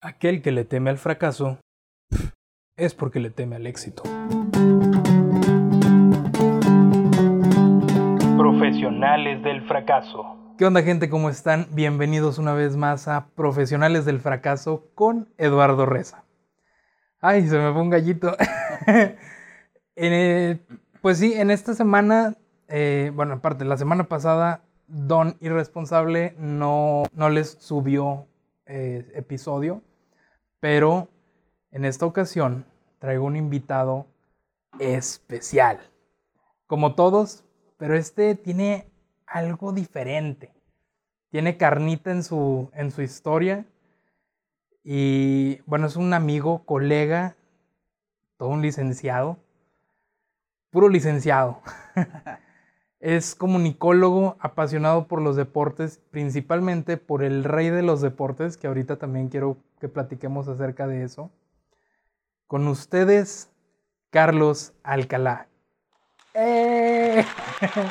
[0.00, 1.58] Aquel que le teme al fracaso
[2.76, 4.04] es porque le teme al éxito.
[8.36, 10.54] Profesionales del fracaso.
[10.56, 11.10] ¿Qué onda gente?
[11.10, 11.66] ¿Cómo están?
[11.72, 16.22] Bienvenidos una vez más a Profesionales del fracaso con Eduardo Reza.
[17.20, 18.36] Ay, se me fue un gallito.
[21.02, 22.36] pues sí, en esta semana,
[22.68, 28.28] eh, bueno, aparte, la semana pasada, Don Irresponsable no, no les subió
[28.66, 29.82] eh, episodio
[30.60, 31.08] pero
[31.70, 32.64] en esta ocasión
[32.98, 34.06] traigo un invitado
[34.78, 35.80] especial.
[36.66, 37.44] Como todos,
[37.76, 38.90] pero este tiene
[39.26, 40.52] algo diferente.
[41.30, 43.66] Tiene carnita en su, en su historia.
[44.82, 47.36] Y bueno, es un amigo, colega,
[48.36, 49.38] todo un licenciado.
[50.70, 51.60] Puro licenciado.
[53.00, 58.96] es comunicólogo apasionado por los deportes, principalmente por el rey de los deportes, que ahorita
[58.96, 61.30] también quiero que platiquemos acerca de eso.
[62.46, 63.50] Con ustedes,
[64.10, 65.48] Carlos Alcalá.
[66.34, 67.24] ¡Eh!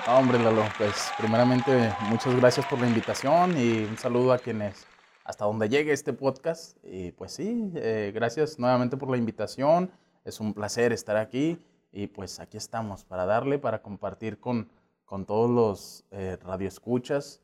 [0.08, 4.86] Hombre, Lalo, pues primeramente muchas gracias por la invitación y un saludo a quienes
[5.24, 6.78] hasta donde llegue este podcast.
[6.84, 9.92] Y pues sí, eh, gracias nuevamente por la invitación.
[10.24, 11.60] Es un placer estar aquí
[11.92, 14.70] y pues aquí estamos para darle, para compartir con,
[15.08, 17.42] con todos los eh, radioescuchas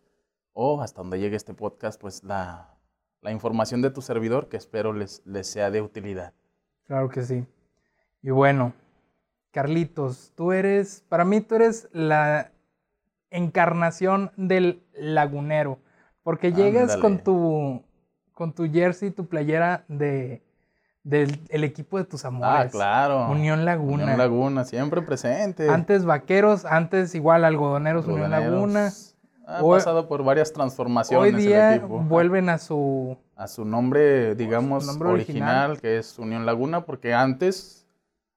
[0.51, 2.77] o hasta donde llegue este podcast, pues la,
[3.21, 6.33] la información de tu servidor que espero les, les sea de utilidad.
[6.83, 7.47] Claro que sí.
[8.21, 8.73] Y bueno,
[9.51, 12.51] Carlitos, tú eres, para mí tú eres la
[13.29, 15.79] encarnación del lagunero,
[16.21, 17.81] porque llegas con tu,
[18.33, 20.42] con tu jersey, tu playera de,
[21.03, 22.67] del equipo de tus amores.
[22.67, 23.29] Ah, claro.
[23.29, 24.03] Unión Laguna.
[24.03, 25.69] Unión Laguna, siempre presente.
[25.69, 28.91] Antes vaqueros, antes igual algodoneros, Unión Laguna.
[29.45, 31.33] Ha pasado por varias transformaciones.
[31.33, 33.17] Hoy día vuelven a su...
[33.35, 37.85] A su nombre, digamos, original, que es Unión Laguna, porque antes,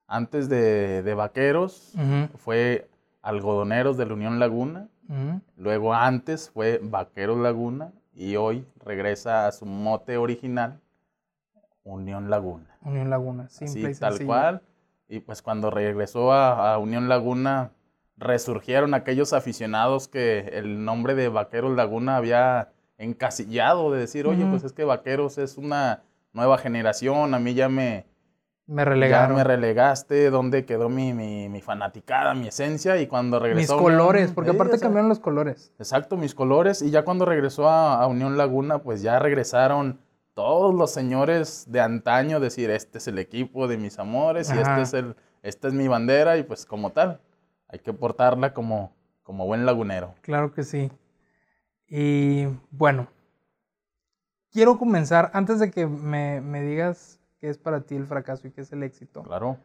[0.07, 1.93] antes de, de Vaqueros,
[2.37, 2.89] fue
[3.21, 4.87] Algodoneros de la Unión Laguna.
[5.55, 7.91] Luego antes fue Vaqueros Laguna.
[8.13, 10.79] Y hoy regresa a su mote original,
[11.93, 12.77] Unión Laguna.
[12.83, 14.61] Unión Laguna, simple Así, tal cual.
[15.07, 17.71] Y pues cuando regresó a, a Unión Laguna,
[18.17, 24.63] resurgieron aquellos aficionados que el nombre de Vaqueros Laguna había encasillado, de decir, oye, pues
[24.63, 26.03] es que Vaqueros es una
[26.33, 28.05] nueva generación, a mí ya me...
[28.65, 29.29] Me relegaron.
[29.29, 33.75] Ya me relegaste, dónde quedó mi, mi, fanaticada, mi esencia, y cuando regresó...
[33.75, 35.71] Mis colores, porque aparte cambiaron los colores.
[35.79, 39.99] Exacto, mis colores, y ya cuando regresó a, Unión Laguna, pues ya regresaron
[40.37, 44.81] todos los señores de antaño, decir, este es el equipo de mis amores, y este
[44.81, 47.19] es, el, esta es mi bandera, y pues como tal
[47.67, 48.93] hay que portarla como,
[49.23, 50.13] como buen lagunero.
[50.21, 50.91] Claro que sí.
[51.87, 53.07] Y bueno,
[54.51, 58.61] quiero comenzar, antes de que me, digas qué es para ti el fracaso y qué
[58.61, 59.23] es el éxito.
[59.23, 59.57] Claro.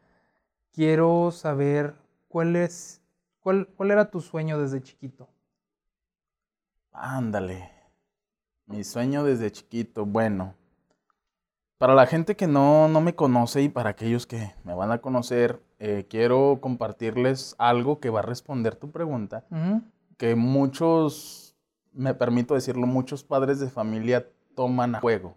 [0.72, 1.96] Quiero saber
[2.28, 3.02] cuál es,
[3.40, 5.28] cuál, cuál era tu sueño desde chiquito.
[6.92, 7.70] Ándale.
[8.64, 10.54] Mi sueño desde chiquito, bueno.
[11.82, 14.98] Para la gente que no, no me conoce y para aquellos que me van a
[14.98, 19.46] conocer, eh, quiero compartirles algo que va a responder tu pregunta,
[20.16, 21.56] que muchos,
[21.92, 25.34] me permito decirlo, muchos padres de familia toman a juego.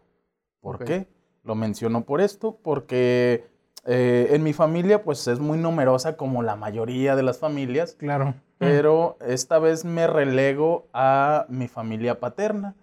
[0.62, 1.08] ¿Por qué?
[1.44, 3.48] Lo menciono por esto, porque
[3.88, 7.96] eh, en mi familia pues es muy numerosa como la mayoría de las familias.
[7.96, 8.36] Claro.
[8.60, 12.76] Pero esta vez me relego a mi familia paterna.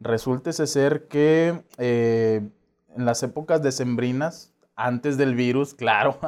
[0.00, 2.48] Resulta ser que eh,
[2.98, 6.18] en las épocas decembrinas, antes del virus, claro,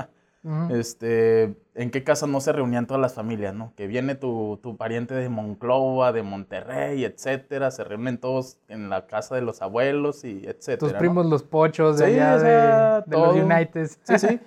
[0.71, 3.75] este, ¿en qué casa no se reunían todas las familias, no?
[3.77, 9.35] Que viene tu, pariente de Monclova, de Monterrey, etcétera, se reúnen todos en la casa
[9.35, 10.93] de los abuelos y etcétera.
[10.93, 13.91] Tus primos los pochos de allá de, los United.
[14.05, 14.41] Sí, sí.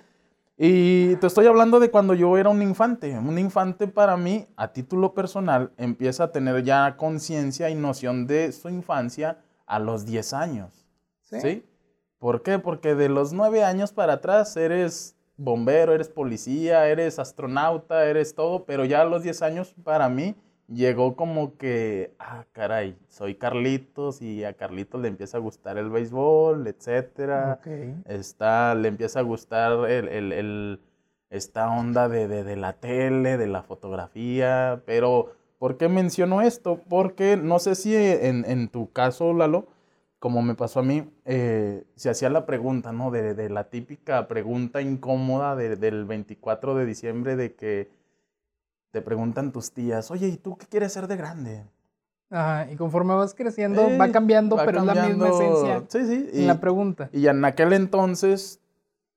[0.56, 3.18] Y te estoy hablando de cuando yo era un infante.
[3.18, 8.52] Un infante para mí, a título personal, empieza a tener ya conciencia y noción de
[8.52, 10.86] su infancia a los 10 años.
[11.22, 11.64] ¿Sí?
[12.24, 12.58] ¿Por qué?
[12.58, 18.64] Porque de los 9 años para atrás eres bombero, eres policía, eres astronauta, eres todo,
[18.64, 20.34] pero ya a los 10 años para mí
[20.66, 25.90] llegó como que, ah, caray, soy Carlitos y a Carlitos le empieza a gustar el
[25.90, 27.60] béisbol, etcétera.
[28.06, 30.80] Está, le empieza a gustar el,
[31.28, 36.80] esta onda de, la tele, de la fotografía, pero ¿por qué menciono esto?
[36.88, 39.66] Porque no sé si en, en tu caso, Lalo,
[40.24, 43.10] como me pasó a mí, eh, se hacía la pregunta, ¿no?
[43.10, 47.90] De, la típica pregunta incómoda del 24 de diciembre de que
[48.90, 51.66] te preguntan tus tías, oye, ¿y tú qué quieres ser de grande?
[52.30, 55.60] Ajá, y conforme vas creciendo, Eh, va cambiando, va pero es la misma cambiando.
[55.60, 56.30] esencia Sí, sí.
[56.32, 57.10] en Y, la pregunta.
[57.12, 58.60] y en aquel entonces,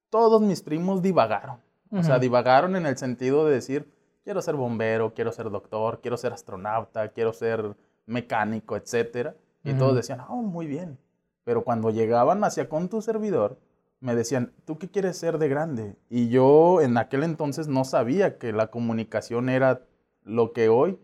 [0.10, 1.56] todos mis primos divagaron.
[1.90, 3.90] O sea, divagaron en el sentido de decir,
[4.26, 9.36] quiero ser bombero, quiero ser doctor, quiero ser astronauta, quiero ser mecánico, etcétera.
[9.64, 9.98] Y todos Ujú.
[9.98, 10.98] decían, oh, muy bien.
[11.44, 13.60] Pero cuando llegaban hacia con tu servidor,
[14.00, 15.96] me decían, ¿tú qué quieres ser de grande?
[16.10, 19.82] Y yo en aquel entonces no sabía que la comunicación era
[20.24, 21.00] lo que hoy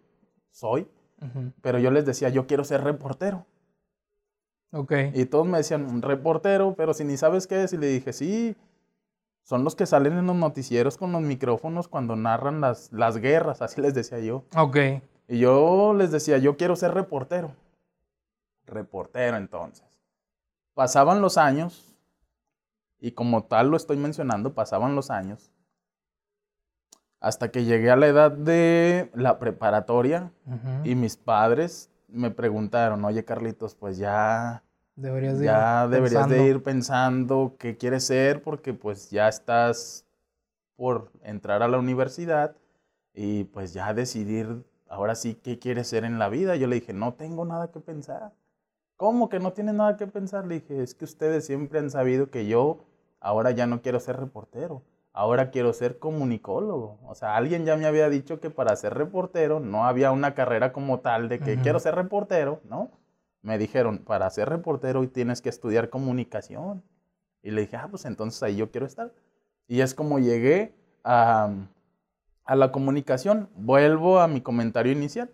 [0.52, 0.88] soy,
[1.62, 3.46] pero yo les decía, yo quiero ser reportero.
[4.72, 4.92] Ok.
[5.14, 7.74] Y todos me decían, un reportero, pero si ni sabes qué es.
[7.74, 8.56] Y le dije, sí,
[9.44, 13.62] son los que salen en los noticieros con los micrófonos cuando narran las, las guerras,
[13.62, 14.44] así les decía yo.
[14.56, 14.78] Ok.
[15.28, 17.52] Y yo les decía, yo quiero ser reportero.
[18.66, 19.86] Reportero entonces.
[20.74, 21.96] Pasaban los años,
[23.00, 25.52] y como tal lo estoy mencionando, pasaban los años,
[27.20, 30.32] hasta que llegué a la edad de la preparatoria
[30.84, 34.64] y mis padres me preguntaron, oye Carlitos, pues ya
[34.96, 36.50] Deberías de ya ir deberías de pensando.
[36.50, 40.06] ir pensando qué quieres ser porque pues ya estás
[40.76, 42.56] por entrar a la universidad
[43.14, 46.56] y pues ya decidir ahora sí qué quieres ser en la vida.
[46.58, 48.34] Yo le dije, no tengo nada que pensar.
[49.04, 50.48] ¿Cómo que no tienes nada que pensar?
[50.48, 52.86] Le dije, es que ustedes siempre han sabido que yo
[53.20, 57.00] ahora ya no quiero ser reportero, ahora quiero ser comunicólogo.
[57.06, 60.72] O sea, alguien ya me había dicho que para ser reportero no había una carrera
[60.72, 62.92] como tal de que quiero ser reportero, ¿no?
[63.42, 66.82] me dijeron, para ser reportero tienes que estudiar comunicación.
[67.42, 69.12] Y le dije, ah, pues entonces ahí yo quiero estar.
[69.68, 70.74] Y es como llegué
[71.04, 71.50] a,
[72.46, 73.50] a la comunicación.
[73.58, 75.30] Vuelvo a mi comentario inicial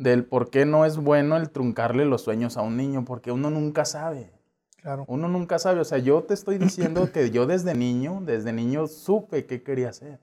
[0.00, 3.50] del por qué no es bueno el truncarle los sueños a un niño, porque uno
[3.50, 4.32] nunca sabe.
[4.78, 5.04] Claro.
[5.08, 5.80] Uno nunca sabe.
[5.80, 9.90] O sea, yo te estoy diciendo que yo desde niño, desde niño supe qué quería
[9.90, 10.18] hacer.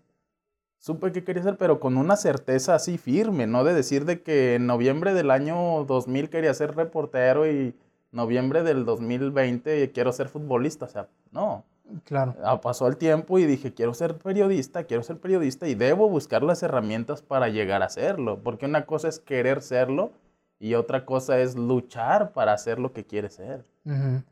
[0.80, 4.56] Supe qué quería hacer, pero con una certeza así firme, no de decir de que
[4.56, 7.76] en noviembre del año 2000 quería ser reportero y
[8.12, 10.86] noviembre del 2020 quiero ser futbolista.
[10.86, 11.66] O sea, no.
[12.04, 12.36] Claro.
[12.44, 16.44] Ah, Pasó el tiempo y dije, quiero ser periodista, quiero ser periodista y debo buscar
[16.44, 18.40] las herramientas para llegar a serlo.
[18.44, 20.12] Porque una cosa es querer serlo
[20.60, 23.66] y otra cosa es luchar para hacer lo que quieres ser.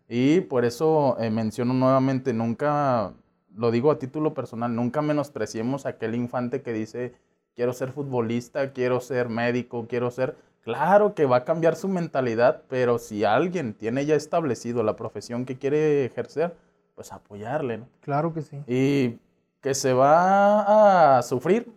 [0.10, 3.14] Y por eso eh, menciono nuevamente, nunca,
[3.56, 7.14] lo digo a título personal, nunca menospreciemos a aquel infante que dice,
[7.56, 10.36] quiero ser futbolista, quiero ser médico, quiero ser...
[10.60, 15.46] Claro que va a cambiar su mentalidad, pero si alguien tiene ya establecido la profesión
[15.46, 16.56] que quiere ejercer,
[16.96, 17.88] pues apoyarle, ¿no?
[18.02, 18.64] Claro que sí.
[18.68, 19.20] Y
[19.62, 21.72] que se va a sufrir,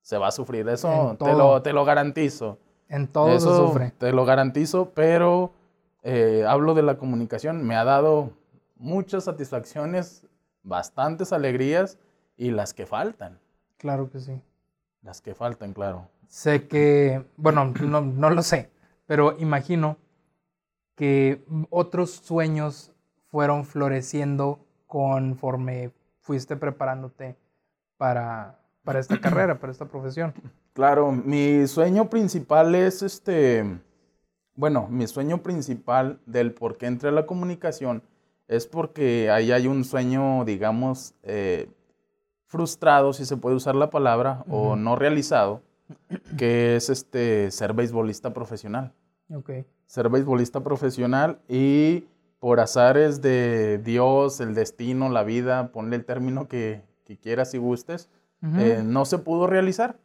[0.00, 2.58] se va a sufrir, eso te lo, te lo garantizo.
[2.88, 3.92] En todo Eso se sufre.
[3.96, 5.52] Te lo garantizo, pero
[6.02, 7.64] eh, hablo de la comunicación.
[7.64, 8.32] Me ha dado
[8.76, 10.26] muchas satisfacciones,
[10.62, 11.98] bastantes alegrías
[12.36, 13.38] y las que faltan.
[13.78, 14.42] Claro que sí.
[15.00, 16.08] Las que faltan, claro.
[16.28, 18.70] Sé que, bueno, no, no lo sé,
[19.06, 19.96] pero imagino
[20.94, 22.91] que otros sueños
[23.32, 25.90] fueron floreciendo conforme
[26.20, 27.34] fuiste preparándote
[27.96, 30.34] para, para esta carrera, para esta profesión.
[30.74, 33.64] Claro, mi sueño principal es este.
[34.54, 38.02] Bueno, mi sueño principal del por qué entré a la comunicación
[38.48, 41.70] es porque ahí hay un sueño, digamos, eh,
[42.44, 45.62] frustrado, si se puede usar la palabra, o no realizado,
[46.36, 48.92] que es este ser beisbolista profesional.
[49.34, 49.50] Ok.
[49.86, 52.04] Ser beisbolista profesional y
[52.42, 57.58] por azares de Dios, el destino, la vida, ponle el término que, que quieras y
[57.58, 58.10] gustes,
[58.58, 60.00] eh, no se pudo realizar.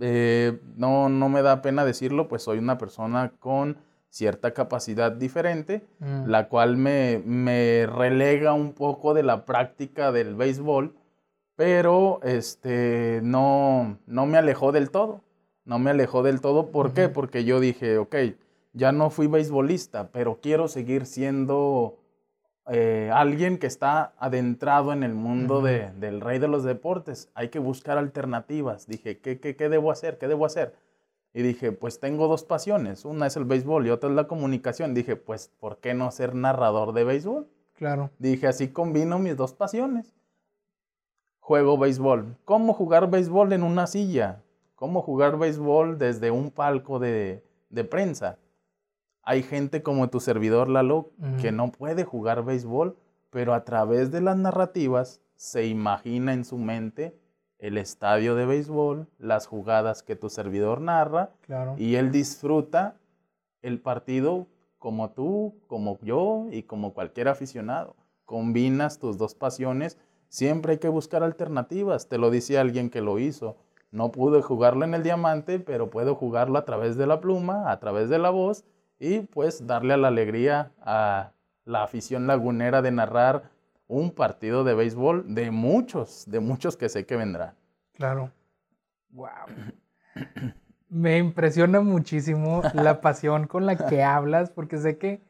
[0.00, 3.78] Eh, no, no me da pena decirlo, pues soy una persona con
[4.10, 10.34] cierta capacidad diferente, Mm, la cual me, me relega un poco de la práctica del
[10.34, 10.94] béisbol,
[11.56, 15.22] pero este, no, no me alejó del todo.
[15.64, 17.08] No me alejó del todo, ¿por qué?
[17.08, 18.14] Porque yo dije, ok,
[18.72, 21.96] ya no fui beisbolista, pero quiero seguir siendo
[22.72, 27.30] eh, alguien que está adentrado en el mundo de- del rey de los deportes.
[27.34, 28.86] Hay que buscar alternativas.
[28.86, 30.18] Dije, ¿qué, qué, qué debo hacer?
[30.18, 30.74] ¿Qué debo hacer?
[31.32, 33.04] Y dije, pues tengo dos pasiones.
[33.04, 34.94] Una es el béisbol y otra es la comunicación.
[34.94, 37.48] Dije, pues, ¿por qué no ser narrador de béisbol?
[37.74, 38.10] Claro.
[38.18, 40.14] Dije, así combino mis dos pasiones.
[41.40, 42.36] Juego béisbol.
[42.44, 44.42] ¿Cómo jugar béisbol en una silla?
[44.76, 48.38] ¿Cómo jugar béisbol desde un palco de, de prensa?
[49.22, 51.10] Hay gente como tu servidor Lalo
[51.40, 52.96] que no puede jugar béisbol,
[53.30, 57.16] pero a través de las narrativas se imagina en su mente
[57.58, 61.74] el estadio de béisbol, las jugadas que tu servidor narra Claro.
[61.76, 62.96] y él disfruta
[63.62, 64.46] el partido
[64.78, 67.94] como tú, como yo y como cualquier aficionado.
[68.24, 69.98] Combinas tus dos pasiones,
[70.28, 73.56] siempre hay que buscar alternativas, te lo dice alguien que lo hizo.
[73.90, 77.78] No pude jugarlo en el diamante, pero puedo jugarlo a través de la pluma, a
[77.80, 78.64] través de la voz
[79.00, 81.32] y pues darle a la alegría a
[81.64, 83.50] la afición lagunera de narrar
[83.88, 87.54] un partido de béisbol de muchos, de muchos que sé que vendrán.
[87.94, 88.30] Claro.
[89.10, 89.26] Wow.
[90.88, 95.22] Me impresiona muchísimo la pasión con la que hablas, porque sé que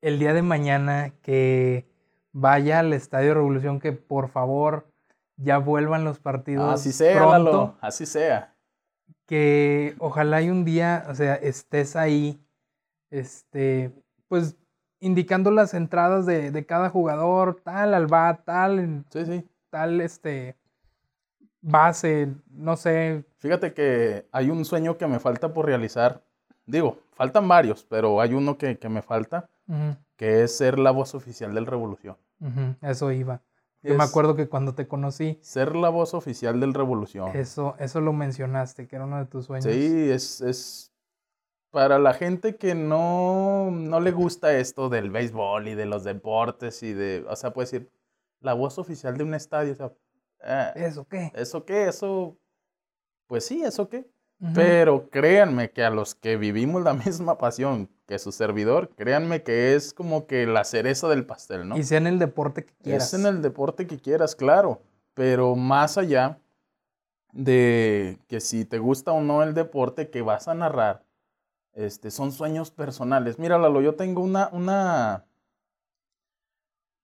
[0.00, 1.88] el día de mañana que
[2.32, 4.86] vaya al Estadio Revolución, que por favor
[5.36, 6.72] ya vuelvan los partidos.
[6.72, 8.54] Así sea, pronto, así sea.
[9.26, 12.40] Que ojalá y un día, o sea, estés ahí,
[13.10, 13.92] este,
[14.28, 14.56] pues
[15.00, 19.48] indicando las entradas de, cada jugador, tal al bat, tal, sí, sí.
[19.70, 20.56] tal, este,
[21.60, 23.24] base, no sé.
[23.38, 26.22] Fíjate que hay un sueño que me falta por realizar.
[26.66, 29.48] Digo, faltan varios, pero hay uno que, me falta,
[30.16, 32.16] que es ser la voz oficial del Revolución.
[32.82, 33.40] Eso iba.
[33.82, 35.38] Yo me acuerdo que cuando te conocí.
[35.40, 37.30] Ser la voz oficial del Revolución.
[37.34, 39.64] Eso, eso lo mencionaste, que era uno de tus sueños.
[39.64, 40.87] Sí, es, es
[41.70, 46.82] para la gente que no, no le gusta esto del béisbol y de los deportes
[46.82, 47.90] y de, o sea, puede decir,
[48.40, 49.92] la voz oficial de un estadio, o sea,
[50.44, 51.32] eh, ¿eso qué?
[51.34, 51.88] ¿Eso qué?
[51.88, 52.38] Eso,
[53.26, 54.08] pues sí, ¿eso qué?
[54.54, 59.74] Pero créanme que a los que vivimos la misma pasión que su servidor, créanme que
[59.74, 61.76] es como que la cereza del pastel, ¿no?
[61.76, 63.12] Y sea en el deporte que quieras.
[63.12, 64.80] Es en el deporte que quieras, claro.
[65.12, 66.38] Pero más allá
[67.32, 71.04] de que si te gusta o no el deporte que vas a narrar,
[71.78, 73.38] este, son sueños personales.
[73.38, 75.26] Mira, Lalo, yo tengo una, una,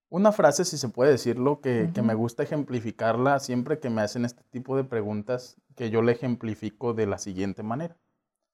[0.08, 4.24] una frase, si se puede decirlo, que, que, me gusta ejemplificarla siempre que me hacen
[4.24, 7.96] este tipo de preguntas, que yo le ejemplifico de la siguiente manera.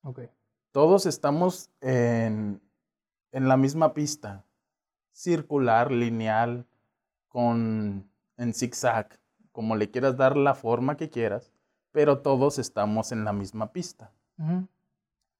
[0.03, 0.29] Okay.
[0.73, 2.61] Todos estamos en,
[3.33, 4.45] en la misma pista,
[5.13, 6.67] circular, lineal,
[7.29, 9.19] con, en zigzag,
[9.53, 11.51] como le quieras dar la forma que quieras,
[11.93, 14.13] pero todos estamos en la misma pista.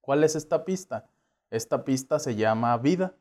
[0.01, 1.05] ¿Cuál es esta pista?
[1.49, 3.13] Esta pista se llama vida.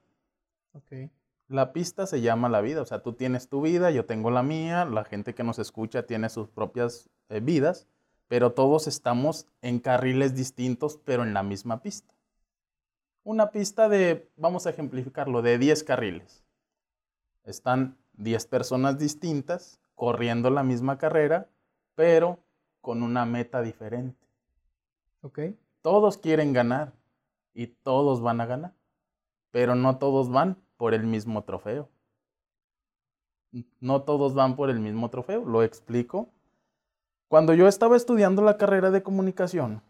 [0.72, 1.10] Okay.
[1.48, 4.42] La pista se llama la vida, o sea, tú tienes tu vida, yo tengo la
[4.42, 7.88] mía, la gente que nos escucha tiene sus propias eh, vidas,
[8.28, 12.14] pero todos estamos en carriles distintos, pero en la misma pista.
[13.24, 16.44] Una pista de, vamos a ejemplificarlo, de 10 carriles.
[17.42, 21.48] Están 10 personas distintas corriendo la misma carrera,
[21.96, 22.38] pero
[22.80, 24.24] con una meta diferente.
[25.22, 25.40] Ok.
[25.82, 26.92] Todos quieren ganar
[27.54, 28.74] y todos van a ganar,
[29.50, 31.88] pero no todos van por el mismo trofeo.
[33.80, 36.28] No todos van por el mismo trofeo, lo explico.
[37.28, 39.82] Cuando yo estaba estudiando la carrera de comunicación,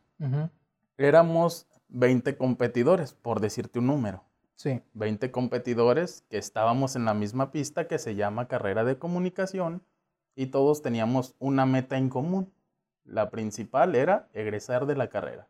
[0.97, 4.23] éramos 20 competidores, por decirte un número.
[4.57, 4.83] Sí.
[4.93, 9.83] 20 competidores que estábamos en la misma pista que se llama carrera de comunicación
[10.35, 12.53] y todos teníamos una meta en común.
[13.05, 15.49] La principal era egresar de la carrera.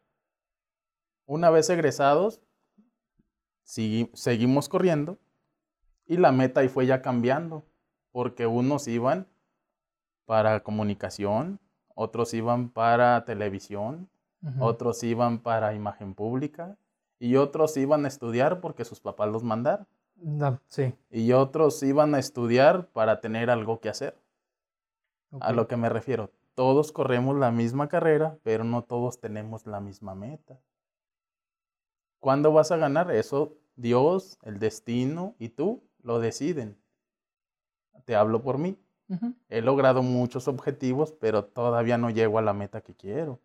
[1.26, 2.40] Una vez egresados,
[3.62, 5.18] seguimos corriendo
[6.06, 7.64] y la meta ahí fue ya cambiando,
[8.10, 9.28] porque unos iban
[10.24, 11.60] para comunicación,
[11.94, 14.08] otros iban para televisión,
[14.58, 16.76] otros iban para imagen pública
[17.18, 19.86] y otros iban a estudiar porque sus papás los mandaron.
[20.66, 20.94] sí.
[21.10, 24.16] Y otros iban a estudiar para tener algo que hacer.
[25.40, 29.80] A lo que me refiero, todos corremos la misma carrera, pero no todos tenemos la
[29.80, 30.58] misma meta.
[32.20, 33.10] ¿Cuándo vas a ganar?
[33.10, 36.76] Eso Dios, el destino y tú lo deciden.
[38.04, 38.78] Te hablo por mí.
[39.48, 43.40] He logrado muchos objetivos, pero todavía no llego a la meta que quiero.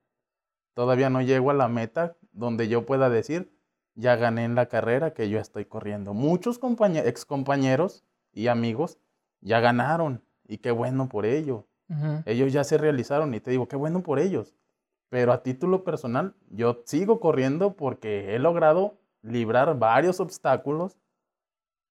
[0.75, 3.51] Todavía no llego a la meta donde yo pueda decir,
[3.95, 6.13] ya gané en la carrera que yo estoy corriendo.
[6.13, 8.99] Muchos ex compañeros y amigos
[9.41, 11.65] ya ganaron y qué bueno por ello.
[12.25, 14.53] Ellos ya se realizaron y te digo, qué bueno por ellos.
[15.15, 20.97] Pero a título personal, yo sigo corriendo porque he logrado librar varios obstáculos,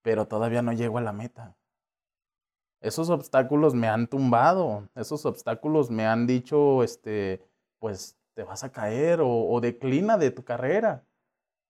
[0.03, 1.57] pero todavía no llego a la meta.
[2.83, 7.41] Esos obstáculos me han tumbado, esos obstáculos me han dicho, este,
[7.79, 11.07] pues te vas a caer o, o declina de tu carrera.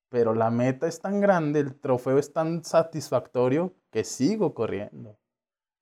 [0.09, 5.17] Pero la meta es tan grande, el trofeo es tan satisfactorio que sigo corriendo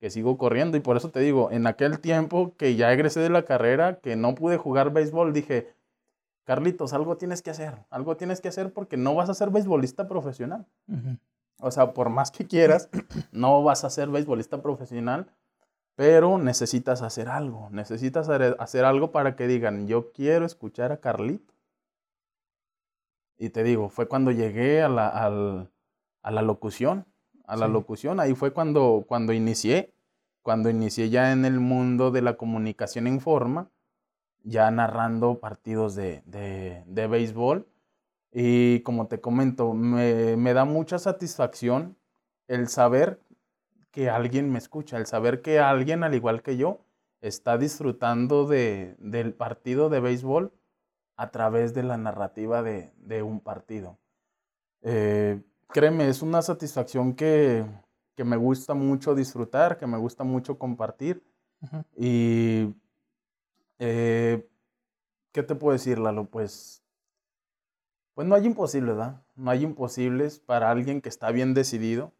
[0.03, 0.75] que sigo corriendo.
[0.75, 4.17] Y por eso te digo, en aquel tiempo que ya egresé de la carrera, que
[4.17, 5.73] no pude jugar béisbol, dije,
[6.43, 10.09] Carlitos, algo tienes que hacer, algo tienes que hacer porque no vas a ser beisbolista
[10.09, 10.67] profesional.
[11.61, 12.89] O sea, por más que quieras,
[13.31, 15.31] no vas a ser beisbolista profesional,
[15.95, 21.53] pero necesitas hacer algo, necesitas hacer algo para que digan, yo quiero escuchar a Carlito.
[23.37, 27.05] Y te digo, fue cuando llegué a la, a la locución,
[27.45, 29.93] a la locución, ahí fue cuando, cuando inicié
[30.43, 33.71] cuando inicié ya en el mundo de la comunicación en forma,
[34.43, 37.65] ya narrando partidos de, de, de béisbol.
[38.31, 41.95] Y como te comento, me, me, da mucha satisfacción
[42.47, 43.21] el saber
[43.91, 46.81] que alguien me escucha, el saber que alguien, al igual que yo,
[47.21, 50.51] está disfrutando de, del partido de béisbol
[51.15, 53.97] a través de la narrativa de, de un partido.
[54.81, 55.41] Eh,
[55.73, 57.65] créeme, es una satisfacción que,
[58.15, 61.23] que, me gusta mucho disfrutar, que me gusta mucho compartir.
[61.61, 61.85] Uh -huh.
[61.97, 62.75] Y,
[63.79, 64.47] eh,
[65.33, 66.25] ¿qué te puedo decir, Lalo?
[66.25, 66.83] Pues,
[68.13, 69.21] pues no hay imposibles, ¿verdad?
[69.35, 72.13] No hay imposibles para alguien que está bien decidido.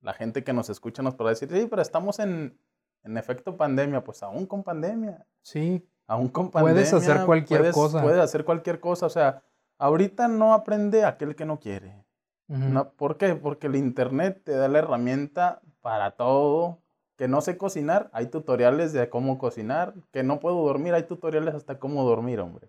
[0.00, 2.58] La gente que nos escucha nos podrá decir, sí, pero estamos en,
[3.02, 5.26] en efecto pandemia, pues aún con pandemia.
[5.42, 5.84] Sí.
[6.06, 6.74] Aún con pandemia.
[6.74, 8.02] Puedes hacer cualquier puedes, cosa.
[8.02, 9.06] Puedes hacer cualquier cosa.
[9.06, 9.42] O sea,
[9.78, 12.03] ahorita no aprende aquel que no quiere.
[12.48, 12.68] Uh -huh.
[12.70, 13.34] no, ¿Por qué?
[13.34, 16.78] Porque el Internet te da la herramienta para todo.
[17.16, 19.94] Que no sé cocinar, hay tutoriales de cómo cocinar.
[20.12, 22.68] Que no puedo dormir, hay tutoriales hasta cómo dormir, hombre.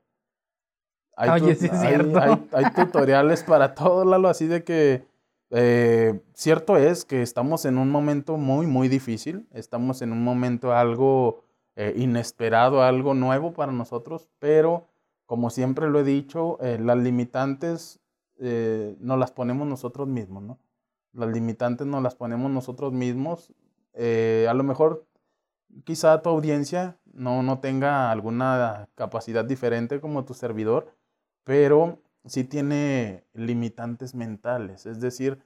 [1.15, 2.20] Hay Oye, sí es hay, cierto.
[2.20, 5.08] Hay, hay, tutoriales para todo, Lalo, así de que
[5.51, 9.48] eh, cierto es que estamos en un momento muy, muy difícil.
[9.53, 11.44] Estamos en un momento algo
[11.75, 14.88] eh, inesperado, algo nuevo para nosotros, pero
[15.25, 18.00] como siempre lo he dicho, eh, las limitantes
[18.39, 20.59] eh, nos las ponemos nosotros mismos, ¿no?
[21.13, 23.53] Las limitantes nos las ponemos nosotros mismos.
[23.93, 25.05] Eh, a lo mejor
[25.83, 30.93] quizá tu audiencia no, no tenga alguna capacidad diferente como tu servidor,
[31.43, 35.41] pero sí tiene limitantes mentales, es decir,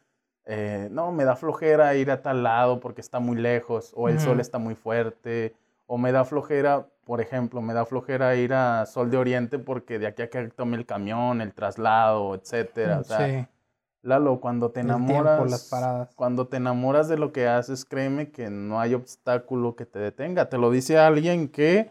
[0.45, 4.19] eh, no, me da flojera ir a tal lado porque está muy lejos, o el
[4.19, 5.55] sol está muy fuerte,
[5.85, 9.97] o me da flojera, por ejemplo, me da flojera ir a Sol de Oriente porque
[9.97, 12.99] de aquí a que tome el camión, el traslado, etcétera.
[12.99, 13.47] O sea, sí.
[14.03, 16.13] Lalo, cuando te enamoras, tiempo, las paradas.
[16.13, 20.49] cuando te enamoras de lo que haces, créeme que no hay obstáculo que te detenga.
[20.49, 21.89] Te lo dice alguien que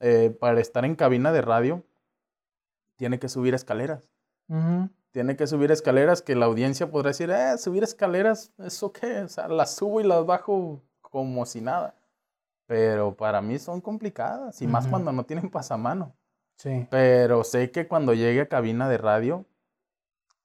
[0.00, 1.84] eh, para estar en cabina de radio
[2.96, 4.10] tiene que subir escaleras.
[4.48, 4.90] Uh -huh.
[5.12, 9.20] Tiene que subir escaleras que la audiencia podrá decir, eh, subir escaleras, ¿eso qué?
[9.20, 11.94] O sea, las subo y las bajo como si nada.
[12.66, 14.72] Pero para mí son complicadas, y uh -huh.
[14.72, 16.16] más cuando no tienen pasamano.
[16.56, 16.86] Sí.
[16.90, 19.46] Pero sé que cuando llegue a cabina de radio,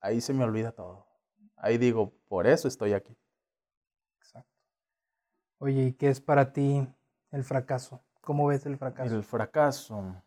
[0.02, 1.08] ahí se me olvida todo.
[1.56, 3.16] Ahí digo, por eso estoy aquí.
[4.20, 4.50] Exacto.
[5.60, 6.88] Oye, ¿y qué es para ti
[7.32, 8.02] el fracaso?
[8.22, 9.16] ¿Cómo ves el fracaso?
[9.16, 10.24] El fracaso.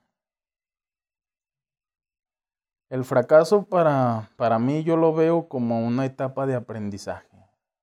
[2.88, 7.36] El fracaso para, para mí yo lo veo como una etapa de aprendizaje.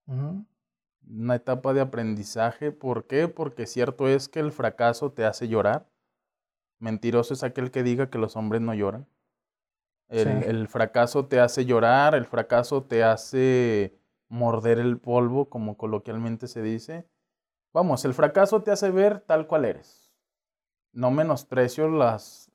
[0.07, 0.45] Uh -huh.
[1.09, 2.71] Una etapa de aprendizaje.
[2.71, 3.27] ¿Por qué?
[3.27, 5.87] Porque cierto es que el fracaso te hace llorar.
[6.79, 9.07] Mentiroso es aquel que diga que los hombres no lloran.
[10.09, 10.49] El, sí.
[10.49, 16.61] el, fracaso te hace llorar, el fracaso te hace morder el polvo, como coloquialmente se
[16.61, 17.07] dice.
[17.73, 20.11] Vamos, el fracaso te hace ver tal cual eres.
[20.91, 22.51] No menosprecio las,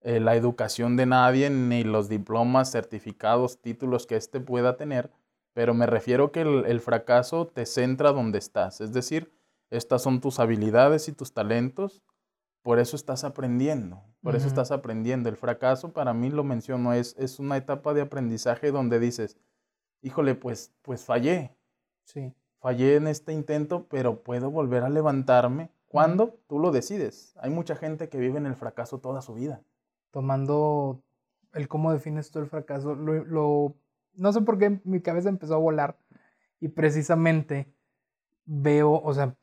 [0.00, 5.10] eh, la educación de nadie, ni los diplomas, certificados, títulos que éste pueda tener,
[5.52, 8.80] pero me refiero que el, el fracaso te centra donde estás.
[8.80, 9.32] Es decir,
[9.70, 12.02] estas son tus habilidades y tus talentos
[12.62, 14.38] por eso estás aprendiendo, por uh -huh.
[14.38, 15.28] eso estás aprendiendo.
[15.28, 19.36] El fracaso, para mí lo menciono, es, es una etapa de aprendizaje donde dices,
[20.00, 21.56] híjole, pues, pues fallé.
[22.04, 22.32] Sí.
[22.60, 25.72] Fallé en este intento, pero puedo volver a levantarme.
[25.88, 26.24] ¿Cuándo?
[26.24, 26.38] Uh -huh.
[26.46, 27.34] Tú lo decides.
[27.36, 29.60] Hay mucha gente que vive en el fracaso toda su vida.
[30.12, 31.02] Tomando
[31.54, 33.74] el cómo defines tú el fracaso, lo, lo,
[34.14, 35.96] no sé por qué mi cabeza empezó a volar
[36.60, 37.72] y precisamente
[38.44, 39.34] veo, o sea,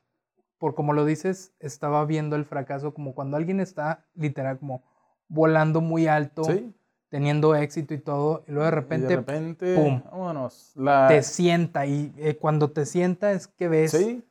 [0.57, 4.83] por como lo dices, estaba viendo el fracaso como cuando alguien está literal como
[5.27, 6.73] volando muy alto, ¿Sí?
[7.09, 10.01] teniendo éxito y todo, y luego de repente, de repente ¡pum!
[10.11, 11.07] Vámonos, la...
[11.07, 14.23] te sienta y eh, cuando te sienta es que ves, ¿Sí?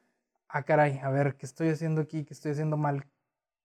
[0.48, 2.24] ah caray, a ver, ¿qué estoy haciendo aquí?
[2.24, 3.05] ¿Qué estoy haciendo mal?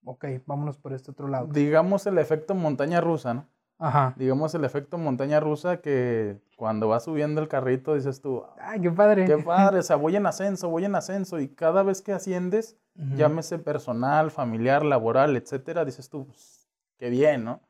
[0.04, 1.46] Ok, vámonos por este otro lado.
[1.46, 3.46] Digamos el efecto montaña rusa, ¿no?
[3.78, 4.14] Ajá.
[4.16, 8.90] Digamos el efecto montaña rusa que cuando vas subiendo el carrito dices tú, ay, qué
[8.90, 9.24] padre.
[9.26, 12.76] Qué padre, o sea, voy en ascenso, voy en ascenso y cada vez que asciendes,
[12.96, 13.16] uh -huh.
[13.16, 17.60] llámese personal, familiar, laboral, etcétera, dices tú, pues, qué bien, ¿no?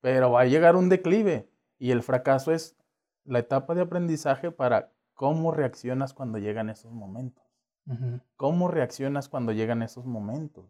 [0.00, 1.48] Pero va a llegar un declive
[1.78, 2.76] y el fracaso es
[3.24, 7.44] la etapa de aprendizaje para cómo reaccionas cuando llegan esos momentos.
[7.86, 8.20] Uh -huh.
[8.36, 10.66] ¿Cómo reaccionas cuando llegan esos momentos?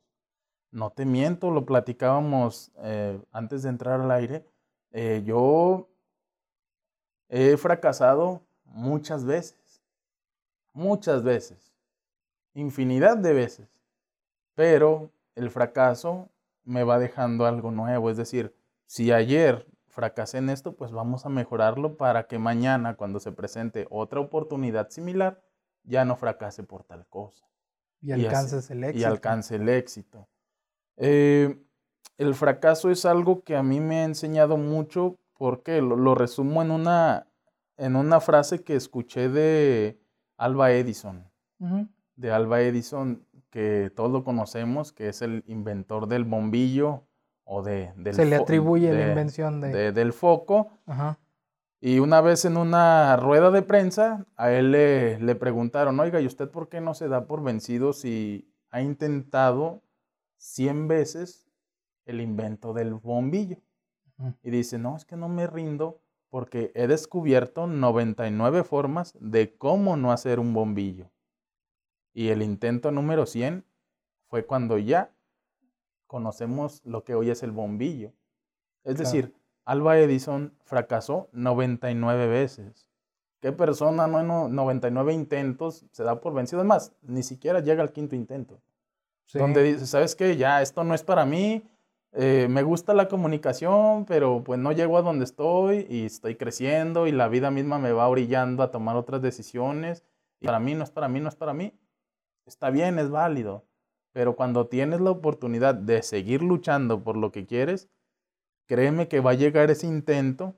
[0.70, 4.44] No te miento, lo platicábamos eh, antes de entrar al aire
[4.96, 5.88] eh, yo
[7.28, 9.82] he fracasado muchas veces,
[10.72, 11.74] muchas veces,
[12.54, 13.68] infinidad de veces,
[14.54, 16.30] pero el fracaso
[16.62, 18.54] me va dejando algo nuevo, es decir,
[18.86, 23.88] si ayer fracasé en esto, pues vamos a mejorarlo para que mañana, cuando se presente
[23.90, 25.42] otra oportunidad similar,
[25.82, 27.44] ya no fracase por tal cosa.
[28.00, 29.00] Y alcances el éxito.
[29.00, 30.28] Y alcance el éxito.
[30.98, 31.60] Eh,
[32.18, 36.62] el fracaso es algo que a mí me ha enseñado mucho porque lo, lo resumo
[36.62, 37.26] en una,
[37.76, 39.98] en una frase que escuché de
[40.36, 41.24] Alba Edison.
[42.16, 47.02] De Alba Edison, que todos lo conocemos, que es el inventor del bombillo
[47.44, 49.68] o de, del Se le atribuye la invención de...
[49.72, 50.70] de- del foco.
[50.86, 51.18] Ajá.
[51.80, 56.26] Y una vez en una rueda de prensa, a él le, le preguntaron, oiga, ¿y
[56.26, 59.82] usted por qué no se da por vencido si ha intentado
[60.38, 61.43] 100 veces
[62.06, 63.58] el invento del bombillo?
[64.42, 69.96] Y dice, no, es que no me rindo porque he descubierto 99 formas de cómo
[69.96, 71.10] no hacer un bombillo.
[72.12, 73.64] Y el intento número 100
[74.28, 75.10] fue cuando ya
[76.06, 78.08] conocemos lo que hoy es el bombillo.
[78.84, 78.98] Es Claro.
[78.98, 82.88] decir, Alba Edison fracasó 99 veces.
[83.40, 86.62] ¿Qué persona no en no- 99 intentos se da por vencido?
[86.62, 88.60] Es más, ni siquiera llega al quinto intento.
[89.26, 89.38] Sí.
[89.38, 90.36] Donde dice, ¿sabes qué?
[90.36, 91.62] Ya, esto no es para mí.
[92.16, 97.08] Eh, me gusta la comunicación, pero pues no llego a donde estoy y estoy creciendo
[97.08, 100.04] y la vida misma me va orillando a tomar otras decisiones.
[100.40, 101.72] Y para mí no es para mí, no es para mí.
[102.46, 103.64] Está bien, es válido.
[104.12, 107.88] Pero cuando tienes la oportunidad de seguir luchando por lo que quieres,
[108.66, 110.54] créeme que va a llegar ese intento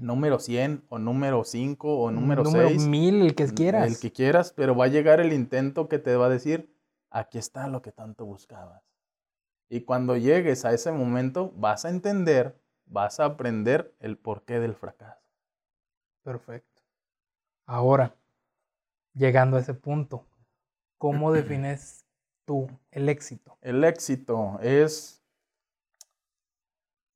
[0.00, 2.86] número 100 o número 5 o número Número 6.
[2.86, 3.86] mil, el que quieras.
[3.86, 6.74] El que quieras, pero va a llegar el intento que te va a decir,
[7.10, 8.82] aquí está lo que tanto buscabas.
[9.68, 14.74] Y cuando llegues a ese momento, vas a entender, vas a aprender el porqué del
[14.74, 15.26] fracaso.
[16.22, 16.82] Perfecto.
[17.66, 18.14] Ahora,
[19.14, 20.26] llegando a ese punto,
[20.98, 22.04] ¿cómo defines
[22.44, 23.58] tú el éxito?
[23.60, 25.22] El éxito es,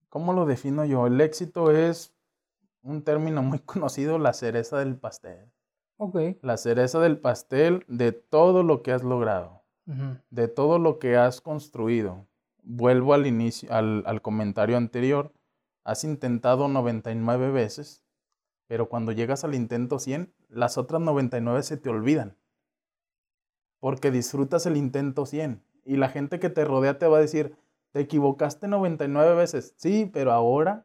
[0.08, 1.06] ¿cómo lo defino yo?
[1.06, 2.12] El éxito es
[2.82, 5.52] un término muy conocido, la cereza del pastel.
[5.98, 6.16] Ok.
[6.42, 9.60] La cereza del pastel de todo lo que has logrado.
[10.30, 12.28] De todo lo que has construido.
[12.62, 15.32] Vuelvo al inicio, al, al comentario anterior.
[15.84, 18.04] Has intentado 99 veces,
[18.66, 22.36] pero cuando llegas al intento 100, las otras 99 se te olvidan.
[23.80, 25.62] Porque disfrutas el intento 100.
[25.84, 27.56] Y la gente que te rodea te va a decir,
[27.92, 29.74] te equivocaste 99 veces.
[29.76, 30.84] Sí, pero ahora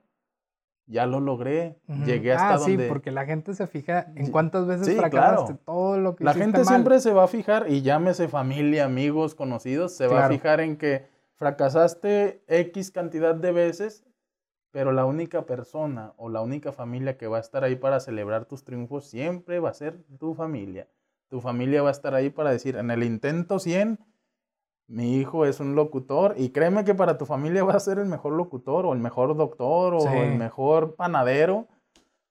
[0.87, 1.79] ya lo logré.
[1.87, 2.05] Ujú.
[2.05, 2.83] Llegué hasta ah, donde...
[2.83, 5.59] sí, porque la gente se fija en cuántas veces sí, fracasaste, claro.
[5.65, 6.67] todo lo que La hiciste gente mal.
[6.67, 10.77] siempre se va a fijar, y llámese familia, amigos, conocidos, se va a fijar en
[10.77, 14.03] que fracasaste X cantidad de veces,
[14.71, 18.45] pero la única persona o la única familia que va a estar ahí para celebrar
[18.45, 20.87] tus triunfos siempre va a ser tu familia.
[21.29, 23.99] Tu familia va a estar ahí para decir, en el intento 100,
[24.87, 28.05] mi hijo es un locutor, y créeme que para tu familia va a ser el
[28.05, 30.07] mejor locutor, o el mejor doctor, o Sí.
[30.09, 31.67] el mejor panadero.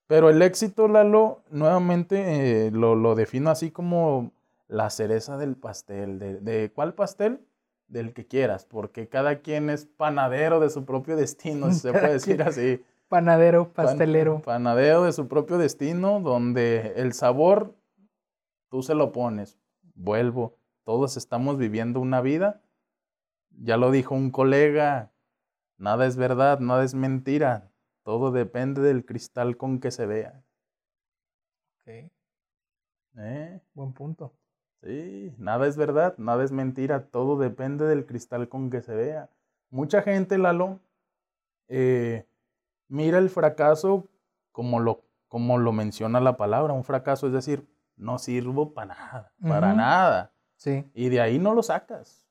[0.07, 4.31] Pero el éxito, Lalo, nuevamente eh, lo, lo defino así como
[4.67, 6.19] la cereza del pastel.
[6.19, 7.41] ¿De, de cuál pastel?
[7.87, 12.13] Del que quieras, porque cada quien es panadero de su propio destino, si se puede
[12.13, 12.83] decir así.
[13.07, 14.41] Panadero, Pan- pastelero.
[14.41, 17.75] panadero de su propio destino, donde el sabor
[18.69, 19.59] tú se lo pones.
[19.93, 22.61] Vuelvo, todos estamos viviendo una vida.
[23.51, 25.11] Ya lo dijo un colega,
[25.77, 27.71] nada es verdad, nada es mentira.
[28.03, 30.43] Todo depende del cristal con que se vea.
[31.81, 32.11] Ok,
[33.17, 33.61] ¿eh?
[33.73, 34.33] buen punto.
[34.85, 39.31] Sí, nada es verdad, nada es mentira, todo depende del cristal con que se vea.
[39.71, 40.79] Mucha gente, Lalo,
[41.67, 42.27] eh,
[42.87, 44.07] mira el fracaso
[44.51, 47.67] como lo, como lo menciona la palabra, un fracaso, es decir,
[47.97, 50.31] no sirvo para nada, para nada.
[50.55, 52.27] Sí, Y de ahí no lo sacas.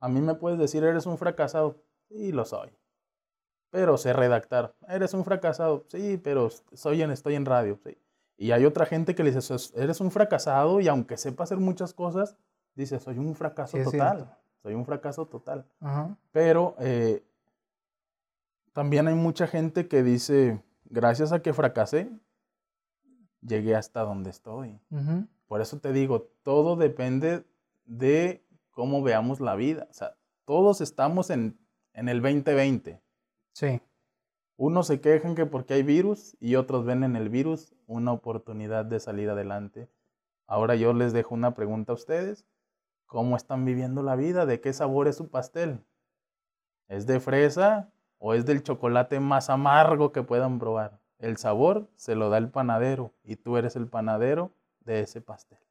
[0.00, 1.76] A mí me puedes decir, eres un fracasado.
[2.08, 2.76] Sí, lo soy.
[3.70, 4.74] Pero sé redactar.
[4.88, 5.84] Eres un fracasado.
[5.88, 7.78] Sí, pero soy en, estoy en radio.
[7.84, 7.96] Sí.
[8.36, 11.58] Y hay otra gente que le dice, "Sos- eres un fracasado y aunque sepa hacer
[11.58, 12.36] muchas cosas,
[12.74, 14.36] dice, soy un fracaso Sí, total.
[14.62, 15.64] Soy un fracaso total.
[15.80, 16.16] ajá.
[16.32, 17.22] Pero eh,
[18.72, 22.10] también hay mucha gente que dice, gracias a que fracasé,
[23.40, 24.80] llegué hasta donde estoy.
[25.46, 27.44] Por eso te digo, todo depende
[27.84, 29.86] de cómo veamos la vida.
[29.90, 31.56] O sea, todos estamos en,
[31.92, 33.00] en el 2020.
[33.52, 33.80] Sí,
[34.56, 38.84] Unos se quejan que porque hay virus y otros ven en el virus una oportunidad
[38.84, 39.88] de salir adelante.
[40.46, 42.46] Ahora yo les dejo una pregunta a ustedes.
[43.06, 44.46] ¿Cómo están viviendo la vida?
[44.46, 45.80] ¿De qué sabor es su pastel?
[46.88, 51.00] ¿Es de fresa o es del chocolate más amargo que puedan probar?
[51.18, 54.52] El sabor se lo da el panadero y tú eres el panadero
[54.84, 55.63] de ese pastel.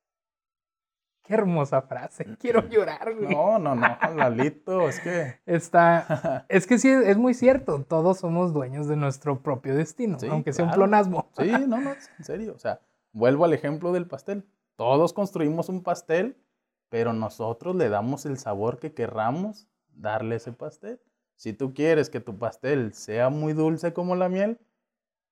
[1.24, 2.26] Qué hermosa frase.
[2.38, 3.16] Quiero llorar.
[3.16, 3.34] güey.
[3.34, 5.40] No, no, no, Lalito, es que...
[5.46, 7.84] Está, es que sí, es muy cierto.
[7.84, 11.30] Todos somos dueños de nuestro propio destino, Sí, aunque sea un plonasmo.
[11.38, 12.54] Sí, no, no, en serio.
[12.56, 12.82] O sea,
[13.12, 14.46] vuelvo al ejemplo del pastel.
[14.76, 16.38] Todos construimos un pastel,
[16.90, 21.00] pero nosotros le damos el sabor que querramos darle ese pastel.
[21.36, 24.60] Si tú quieres que tu pastel sea muy dulce como la miel,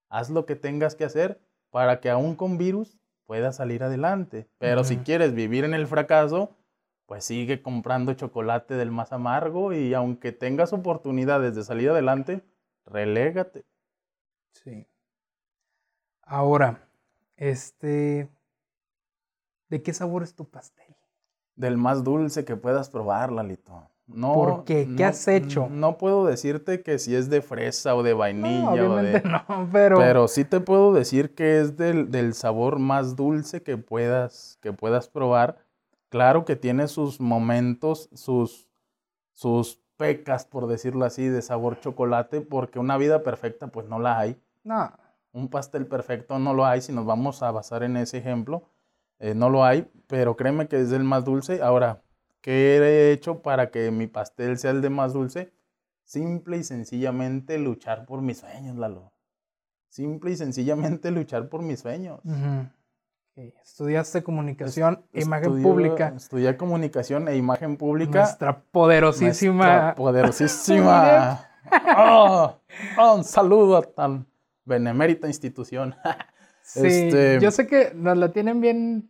[0.10, 3.00] haz lo que tengas que hacer para que aún con virus
[3.32, 4.50] puedas salir adelante.
[4.58, 6.58] Pero si quieres vivir en el fracaso,
[7.06, 12.44] pues sigue comprando chocolate del más amargo y aunque tengas oportunidades de salir adelante,
[12.86, 13.64] relégate.
[14.52, 14.86] Sí.
[16.24, 16.90] Ahora,
[17.38, 18.30] este,
[19.70, 20.94] ¿de qué sabor es tu pastel?
[21.56, 23.90] Del más dulce que puedas probar, Lalito.
[24.14, 24.86] No, ¿Por qué?
[24.86, 25.68] ¿Qué no- has hecho?
[25.70, 29.20] No puedo decirte que si es de fresa o de vainilla No, o de...
[29.20, 33.64] obviamente no, pero, Pero sí te puedo decir que es del, del sabor más dulce
[33.64, 35.58] que puedas, que puedas probar.
[36.10, 38.68] Claro que tiene sus momentos, sus,
[39.34, 44.20] sus pecas, por decirlo así, de sabor chocolate, porque una vida perfecta pues no la
[44.20, 44.42] hay.
[44.64, 44.92] no,
[45.34, 48.64] Un pastel perfecto no lo hay, si nos vamos a basar en ese ejemplo,
[49.20, 51.62] eh, no lo hay, pero créeme que es el más dulce.
[51.62, 52.02] Ahora,
[52.42, 55.54] ¿qué he hecho para que mi pastel sea el de más dulce?
[56.04, 59.14] Simple y sencillamente luchar por mis sueños, Lalo.
[59.90, 62.20] Simple y sencillamente luchar por mis sueños.
[62.24, 62.68] ujú.
[63.34, 66.14] Ok, Estudiaste comunicación e imagen pública.
[66.18, 68.20] Estudié comunicación e imagen pública.
[68.20, 69.66] Nuestra poderosísima.
[69.66, 71.48] Nuestra poderosísima.
[71.98, 72.58] Oh,
[72.98, 74.26] oh, un saludo a tan
[74.66, 75.96] benemérita institución.
[76.64, 79.10] Sí, Este- yo sé que nos la tienen bien.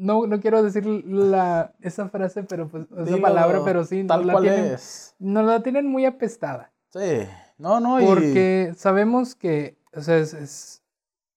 [0.00, 4.32] No, no quiero decir la, esa frase, pero pues, esa palabra, pero sí, Tal la,
[4.32, 5.16] cual tienen, es.
[5.18, 6.72] nos la tienen muy apestada.
[6.92, 7.26] Sí.
[7.58, 8.06] No, no, y.
[8.06, 10.84] Porque sabemos que o sea, es, es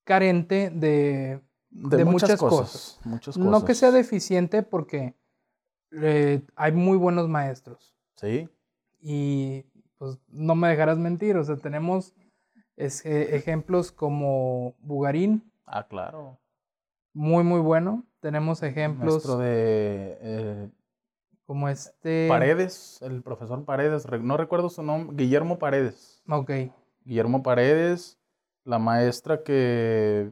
[0.03, 2.99] carente de, de, de muchas, muchas cosas, cosas.
[3.05, 5.15] Muchas No que sea deficiente, porque
[5.91, 7.95] eh, hay muy buenos maestros.
[8.15, 8.47] Sí.
[9.01, 9.65] Y
[9.97, 12.13] pues no me dejarás mentir, o sea, tenemos
[12.77, 16.37] es- eh, ejemplos como Bugarín, Ah, claro.
[17.13, 18.05] muy, muy bueno.
[18.21, 20.69] Tenemos ejemplos de eh,
[21.45, 22.27] como este.
[22.29, 26.21] Paredes, el profesor Paredes, re- no recuerdo su nombre, Guillermo Paredes.
[26.29, 26.51] Ok,
[27.03, 28.19] Guillermo Paredes,
[28.63, 30.31] la maestra que...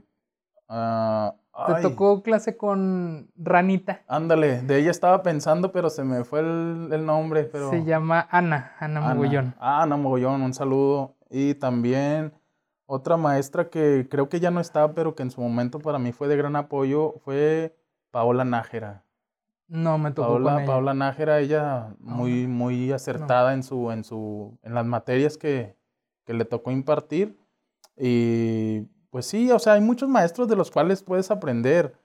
[0.68, 1.34] ah,
[1.66, 4.04] te ay, tocó clase con Ranita.
[4.08, 7.72] Ándale, de ella estaba pensando, pero se me fue el, el nombre, pero...
[7.72, 9.14] Se llama Ana, Ana Ana.
[9.16, 9.56] Mogollón.
[9.60, 11.16] Ah, Ana Mogollón, un saludo.
[11.30, 12.34] Y también
[12.86, 16.12] otra maestra que creo que ya no está, pero que en su momento para mí
[16.12, 17.76] fue de gran apoyo, fue
[18.12, 19.04] Paola Nájera.
[19.68, 20.66] No, me tocó con Paola, ella.
[20.72, 25.76] Paola Nájera, ella muy, muy acertada en, su, en, su, en las materias que,
[26.26, 27.38] que le tocó impartir.
[27.96, 31.96] Y pues sí, o sea, hay muchos maestros de los cuales puedes aprender.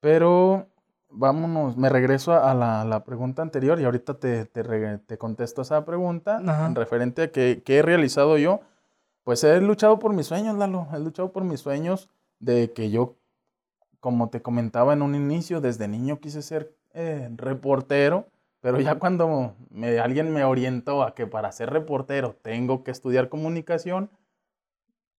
[0.00, 0.68] Pero
[1.08, 5.62] vámonos, me regreso a la, a la pregunta anterior y ahorita te, te, te contesto
[5.62, 6.66] esa pregunta Ajá.
[6.66, 8.60] en referente a qué qué he realizado yo.
[9.24, 10.86] Pues he luchado por mis sueños, Lalo.
[10.94, 13.16] He luchado por mis sueños de que yo,
[14.04, 18.26] como te comentaba en un inicio, desde niño quise ser eh, reportero,
[18.60, 19.54] pero ya cuando
[20.02, 24.10] alguien me orientó a que para ser reportero tengo que estudiar comunicación,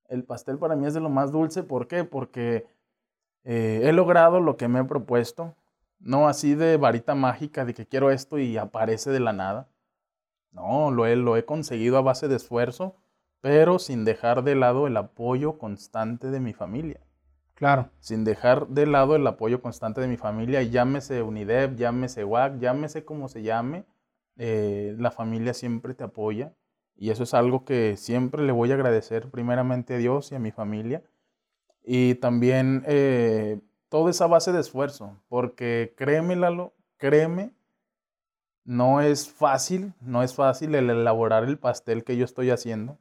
[0.08, 1.63] el pastel para mí es de lo más dulce.
[1.63, 2.04] ¿Por qué?
[2.04, 2.67] Porque
[3.43, 5.56] eh, he logrado lo que me he propuesto.
[5.98, 9.67] No así de varita mágica de que quiero esto y aparece de la nada.
[10.52, 12.95] No, lo he conseguido a base de esfuerzo,
[13.41, 17.05] pero sin dejar de lado el apoyo constante de mi familia.
[17.56, 17.89] Claro.
[18.00, 23.06] Sin dejar de lado el apoyo constante de mi familia, llámese UNIDEP, llámese WAC, llámese
[23.06, 23.86] como se llame,
[24.38, 26.54] eh, la familia siempre te apoya.
[26.98, 30.39] Y eso es algo que siempre le voy a agradecer primeramente a Dios y a
[30.39, 31.02] mi familia.
[31.84, 37.54] Y también eh, toda esa base de esfuerzo, porque créeme, Lalo, créeme,
[38.63, 42.98] no es fácil, no es fácil el elaborar el pastel que yo estoy haciendo,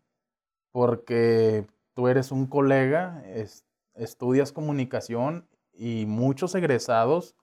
[0.72, 3.64] porque tú eres un colega, es-
[3.94, 7.36] estudias comunicación y muchos egresados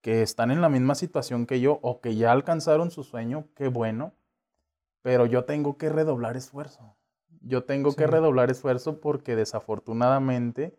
[0.00, 3.68] que están en la misma situación que yo o que ya alcanzaron su sueño, qué
[3.68, 4.14] bueno,
[5.02, 6.96] pero yo tengo que redoblar esfuerzo.
[7.40, 10.78] Yo tengo que redoblar esfuerzo porque desafortunadamente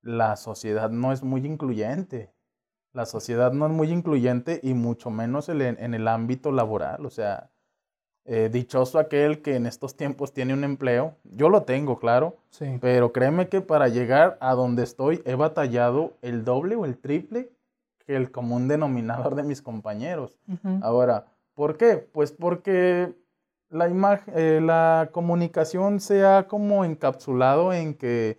[0.00, 2.32] la sociedad no es muy incluyente.
[2.92, 7.06] La sociedad no es muy incluyente y mucho menos en el ámbito laboral.
[7.06, 7.51] O sea,
[8.24, 11.14] eh, dichoso aquel que en estos tiempos tiene un empleo.
[11.24, 12.78] Yo lo tengo, claro, Sí.
[12.80, 17.50] pero créeme que para llegar a donde estoy he batallado el doble o el triple
[18.06, 20.38] que el común denominador de mis compañeros.
[20.82, 21.96] Ahora, ¿por qué?
[22.12, 23.12] Pues porque
[23.70, 28.38] la imagen, eh, la comunicación se ha como encapsulado en que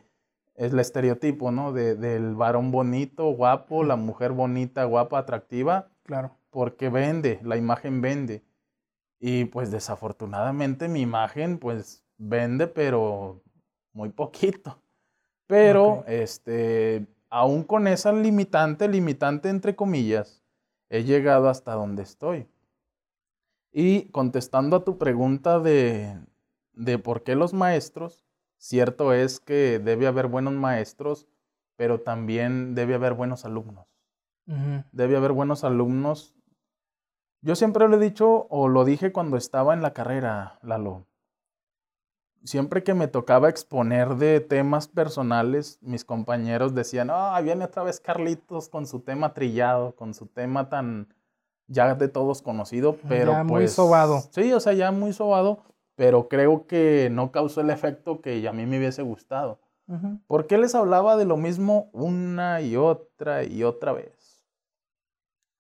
[0.56, 1.74] es el estereotipo, ¿no?
[1.74, 6.32] De- del varón bonito, guapo, la mujer bonita, guapa, atractiva, Claro.
[6.52, 8.44] porque vende, la imagen vende.
[9.26, 13.42] Y pues desafortunadamente mi imagen pues vende, pero
[13.94, 14.82] muy poquito.
[15.48, 20.44] Pero este, aún con esa limitante, limitante entre comillas,
[20.90, 22.50] he llegado hasta donde estoy.
[23.72, 26.20] Y contestando a tu pregunta de,
[26.74, 28.26] de por qué los maestros,
[28.58, 31.30] cierto es que debe haber buenos maestros,
[31.78, 33.88] pero también debe haber buenos alumnos.
[34.92, 36.36] Debe haber buenos alumnos.
[37.44, 41.06] Yo siempre lo he dicho o lo dije cuando estaba en la carrera, Lalo.
[42.46, 48.00] Siempre que me tocaba exponer de temas personales, mis compañeros decían, ah, viene otra vez
[48.00, 51.14] Carlitos con su tema trillado, con su tema tan
[51.68, 54.22] ya de todos conocido, pero ya muy pues, sobado.
[54.32, 55.64] Sí, o sea, ya muy sobado,
[55.96, 59.60] pero creo que no causó el efecto que a mí me hubiese gustado.
[60.28, 64.23] ¿Por qué les hablaba de lo mismo una y otra y otra vez?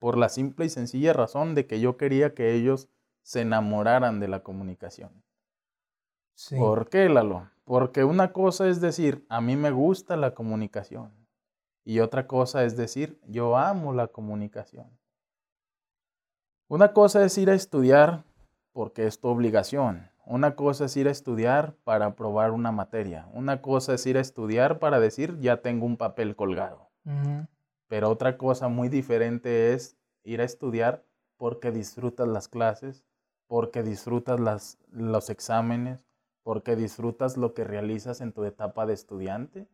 [0.03, 2.89] Por la simple y sencilla razón de que yo quería que ellos
[3.21, 5.23] se enamoraran de la comunicación.
[6.57, 7.49] ¿Por qué, Lalo?
[7.63, 11.13] Porque una cosa es decir, a mí me gusta la comunicación.
[11.85, 14.87] Y otra cosa es decir, yo amo la comunicación.
[16.67, 18.25] Una cosa es ir a estudiar
[18.73, 20.09] porque es tu obligación.
[20.25, 23.29] Una cosa es ir a estudiar para aprobar una materia.
[23.31, 26.89] Una cosa es ir a estudiar para decir ya tengo un papel colgado.
[27.87, 31.05] Pero otra cosa muy diferente es ir a estudiar
[31.37, 33.05] porque disfrutas las clases,
[33.47, 36.05] porque disfrutas las, los exámenes,
[36.43, 39.67] porque disfrutas lo que realizas en tu etapa de estudiante.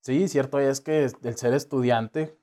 [0.00, 2.38] Sí, cierto es que el ser estudiante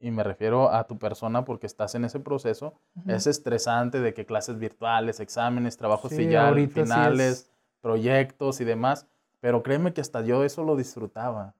[0.00, 2.74] y me refiero a tu persona porque estás en ese proceso,
[3.06, 7.50] es estresante de que clases virtuales, exámenes, trabajos finales,
[7.82, 9.06] proyectos y demás,
[9.40, 11.54] pero créeme que hasta yo eso lo disfrutaba.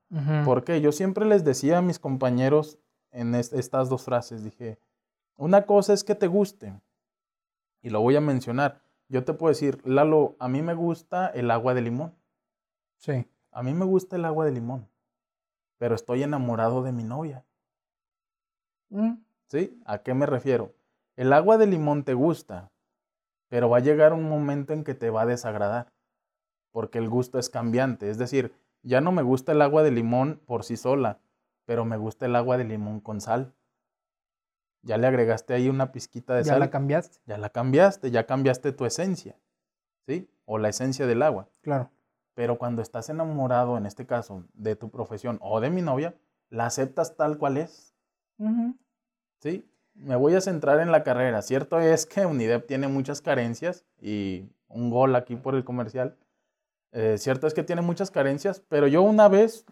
[0.45, 2.79] Porque yo siempre les decía a mis compañeros
[3.11, 4.79] en estas dos frases, dije,
[5.37, 6.81] una cosa es que te guste,
[7.83, 11.51] y lo voy a mencionar, yo te puedo decir, Lalo, a mí me gusta el
[11.51, 12.15] agua de limón.
[12.99, 13.27] Sí.
[13.51, 14.89] A mí me gusta el agua de limón,
[15.79, 17.45] pero estoy enamorado de mi novia.
[18.91, 19.15] Mm.
[19.47, 19.81] ¿Sí?
[19.85, 20.75] ¿A qué me refiero?
[21.17, 22.71] El agua de limón te gusta,
[23.49, 25.93] pero va a llegar un momento en que te va a desagradar,
[26.73, 28.11] porque el gusto es cambiante.
[28.11, 31.21] Es decir, ya no me gusta el agua de limón por sí sola,
[31.65, 33.55] pero me gusta el agua de limón con sal.
[34.83, 36.55] Ya le agregaste ahí una pizquita de sal.
[36.55, 37.19] Ya la cambiaste.
[37.27, 39.37] Ya la cambiaste, ya cambiaste tu esencia,
[40.07, 40.31] ¿sí?
[40.47, 41.49] O la esencia del agua.
[41.61, 41.91] Claro.
[42.35, 46.15] Pero cuando estás enamorado, en este caso, de tu profesión o de mi novia,
[46.49, 47.95] la aceptas tal cual es.
[49.41, 51.43] Sí, me voy a centrar en la carrera.
[51.43, 56.17] Cierto es que UNIDEP tiene muchas carencias y un gol aquí por el comercial.
[56.93, 59.65] Eh, cierto es que tiene muchas carencias, pero yo una vez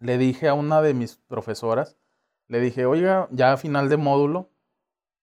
[0.00, 1.96] le dije a una de mis profesoras,
[2.48, 4.50] le dije, oiga, ya a final de módulo,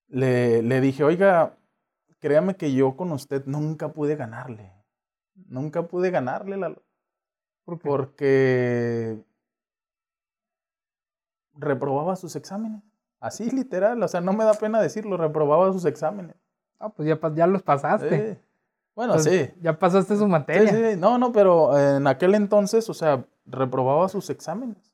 [0.08, 1.56] le, le dije, oiga,
[2.18, 4.72] créame que yo con usted nunca pude ganarle.
[5.46, 6.74] Nunca pude ganarle, la...
[7.64, 9.22] porque
[11.54, 12.82] reprobaba sus exámenes.
[13.20, 16.36] Así literal, o sea, no me da pena decirlo, reprobaba sus exámenes.
[16.78, 18.42] Ah, pues ya, ya los pasaste.
[18.94, 19.50] Bueno, pues sí.
[19.60, 20.70] Ya pasaste su materia.
[20.70, 24.92] Sí, sí, no, no, pero en aquel entonces, o sea, reprobaba sus exámenes.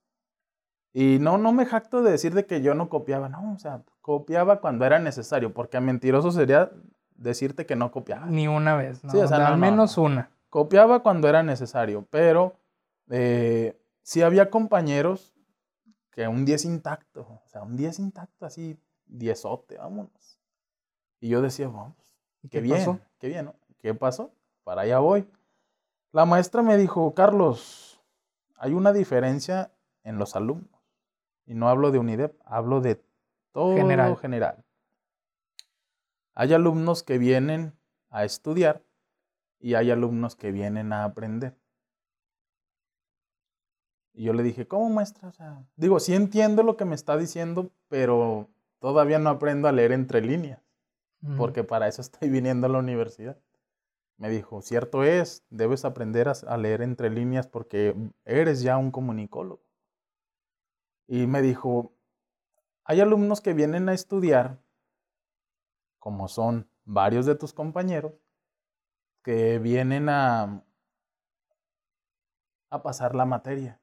[0.92, 3.82] Y no, no me jacto de decir de que yo no copiaba, no, o sea,
[4.00, 6.70] copiaba cuando era necesario, porque mentiroso sería
[7.14, 8.26] decirte que no copiaba.
[8.26, 9.11] Ni una vez, ¿no?
[9.11, 10.30] Sí, o sea, al menos una.
[10.48, 12.56] Copiaba cuando era necesario, pero
[13.11, 15.34] eh, sí había compañeros
[16.11, 20.40] que un 10 intacto, o sea, un 10 intacto así, diezote, vámonos.
[21.20, 21.94] Y yo decía, vamos,
[22.42, 22.98] qué, ¿Qué bien, pasó?
[23.18, 23.54] qué bien, ¿no?
[23.78, 24.32] ¿Qué pasó?
[24.64, 25.28] Para allá voy.
[26.12, 28.00] La maestra me dijo, Carlos,
[28.56, 29.72] hay una diferencia
[30.04, 30.80] en los alumnos.
[31.46, 33.02] Y no hablo de UNIDEP, hablo de
[33.52, 34.16] todo general.
[34.16, 34.64] general.
[36.34, 37.72] Hay alumnos que vienen
[38.10, 38.82] a estudiar
[39.58, 41.56] y hay alumnos que vienen a aprender.
[44.12, 45.28] Y yo le dije, ¿cómo maestra?
[45.28, 49.72] O sea, digo, sí entiendo lo que me está diciendo, pero todavía no aprendo a
[49.72, 50.60] leer entre líneas,
[51.36, 53.38] porque para eso estoy viniendo a la universidad.
[54.18, 59.62] Me dijo, cierto es, debes aprender a, leer entre líneas porque eres ya un comunicólogo.
[61.07, 61.94] Y me dijo,
[62.83, 64.59] hay alumnos que vienen a estudiar,
[66.00, 68.12] como son varios de tus compañeros,
[69.22, 70.64] que vienen a,
[72.70, 73.80] a pasar la materia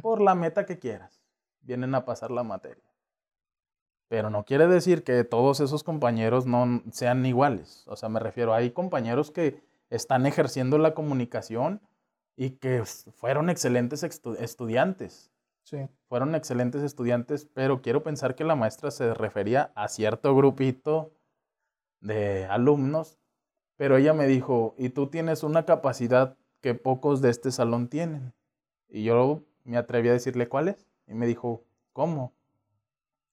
[0.00, 1.22] por la meta que quieras.
[1.60, 2.84] Vienen a pasar la materia.
[4.08, 7.84] Pero no quiere decir que todos esos compañeros no sean iguales.
[7.88, 11.80] O sea, me refiero, hay compañeros que están ejerciendo la comunicación
[12.36, 15.30] y que fueron excelentes estudiantes.
[15.62, 15.88] Sí.
[16.08, 21.12] Fueron excelentes estudiantes, pero quiero pensar que la maestra se refería a cierto grupito
[22.00, 23.18] de alumnos,
[23.76, 28.32] pero ella me dijo, y tú tienes una capacidad que pocos de este salón tienen.
[28.88, 30.86] Y yo me atreví a decirle cuál es.
[31.06, 32.32] Y me dijo, ¿cómo?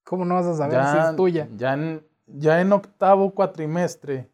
[0.04, 1.48] ¿Cómo no vas a saber si es tuya?
[1.56, 4.30] Ya ya en octavo cuatrimestre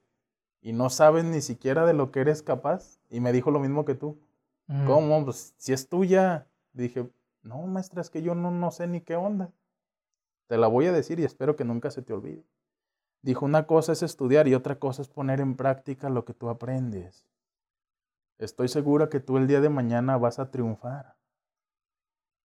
[0.61, 2.99] y no sabes ni siquiera de lo que eres capaz.
[3.09, 4.19] Y me dijo lo mismo que tú.
[4.67, 4.85] Ujú.
[4.85, 5.25] ¿Cómo?
[5.25, 6.47] Pues si es tuya.
[6.73, 7.09] Dije,
[7.41, 9.51] no, maestra, es que yo no, no sé ni qué onda.
[10.47, 12.43] Te la voy a decir y espero que nunca se te olvide.
[13.21, 16.49] Dijo, una cosa es estudiar y otra cosa es poner en práctica lo que tú
[16.49, 17.25] aprendes.
[18.37, 21.17] Estoy segura que tú el día de mañana vas a triunfar.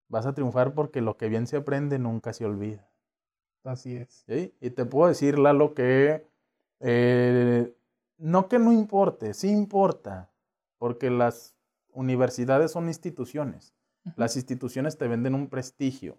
[0.09, 2.89] Vas a triunfar porque lo que bien se aprende nunca se olvida.
[3.63, 4.25] Así es.
[4.27, 4.55] ¿sí?
[4.61, 6.27] Y te puedo decir, Lalo, que
[6.81, 7.75] eh,
[8.19, 10.31] no que no importe, sí importa,
[10.79, 11.55] porque las
[11.93, 13.75] universidades son instituciones.
[14.17, 16.19] Las instituciones te venden un prestigio,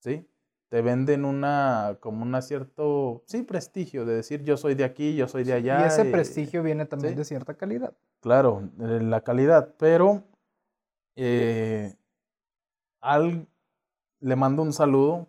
[0.00, 0.28] ¿sí?
[0.68, 5.28] Te venden una, como una cierto, sí, prestigio, de decir yo soy de aquí, yo
[5.28, 5.82] soy de allá.
[5.82, 7.18] y ese prestigio viene también sí.
[7.18, 7.94] de cierta calidad.
[8.20, 10.24] Claro, eh, la calidad, pero
[11.14, 11.94] eh,
[13.00, 13.46] al,
[14.18, 15.28] le mando un saludo,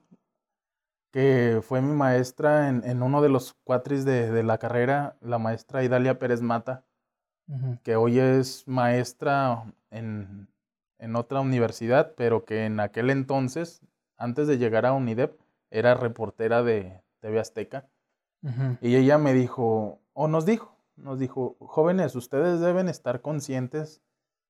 [1.15, 5.37] que fue mi maestra en, en uno de los cuatris de, de la carrera, la
[5.37, 6.83] maestra Idalia Pérez Mata,
[7.83, 10.49] que hoy es maestra en,
[10.99, 13.79] en otra universidad, pero que en aquel entonces,
[14.17, 15.39] antes de llegar a UNIDEP,
[15.71, 17.87] era reportera de TV Azteca.
[18.81, 24.01] Y ella me dijo, o nos dijo, nos dijo, jóvenes, ustedes deben estar conscientes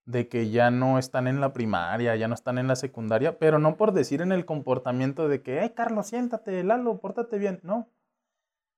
[0.06, 3.60] de que ya no están en la primaria, ya no están en la secundaria, pero
[3.60, 7.89] no por decir en el comportamiento de que, hey, Carlos, siéntate, Lalo, pórtate bien, no.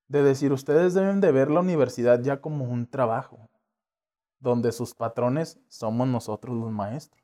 [0.08, 3.50] De decir, ustedes deben de ver la universidad ya como un trabajo,
[4.40, 7.22] donde sus patrones somos nosotros los maestros.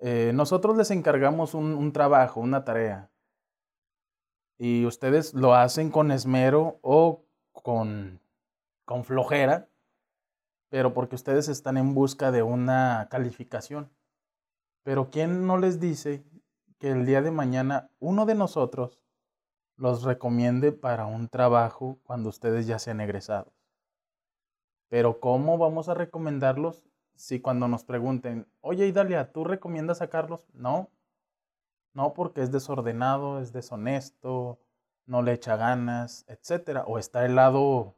[0.00, 3.10] Eh, nosotros les encargamos un, un trabajo, una tarea,
[4.58, 8.20] y ustedes lo hacen con esmero o con,
[8.84, 9.68] con flojera,
[10.74, 13.92] pero porque ustedes están en busca de una calificación.
[14.82, 16.24] Pero ¿quién no les dice
[16.80, 19.00] que el día de mañana uno de nosotros
[19.76, 23.54] los recomiende para un trabajo cuando ustedes ya sean egresados?
[24.88, 26.82] Pero ¿cómo vamos a recomendarlos
[27.14, 30.44] si cuando nos pregunten, oye Idalia, ¿tú recomiendas a Carlos?
[30.54, 30.90] No,
[31.92, 34.58] no porque es desordenado, es deshonesto,
[35.06, 36.82] no le echa ganas, etcétera.
[36.88, 37.94] O está el lado,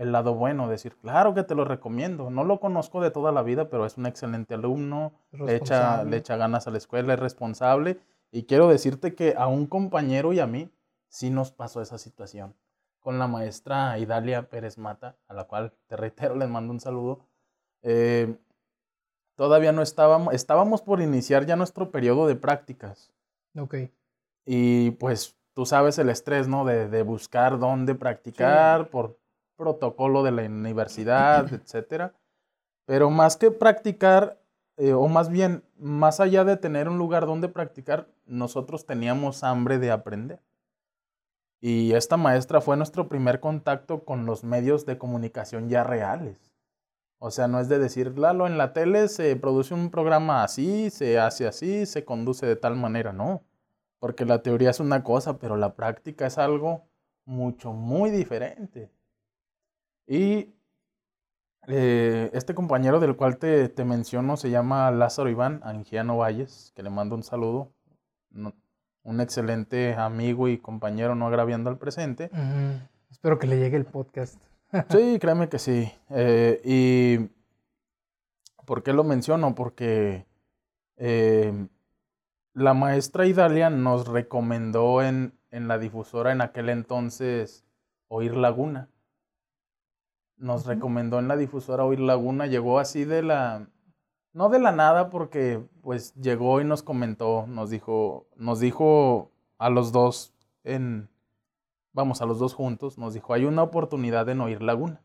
[0.00, 2.30] el lado bueno, decir, claro que te lo recomiendo.
[2.30, 6.16] No lo conozco de toda la vida, pero es un excelente alumno, le echa, le
[6.16, 8.00] echa ganas a la escuela, es responsable.
[8.32, 10.70] Y quiero decirte que a un compañero y a mí
[11.08, 12.54] sí nos pasó esa situación.
[12.98, 17.20] Con la maestra Idalia Pérez Mata, a la cual te reitero, les mando un saludo.
[17.82, 18.38] Eh,
[19.34, 23.12] todavía no estábamos, estábamos por iniciar ya nuestro periodo de prácticas.
[23.54, 23.74] Ok.
[24.46, 26.64] Y pues tú sabes el estrés, ¿no?
[26.64, 29.19] De, de buscar dónde practicar por
[29.60, 32.14] protocolo de la universidad, etcétera.
[32.86, 34.40] Pero más que practicar,
[34.78, 39.78] eh, o más bien, más allá de tener un lugar donde practicar, nosotros teníamos hambre
[39.78, 40.40] de aprender.
[41.60, 46.50] Y esta maestra fue nuestro primer contacto con los medios de comunicación ya reales.
[47.18, 50.88] O sea, no es de decir, Lalo, en la tele se produce un programa así,
[50.88, 53.42] se hace así, se conduce de tal manera, no.
[53.98, 56.88] Porque la teoría es una cosa, pero la práctica es algo
[57.26, 58.90] mucho, muy diferente.
[60.12, 60.52] Y
[61.68, 66.82] eh, este compañero del cual te, te menciono se llama Lázaro Iván Angiano Valles, que
[66.82, 67.70] le mando un saludo.
[68.30, 68.52] No-
[69.04, 72.28] un excelente amigo y compañero, no agraviando al presente.
[73.10, 74.40] Espero que le llegue el podcast.
[74.90, 75.90] Sí, créeme que sí.
[76.10, 77.30] Eh, y
[78.66, 79.54] ¿por qué lo menciono?
[79.54, 80.26] Porque
[80.96, 81.66] eh,
[82.52, 87.64] la maestra Idalia nos recomendó en, en la difusora en aquel entonces
[88.08, 88.89] Oír Laguna.
[90.40, 92.46] Nos recomendó en la difusora Oír Laguna.
[92.46, 93.68] Llegó así de la...
[94.32, 99.70] No de la nada, porque pues llegó y nos comentó, nos dijo, nos dijo a
[99.70, 100.32] los dos
[100.62, 101.10] en,
[101.92, 105.02] vamos, a los dos juntos, nos dijo, hay una oportunidad en Oír Laguna.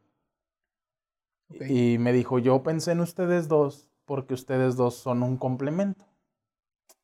[1.49, 6.05] Y me dijo, yo pensé en ustedes dos porque ustedes dos son un complemento.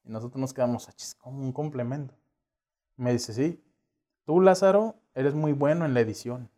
[0.04, 2.14] Y nosotros nos quedamos, "Achis, ¿cómo un complemento?
[2.98, 3.64] Me dice, sí,
[4.26, 6.51] tú Lázaro eres muy bueno en la edición,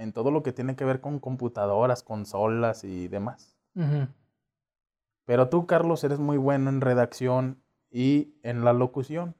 [0.00, 3.56] en todo lo que tiene que ver con computadoras, consolas y demás.
[5.26, 9.34] Pero tú, Carlos, eres muy bueno en redacción y en la locución.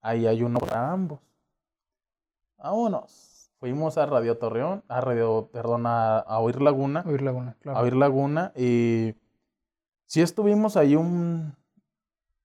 [0.00, 1.20] Ahí hay uno para ambos.
[2.58, 3.50] Vámonos.
[3.60, 7.78] Fuimos a Radio Torreón, a Radio, perdón, a, a Oír Laguna, Oír Laguna, claro.
[7.78, 9.14] a Oír Laguna y
[10.06, 11.56] sí estuvimos ahí un,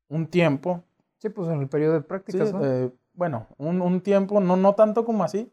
[0.07, 0.83] un tiempo.
[1.19, 2.65] Sí, pues en el periodo de Sí, prácticas, ¿no?
[2.65, 5.51] eh, bueno, un, un tiempo, no, no tanto como así,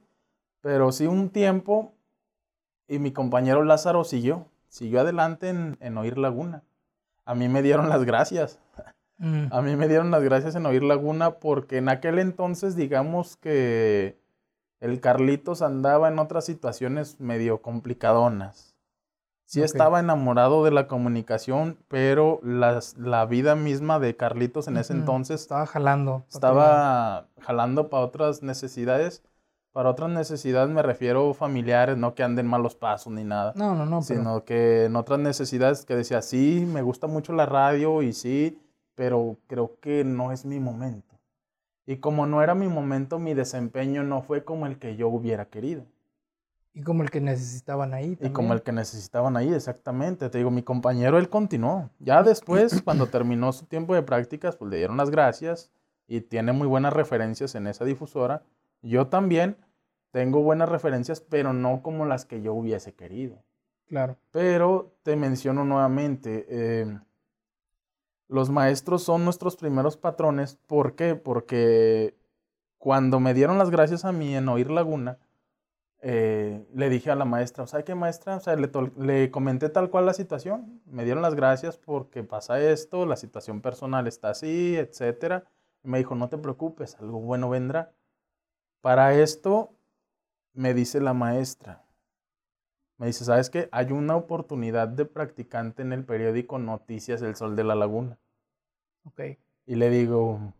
[0.60, 1.92] pero sí un tiempo
[2.88, 6.62] y mi compañero Lázaro siguió, siguió adelante en, en Oír Laguna.
[7.24, 8.58] A mí me dieron las gracias.
[9.18, 9.46] Mm.
[9.52, 14.18] A mí me dieron las gracias en Oír Laguna porque en aquel entonces, digamos que
[14.80, 18.74] el Carlitos andaba en otras situaciones medio complicadonas.
[19.44, 24.92] Sí estaba enamorado de la comunicación, pero las- la vida misma de Carlitos en ese
[24.92, 26.24] entonces Estaba jalando.
[26.28, 29.22] estaba jalando para otras necesidades.
[29.72, 33.86] Para otras necesidades me refiero familiares, no que anden malos pasos ni nada No, no,
[33.86, 34.00] no.
[34.06, 38.12] Pero, sino que en otras necesidades que decía, sí, me gusta mucho la radio y
[38.12, 38.58] sí,
[38.96, 41.16] pero creo que no es mi momento.
[41.86, 45.46] Y como no era mi momento, mi desempeño no fue como el que yo hubiera
[45.46, 45.84] querido.
[46.72, 48.12] y como el que necesitaban ahí.
[48.12, 48.52] Y como también.
[48.52, 50.28] el que necesitaban ahí, exactamente.
[50.30, 51.90] Te digo, mi compañero, él continuó.
[51.98, 55.72] Ya después, cuando terminó su tiempo de prácticas, pues le dieron las gracias
[56.06, 58.42] y tiene muy buenas referencias en esa difusora.
[58.82, 59.56] Yo también
[60.10, 63.42] tengo buenas referencias, pero no como las que yo hubiese querido.
[63.86, 64.16] Claro.
[64.30, 66.98] Pero te menciono nuevamente, eh,
[68.28, 70.56] los maestros son nuestros primeros patrones.
[70.66, 71.16] ¿Por qué?
[71.16, 72.14] Porque
[72.78, 75.18] cuando me dieron las gracias a mí en Oír Laguna,
[76.02, 78.36] eh, le dije a la maestra, ¿sabe qué maestra?
[78.36, 80.80] O sea, le, comenté tal cual la situación.
[80.86, 85.44] Me dieron las gracias porque pasa esto, la situación personal está así, etcétera.
[85.82, 87.92] Y me dijo, no te preocupes, algo bueno vendrá.
[88.84, 89.74] Para esto,
[90.54, 91.84] me dice la maestra,
[92.98, 93.68] me dice, ¿sabes qué?
[93.72, 98.18] Hay una oportunidad de practicante en el periódico Noticias El Sol de la Laguna.
[99.04, 99.22] Ok.
[99.66, 100.54] Y le digo,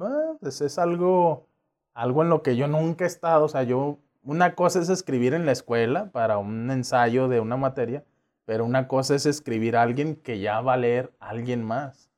[0.00, 1.48] "Ah, pues es algo,
[1.94, 3.46] algo en lo que yo nunca he estado.
[3.46, 7.56] O sea, yo, una cosa es escribir en la escuela para un ensayo de una
[7.58, 8.04] materia,
[8.46, 12.10] pero una cosa es escribir a alguien que ya va a leer a alguien más.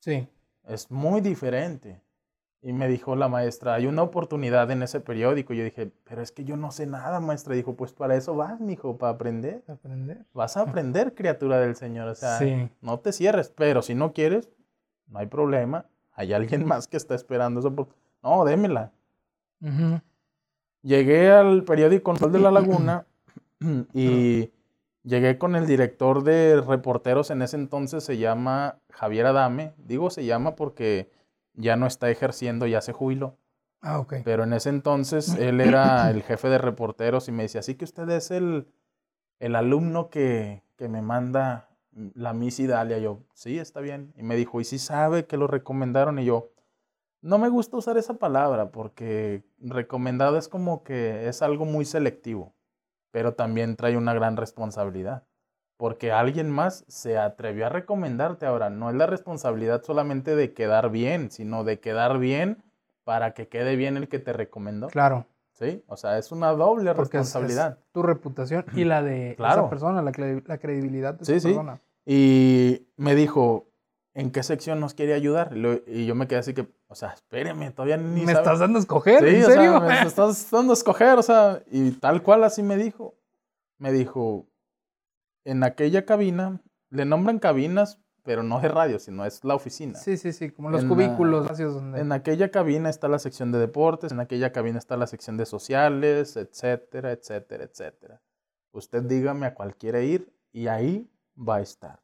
[0.00, 0.28] Sí.
[0.68, 2.02] Es muy diferente.
[2.66, 5.54] Y me dijo la maestra, hay una oportunidad en ese periódico.
[5.54, 7.54] Y yo dije, pero es que yo no sé nada, maestra.
[7.54, 9.62] Dijo, pues para eso vas, mijo, para aprender.
[9.68, 10.24] Aprender.
[10.34, 12.08] Vas a aprender, criatura del Señor.
[12.08, 12.68] O sea, Sí.
[12.80, 14.48] no te cierres, pero si no quieres,
[15.06, 15.86] no hay problema.
[16.12, 17.72] Hay alguien más que está esperando eso.
[17.72, 17.86] por-
[18.20, 18.90] No, démela.
[19.60, 20.00] Ujú.
[20.82, 23.06] Llegué al periódico Sol de la Laguna
[23.94, 24.50] y
[25.04, 29.72] llegué con el director de reporteros en ese entonces, se llama Javier Adame.
[29.78, 31.14] Digo se llama porque
[31.56, 33.38] ya no está ejerciendo, ya se jubiló.
[33.80, 34.14] Ah, ok.
[34.24, 37.84] Pero en ese entonces él era el jefe de reporteros y me decía, así que
[37.84, 38.68] usted es el,
[39.38, 41.68] el alumno que, que me manda
[42.14, 42.98] la Miss Idalia.
[42.98, 44.12] Yo, sí, está bien.
[44.16, 46.18] Y me dijo, ¿y si sabe que lo recomendaron?
[46.18, 46.52] Y yo,
[47.22, 52.54] no me gusta usar esa palabra porque recomendado es como que es algo muy selectivo,
[53.10, 55.26] pero también trae una gran responsabilidad.
[55.76, 58.70] Porque alguien más se atrevió a recomendarte ahora.
[58.70, 62.62] No es la responsabilidad solamente de quedar bien, sino de quedar bien
[63.04, 64.88] para que quede bien el que te recomendó.
[64.88, 65.26] Claro.
[65.52, 65.82] ¿Sí?
[65.86, 67.78] O sea, es una doble Porque es- es responsabilidad.
[67.92, 69.62] tu reputación y la de Claro.
[69.62, 70.12] esa persona, la,
[70.46, 71.54] la credibilidad de Sí, esa sí.
[71.54, 71.80] persona.
[72.04, 73.66] Y me dijo,
[74.14, 75.52] ¿en qué sección nos quiere ayudar?
[75.86, 78.78] Y, yo me quedé así que, o sea, espéreme, todavía ni ¿Me sabe- estás dando
[78.78, 79.20] a escoger?
[79.28, 79.80] Sí, ¿En o sea, serio?
[79.80, 83.14] me estás dando a escoger, o sea, y tal cual así me dijo.
[83.78, 84.46] Me dijo,
[85.46, 89.96] en aquella cabina, le nombran cabinas, pero no de radio, sino es la oficina.
[89.96, 92.00] sí, sí, sí, como los En cubículos, donde...
[92.00, 95.46] En aquella cabina está la sección de deportes, en aquella cabina está la sección de
[95.46, 98.22] sociales, etcétera, etcétera, etcétera.
[98.72, 102.02] Usted dígame a cuál quiere ir y ahí va a estar.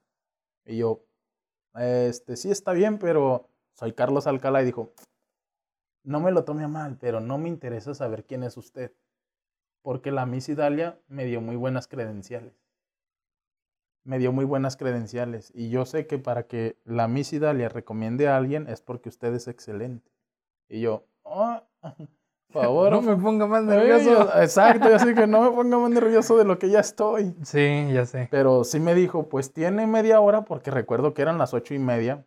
[0.65, 1.05] Y yo,
[1.75, 4.95] este, sí está bien, pero soy Carlos Alcalá y dijo,
[6.05, 8.95] no me lo tome a mal, pero no me interesa saber quién es usted,
[9.83, 12.62] porque la Miss Idalia me dio muy buenas credenciales.
[14.05, 18.27] Me dio muy buenas credenciales y yo sé que para que la Miss Idalia recomiende
[18.29, 20.11] a alguien es porque usted es excelente.
[20.69, 21.63] Y yo, "Ah,
[22.53, 24.05] por favor, no me ponga más Ay, nervioso.
[24.11, 27.35] yo- Exacto, yo así que no me ponga más nervioso de lo que ya estoy.
[27.45, 28.27] Sí, ya sé.
[28.31, 31.79] Pero sí me dijo, pues tiene media hora, porque recuerdo que eran las ocho y
[31.79, 32.25] media.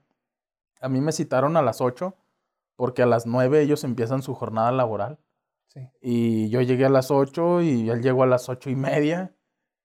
[0.80, 2.15] A mí me citaron a las ocho,
[2.78, 5.17] porque a las nueve ellos empiezan su jornada laboral.
[5.67, 5.89] Sí.
[6.01, 9.34] Y yo llegué a las ocho y él llegó a las ocho y media.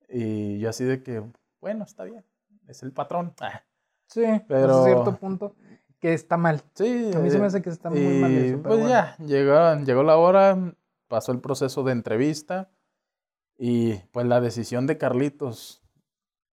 [0.09, 1.23] Y yo así de que,
[1.61, 2.25] bueno, está bien,
[2.69, 3.35] es el patrón.
[3.41, 3.63] Ah,
[4.07, 4.71] Sí, pero...
[4.71, 5.55] Hasta cierto punto
[6.01, 6.63] que está mal.
[6.75, 7.13] sí.
[7.15, 8.89] A mí se me eh, hace que está muy mal eso, pero pues bueno.
[8.89, 10.75] ya, llegó, llegó la hora,
[11.07, 12.71] pasó el proceso de entrevista
[13.57, 15.81] y pues la decisión de Carlitos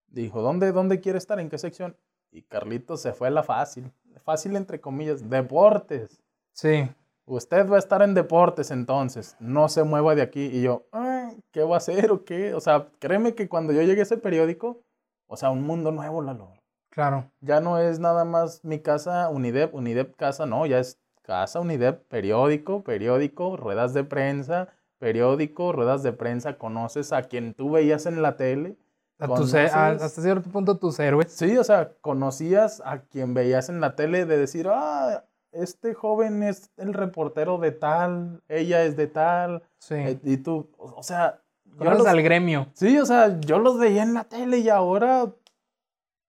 [0.08, 1.40] dijo, ¿dónde, dónde quiere estar?
[1.40, 1.98] ¿En qué sección?
[2.30, 3.92] Y Carlitos se fue a la fácil,
[4.24, 6.22] fácil entre comillas, deportes.
[6.52, 6.88] Sí,
[7.30, 10.46] Usted va a estar en deportes entonces, no se mueva de aquí.
[10.46, 12.54] Y yo, "Ay, ¿qué va a hacer o qué?
[12.54, 14.82] O sea, créeme que cuando yo llegué a ese periódico,
[15.28, 16.54] o sea, un mundo nuevo, Lalo.
[16.90, 17.32] claro.
[17.42, 22.08] Ya no es nada más mi casa, Unidep, Unidep casa, no, ya es casa, Unidep,
[22.08, 28.22] periódico, periódico, ruedas de prensa, periódico, ruedas de prensa, conoces a quien tú veías en
[28.22, 28.78] la tele.
[29.20, 31.32] A a- conoces- hasta cierto punto tus héroes.
[31.32, 36.44] Sí, o sea, conocías a quien veías en la tele de decir, ah, este joven
[36.44, 39.96] es el reportero de tal, ella es de tal, Sí.
[39.96, 41.42] eh, y tú, o sea,
[41.86, 42.68] yo los- al gremio.
[42.74, 45.28] sí, o sea, yo los veía en la tele y ahora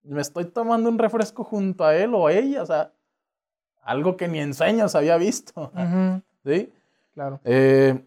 [0.03, 2.93] me estoy tomando un refresco junto a él o a ella, o sea,
[3.83, 5.71] algo que ni en sueños había visto,
[6.45, 6.73] ¿sí?
[7.15, 7.41] Claro.
[7.45, 8.05] Eh,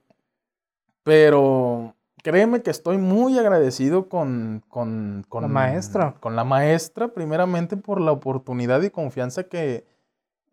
[1.04, 6.16] pero créeme que estoy muy agradecido con, con, con La maestra.
[6.20, 9.86] Con la maestra, primeramente por la oportunidad y confianza que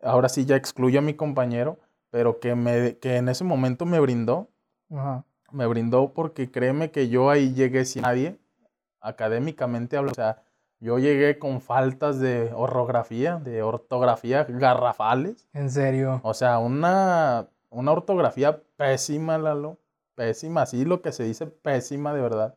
[0.01, 1.77] ahora sí ya excluyo a mi compañero,
[2.09, 4.49] pero que, me, que en ese momento me brindó.
[4.91, 5.23] Ajá.
[5.51, 8.39] Me brindó porque créeme que yo ahí llegué sin nadie,
[9.01, 10.11] académicamente hablo.
[10.11, 10.43] O sea,
[10.79, 15.47] yo llegué con faltas de ortografía, de ortografía garrafales.
[15.53, 16.21] En serio.
[16.23, 19.77] O sea, una, una ortografía pésima, Lalo.
[20.15, 22.55] Pésima, así lo que se dice pésima de verdad.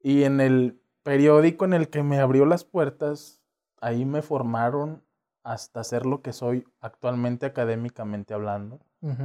[0.00, 3.40] Y en el periódico en el que me abrió las puertas,
[3.80, 5.02] ahí me formaron
[5.42, 8.80] hasta ser lo que soy actualmente académicamente hablando,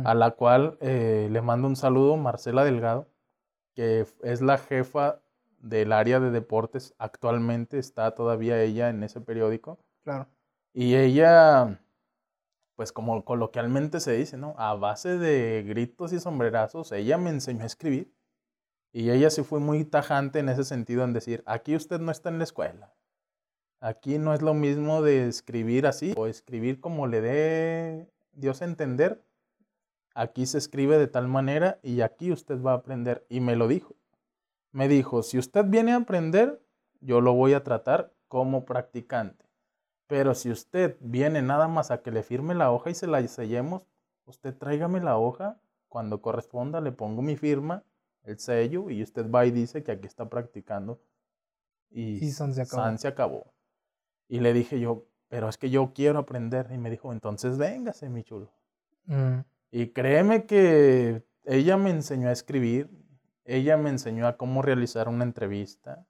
[0.06, 3.10] A la cual eh, le mando un saludo, Marcela Delgado,
[3.74, 5.20] que es la jefa
[5.60, 9.78] del área de deportes actualmente, está todavía ella en ese periódico.
[10.04, 10.28] Claro.
[10.74, 11.80] Y ella,
[12.76, 14.56] pues como coloquialmente se dice, ¿no?
[14.58, 18.14] A base de gritos y sombrerazos, ella me enseñó a escribir.
[18.94, 22.30] Y ella sí fue muy tajante en ese sentido, en decir, aquí usted no está
[22.30, 22.94] en la escuela.
[23.82, 28.66] Aquí no es lo mismo de escribir así o escribir como le dé Dios a
[28.66, 29.22] entender.
[30.16, 33.26] Aquí se escribe de tal manera y aquí usted va a aprender.
[33.30, 33.96] Y me lo dijo.
[34.72, 36.62] Me dijo, si usted viene a aprender,
[37.02, 39.46] yo lo voy a tratar como practicante.
[40.08, 43.26] Pero si usted viene nada más a que le firme la hoja y se la
[43.28, 43.84] sellemos,
[44.26, 45.60] usted tráigame la hoja,
[45.90, 47.84] cuando corresponda le pongo mi firma,
[48.24, 51.00] el sello, y usted va y dice que aquí está practicando.
[51.90, 52.84] Y, Y san se acabó.
[52.84, 53.54] san se acabó.
[54.28, 56.70] Y le dije yo, pero es que yo quiero aprender.
[56.72, 58.52] Y me dijo, entonces véngase, mi chulo.
[59.06, 59.40] Mm,
[59.78, 62.90] Y créeme que ella me enseñó a escribir,
[63.44, 66.08] ella me enseñó a cómo realizar una entrevista,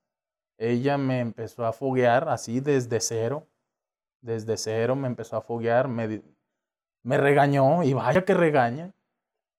[0.59, 3.47] ella me empezó a foguear así desde cero,
[4.21, 6.21] desde cero me empezó a foguear, me,
[7.17, 8.93] regañó y vaya que regaña.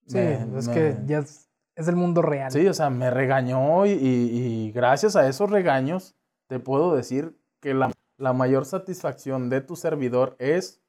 [0.07, 2.53] Sí, Me- es me- que ya es, es el mundo real.
[2.53, 6.15] Sí, o sea, me regañó y, y- y gracias a esos regaños
[6.47, 10.81] te puedo decir que la, la mayor satisfacción de tu servidor es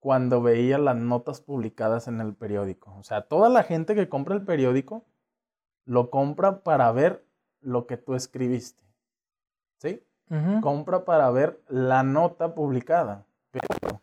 [0.00, 2.94] cuando veía las notas publicadas en el periódico.
[2.98, 5.04] O sea, toda la gente que compra el periódico
[5.84, 7.24] lo compra para ver
[7.60, 8.82] lo que tú escribiste.
[9.78, 10.02] ¿Sí?
[10.30, 10.60] Ujú.
[10.60, 13.26] compra para ver la nota publicada.
[13.50, 14.02] Pero,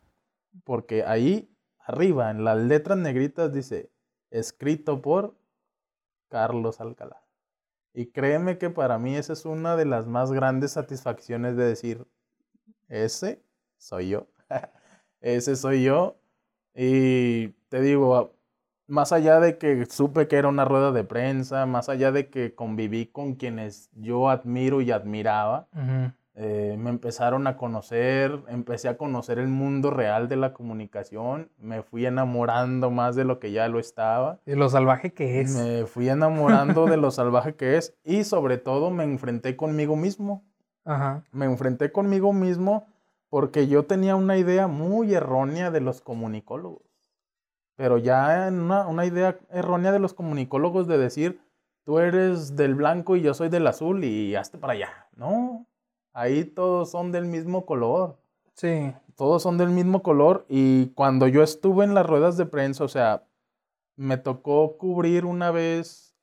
[0.64, 3.92] porque ahí arriba, en las letras negritas, dice,
[4.32, 5.36] escrito por
[6.30, 7.22] Carlos Alcalá.
[7.94, 12.08] Y créeme que para mí esa es una de las más grandes satisfacciones de decir,
[12.88, 13.44] ese
[13.78, 14.28] soy yo.
[15.34, 16.16] ese soy yo.
[16.74, 18.34] Y te digo,
[18.88, 22.54] más allá de que supe que era una rueda de prensa, más allá de que
[22.54, 25.68] conviví con quienes yo admiro y admiraba,
[26.36, 31.82] eh, me empezaron a conocer, empecé a conocer el mundo real de la comunicación, me
[31.82, 35.56] fui enamorando más de lo que ya lo estaba, Y lo salvaje que es.
[35.56, 40.44] me fui enamorando de lo salvaje que es y sobre todo me enfrenté conmigo mismo,
[40.86, 41.24] Ajá.
[41.32, 42.86] me enfrenté conmigo mismo
[43.30, 46.84] porque yo tenía una idea muy errónea de los comunicólogos,
[47.76, 51.42] pero ya en una, una idea errónea de los comunicólogos de decir,
[51.84, 55.66] tú eres del blanco y yo soy del azul y hazte para allá, no,
[56.14, 58.18] ahí todos son del mismo color
[58.54, 58.94] Sí.
[59.18, 62.88] todos son del mismo color y cuando yo estuve en las ruedas de prensa, o
[62.88, 63.24] sea,
[63.98, 66.16] me tocó cubrir una vez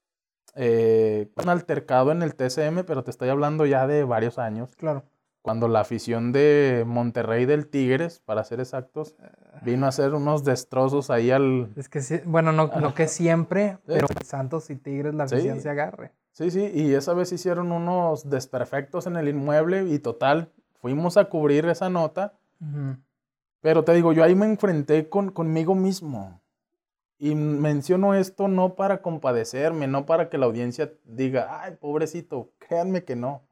[0.54, 5.04] eh, un altercado en el TCM, pero te estoy hablando ya de varios años, Claro.
[5.42, 9.16] Cuando la afición de Monterrey del Tigres, para ser exactos,
[9.62, 11.72] vino a hacer unos destrozos ahí al...
[11.76, 13.92] Es que sí, bueno, no, no que siempre, Sí.
[13.94, 15.34] pero Santos y Tigres la Sí.
[15.34, 16.12] afición se agarre.
[16.30, 21.26] Sí, sí, y esa vez hicieron unos desperfectos en el inmueble y total, fuimos a
[21.26, 22.34] cubrir esa nota.
[22.60, 22.96] Ujú.
[23.60, 26.40] Pero te digo, yo ahí me enfrenté con, conmigo mismo.
[27.18, 33.04] Y menciono esto no para compadecerme, no para que la audiencia diga, ay, pobrecito, créanme
[33.04, 33.42] que no.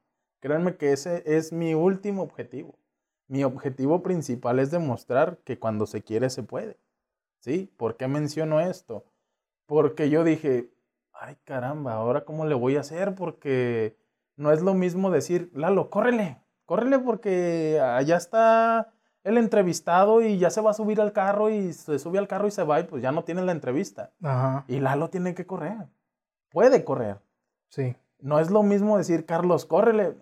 [0.40, 2.78] Créanme que ese es mi último objetivo.
[3.28, 6.78] Mi objetivo principal es demostrar que cuando se quiere se puede.
[7.38, 7.72] ¿Sí?
[7.76, 9.04] ¿Por qué menciono esto?
[9.66, 10.70] Porque yo dije,
[11.12, 13.96] ay caramba, ahora cómo le voy a hacer porque
[14.36, 20.50] no es lo mismo decir, Lalo, córrele, córrele porque allá está el entrevistado y ya
[20.50, 22.84] se va a subir al carro y se sube al carro y se va y
[22.84, 24.12] pues ya no tiene la entrevista.
[24.22, 24.64] Ajá.
[24.66, 25.88] Y Lalo tiene que correr,
[26.48, 27.18] puede correr.
[27.68, 27.96] Sí.
[28.18, 30.14] No es lo mismo decir, Carlos, córrele.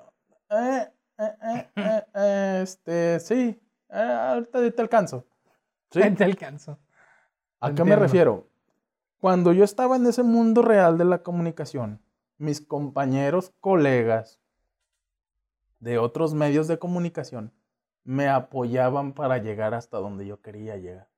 [0.51, 0.89] Eh,
[1.19, 5.27] eh, eh, eh, eh, este, sí, eh, ahorita te alcanzo.
[5.91, 6.01] ¿Sí?
[6.17, 6.79] Te alcanzo.
[7.61, 8.49] ¿A qué me refiero?
[9.21, 12.01] Cuando yo estaba en ese mundo real de la comunicación,
[12.37, 14.41] mis compañeros, colegas
[15.81, 17.53] de otros medios de comunicación
[18.05, 21.09] me apoyaban para llegar hasta donde yo quería llegar.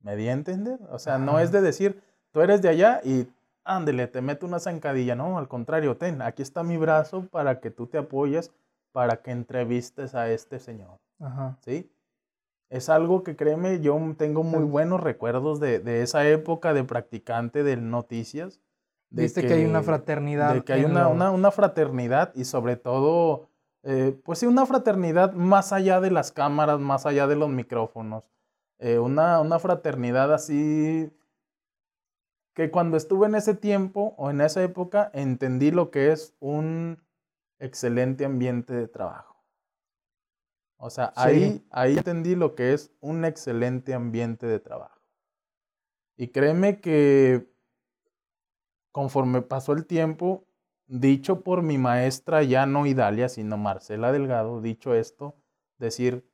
[0.00, 0.78] ¿Me di a entender?
[0.90, 3.28] O sea, no es de decir, tú eres de allá y
[3.66, 5.14] ándele, te meto una zancadilla.
[5.14, 8.52] No, al contrario, ten, aquí está mi brazo para que tú te apoyes,
[8.92, 10.96] para que entrevistes a este señor.
[11.20, 11.58] Ajá.
[11.60, 11.90] ¿sí?
[12.70, 17.62] Es algo que créeme, yo tengo muy buenos recuerdos de, de esa época de practicante
[17.62, 18.60] de noticias.
[19.10, 20.54] de Viste que, hay una fraternidad.
[20.54, 23.48] De que hay una, lo- una, una fraternidad y sobre todo,
[23.82, 28.24] eh, pues sí, una fraternidad más allá de las cámaras, más allá de los micrófonos.
[28.78, 31.10] Eh, una, una fraternidad así
[32.56, 37.04] que cuando estuve en ese tiempo o en esa época entendí lo que es un
[37.58, 39.44] excelente ambiente de trabajo.
[40.78, 41.20] O sea, Sí.
[41.20, 44.98] ahí, ahí entendí lo que es un excelente ambiente de trabajo.
[46.16, 47.46] Y créeme que
[48.90, 50.48] conforme pasó el tiempo,
[50.86, 55.36] dicho por mi maestra, ya no Idalia, sino Marcela Delgado, dicho esto,
[55.76, 56.26] decir,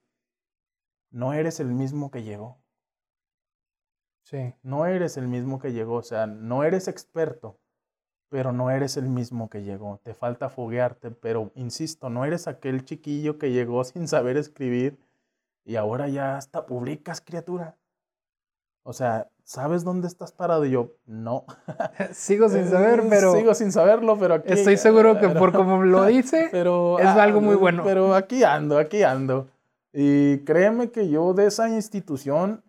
[1.10, 2.61] no eres el mismo que llegó,
[4.22, 4.54] Sí.
[4.62, 7.58] no eres el mismo que llegó, o sea, no eres experto,
[8.28, 12.84] pero no eres el mismo que llegó, te falta foguearte, pero insisto, no eres aquel
[12.84, 14.98] chiquillo que llegó sin saber escribir
[15.64, 17.76] y ahora ya hasta publicas, criatura.
[18.84, 20.64] O sea, ¿sabes dónde estás parado?
[20.64, 21.44] Y yo, no.
[22.12, 24.52] Sigo sin saber, Eh, pero Sigo sin saberlo, pero aquí...
[24.52, 27.82] estoy seguro que pero- por como lo dice, pero, es algo muy bueno.
[27.84, 29.48] Pero aquí ando, aquí ando.
[29.92, 32.64] Y créeme que yo de esa institución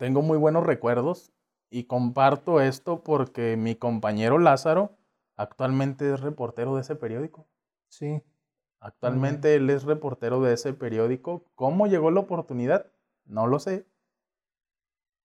[0.00, 1.30] tengo muy buenos recuerdos
[1.68, 4.96] y comparto esto porque mi compañero Lázaro
[5.36, 7.46] actualmente es reportero de ese periódico.
[7.88, 8.22] sí.
[8.82, 11.44] Actualmente él es reportero de ese periódico.
[11.54, 12.90] ¿Cómo llegó la oportunidad?
[13.26, 13.86] No lo sé.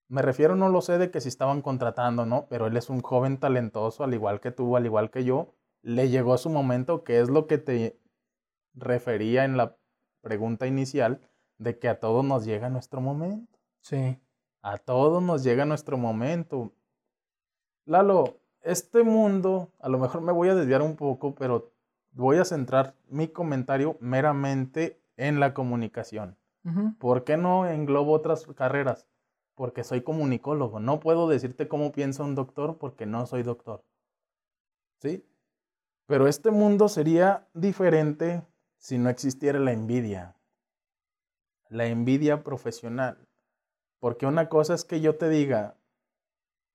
[0.09, 2.47] Me refiero, no lo sé de que si estaban contratando, ¿no?
[2.49, 5.55] Pero él es un joven talentoso, al igual que tú, al igual que yo.
[5.83, 7.97] Le llegó su momento, que es lo que te
[8.73, 9.77] refería en la
[10.19, 11.21] pregunta inicial,
[11.57, 13.57] de que a todos nos llega nuestro momento.
[13.79, 14.19] Sí.
[14.65, 16.73] A todos nos llega nuestro momento.
[17.85, 21.71] Lalo, este mundo, a lo mejor me voy a desviar un poco, pero
[22.13, 26.35] voy a centrar mi comentario meramente en la comunicación.
[26.97, 29.05] ¿Por qué no englobo otras carreras?
[29.53, 30.79] Porque soy comunicólogo.
[30.79, 33.83] No puedo decirte cómo piensa un doctor porque no soy doctor.
[34.97, 35.23] ¿Sí?
[36.07, 38.41] Pero este mundo sería diferente
[38.77, 40.35] si no existiera la envidia.
[41.69, 43.24] La envidia profesional.
[44.05, 45.77] Porque una cosa es que yo te diga,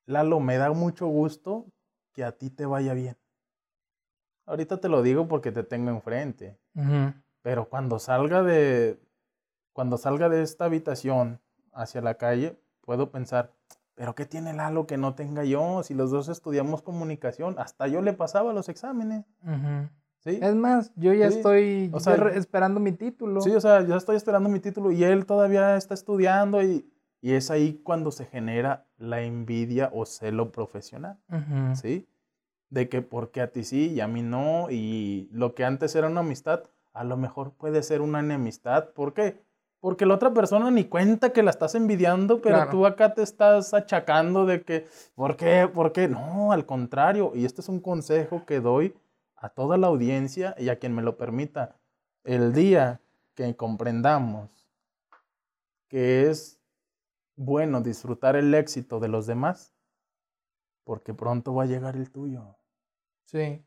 [0.05, 1.67] Lalo, me da mucho gusto
[2.13, 3.17] que a ti te vaya bien.
[4.47, 6.59] Ahorita te lo digo porque te tengo enfrente.
[7.43, 8.99] Pero cuando salga de
[9.73, 11.41] cuando salga de esta habitación
[11.73, 13.53] hacia la calle, puedo pensar,
[13.95, 15.85] pero ¿qué tiene Lalo que no tenga yo?
[15.85, 19.25] Si los dos estudiamos comunicación, hasta yo le pasaba los exámenes.
[20.19, 20.41] ¿sí?
[20.43, 23.41] Es más, yo ya Sí, estoy o sea, esperando mi título.
[23.41, 26.91] Sí, o sea, yo estoy esperando mi título y él todavía está estudiando y,
[27.21, 31.19] y es ahí cuando se genera la envidia o celo profesional.
[31.75, 32.07] ¿sí?
[32.71, 36.07] De que porque a ti sí y a mí no y lo que antes era
[36.09, 38.91] una amistad, a lo mejor puede ser una enemistad.
[38.91, 39.41] ¿Por qué?
[39.81, 42.71] Porque la otra persona ni cuenta que la estás envidiando, pero Claro.
[42.71, 45.69] tú acá te estás achacando de que, ¿por qué?
[45.73, 46.07] ¿Por qué?
[46.07, 47.33] No, al contrario.
[47.35, 48.95] Y este es un consejo que doy
[49.37, 51.77] a toda la audiencia y a quien me lo permita.
[52.25, 53.01] El día
[53.35, 54.51] que comprendamos
[55.89, 56.60] que es
[57.43, 59.75] bueno disfrutar el éxito de los demás,
[60.85, 62.57] porque pronto va a llegar el tuyo.
[63.25, 63.65] Sí.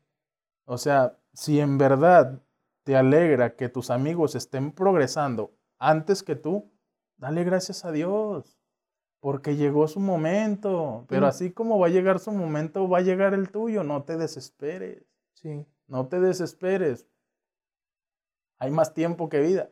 [0.64, 2.40] O sea, si en verdad
[2.84, 6.70] te alegra que tus amigos estén progresando antes que tú,
[7.16, 8.58] dale gracias a Dios,
[9.20, 11.04] porque llegó su momento.
[11.08, 11.28] Pero Mm.
[11.30, 13.82] así como va a llegar su momento, va a llegar el tuyo.
[13.82, 15.66] No te desesperes, Sí.
[15.88, 17.08] no te desesperes.
[18.58, 19.70] Hay más tiempo que vida.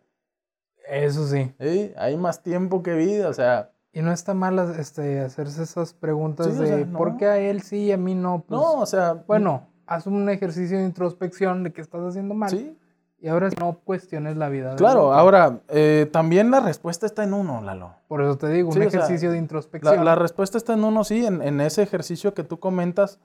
[0.88, 1.54] Eso sí.
[1.60, 1.92] ¿sí?
[1.96, 3.28] Hay más tiempo que vida.
[3.28, 7.12] O sea, Y no está mal este, hacerse esas preguntas Sí, o de sea, por
[7.12, 7.18] no.
[7.18, 8.42] qué a él sí y a mí no.
[8.46, 9.22] Pues, no, o sea.
[9.26, 12.48] Bueno, haz un ejercicio de introspección de que estás haciendo mal.
[12.48, 12.76] Sí,
[13.20, 14.76] Y ahora no cuestiones la vida.
[14.76, 15.08] claro.
[15.08, 15.14] otro.
[15.14, 17.94] Ahora, eh, también la respuesta está en uno, Lalo.
[18.08, 19.96] Por eso te digo, Sí, un o sea, ejercicio de introspección.
[19.96, 23.20] La, la respuesta está en uno, sí, en, en ese ejercicio que tú comentas,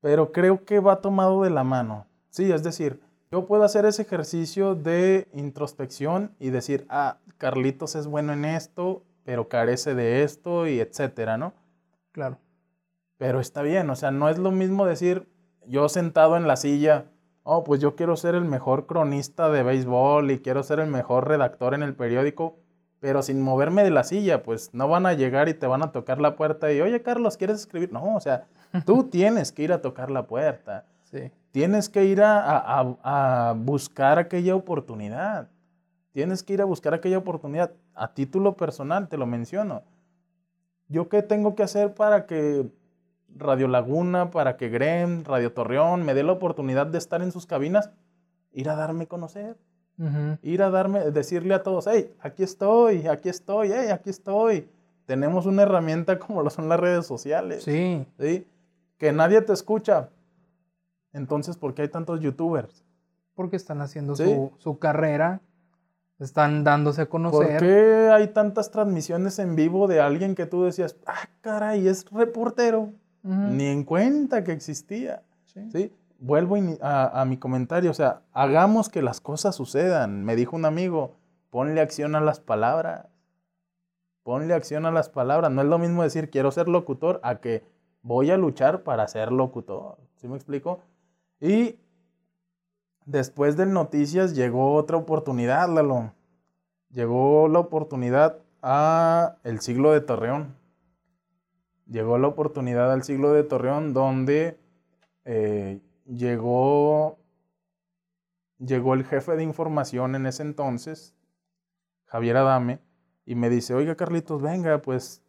[0.00, 2.06] pero creo que va tomado de la mano.
[2.30, 3.00] Sí, es decir,
[3.32, 9.02] yo puedo hacer ese ejercicio de introspección y decir, ah, Carlitos es bueno en esto,
[9.28, 11.52] pero carece de esto y etcétera, ¿no?
[12.12, 12.38] Claro.
[13.18, 15.28] Pero está bien, o sea, no es lo mismo decir,
[15.66, 17.10] yo sentado en la silla,
[17.42, 21.28] oh, pues yo quiero ser el mejor cronista de béisbol y quiero ser el mejor
[21.28, 22.56] redactor en el periódico,
[23.00, 25.92] pero sin moverme de la silla, pues no van a llegar y te van a
[25.92, 27.92] tocar la puerta y, oye, Carlos, ¿quieres escribir?
[27.92, 28.46] No, o sea,
[28.86, 30.86] tú tienes que ir a tocar la puerta.
[31.04, 31.30] Sí.
[31.50, 35.50] Tienes que ir a, a, a, buscar aquella oportunidad.
[36.12, 37.72] Tienes que ir a buscar aquella oportunidad.
[37.98, 39.82] A título personal, te lo menciono.
[40.88, 42.70] ¿Yo qué tengo que hacer para que
[43.34, 47.44] Radio Laguna, para que Grem, Radio Torreón me dé la oportunidad de estar en sus
[47.44, 47.90] cabinas?
[48.52, 49.56] Ir a darme a conocer.
[50.42, 54.68] Ir a darme, decirle a todos, hey, aquí estoy, aquí estoy, hey, aquí estoy.
[55.06, 57.64] Tenemos una herramienta como lo son las redes sociales.
[57.64, 58.06] Sí.
[58.18, 58.46] ¿sí?
[58.96, 60.10] Que nadie te escucha.
[61.12, 62.84] Entonces, ¿por qué hay tantos youtubers?
[63.34, 65.40] Porque están haciendo su, su, carrera,
[66.18, 67.48] están dándose a conocer.
[67.48, 72.04] ¿Por qué hay tantas transmisiones en vivo de alguien que tú decías, ah, caray, es
[72.10, 72.92] reportero?
[73.22, 75.22] Ni en cuenta que existía.
[75.44, 75.68] ¿sí?
[75.70, 75.92] ¿sí?
[76.18, 80.24] vuelvo a, mi comentario, o sea, hagamos que las cosas sucedan.
[80.24, 81.16] Me dijo un amigo,
[81.50, 83.06] ponle acción a las palabras.
[84.22, 85.50] Ponle acción a las palabras.
[85.50, 87.64] No es lo mismo decir quiero ser locutor a que
[88.02, 89.96] voy a luchar para ser locutor.
[90.16, 90.80] ¿Sí me explico?
[91.40, 91.76] Y
[93.08, 96.12] después de noticias llegó otra oportunidad, Lalo.
[96.90, 100.56] Llegó la oportunidad a el siglo de Torreón.
[101.86, 104.58] Llegó la oportunidad al siglo de Torreón donde
[105.24, 107.18] eh, llegó,
[108.58, 111.14] llegó el jefe de información en ese entonces,
[112.04, 112.80] Javier Adame,
[113.24, 115.22] y me dice, oiga Carlitos, venga, pues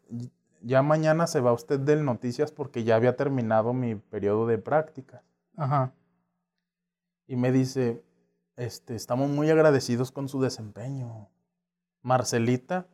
[0.62, 5.22] ya mañana se va usted del Noticias porque ya había terminado mi periodo de prácticas.
[5.56, 5.94] Ajá.
[7.30, 8.04] Y me dice,
[8.58, 11.30] este, estamos muy agradecidos con su desempeño.
[12.02, 12.88] Marcelita,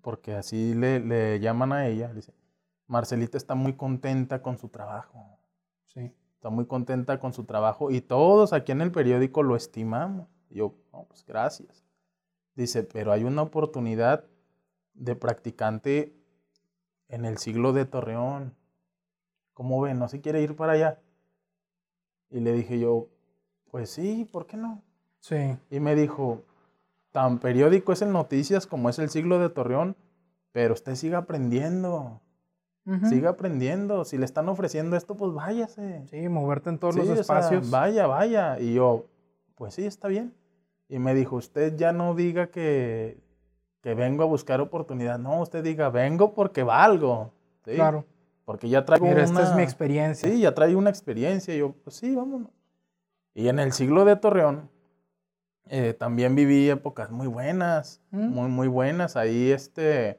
[0.00, 2.32] porque así le, le llaman a ella, dice,
[2.86, 5.38] Marcelita está muy contenta con su trabajo.
[5.84, 6.14] Sí
[6.46, 10.28] está muy contenta con su trabajo y todos aquí en el periódico lo estimamos.
[10.48, 10.74] yo,
[11.08, 11.84] pues gracias.
[12.54, 14.24] Dice, pero hay una oportunidad
[14.94, 16.14] de practicante
[17.08, 18.54] en el siglo de Torreón.
[19.54, 19.98] ¿Cómo ven?
[19.98, 21.00] ¿No se quiere ir para allá?
[22.30, 23.08] Y le dije yo,
[23.76, 24.82] pues sí, ¿por qué no?
[25.20, 25.54] Sí.
[25.70, 26.46] Y me dijo,
[27.12, 29.96] tan periódico es el Noticias como es el siglo de Torreón,
[30.50, 32.22] pero usted sigue aprendiendo.
[33.06, 34.06] Siga aprendiendo.
[34.06, 36.06] Si le están ofreciendo esto, pues váyase.
[36.06, 37.68] Sí, moverte en todos los espacios.
[37.68, 38.58] vaya, vaya.
[38.58, 39.04] Y yo,
[39.56, 40.32] pues sí, está bien.
[40.88, 43.20] Y me dijo, usted ya no diga que,
[43.82, 45.18] que vengo a buscar oportunidad.
[45.18, 47.30] No, usted diga, vengo porque valgo.
[47.62, 48.06] Claro.
[48.46, 50.30] Porque ya traigo Mira, esta es mi experiencia.
[50.30, 51.54] Sí, ya traigo una experiencia.
[51.54, 52.56] Y yo, pues sí, vámonos.
[53.36, 54.70] Y en el siglo de Torreón,
[55.68, 58.28] eh, también viví épocas muy buenas, mm.
[58.28, 59.14] muy, muy buenas.
[59.14, 60.18] Ahí, este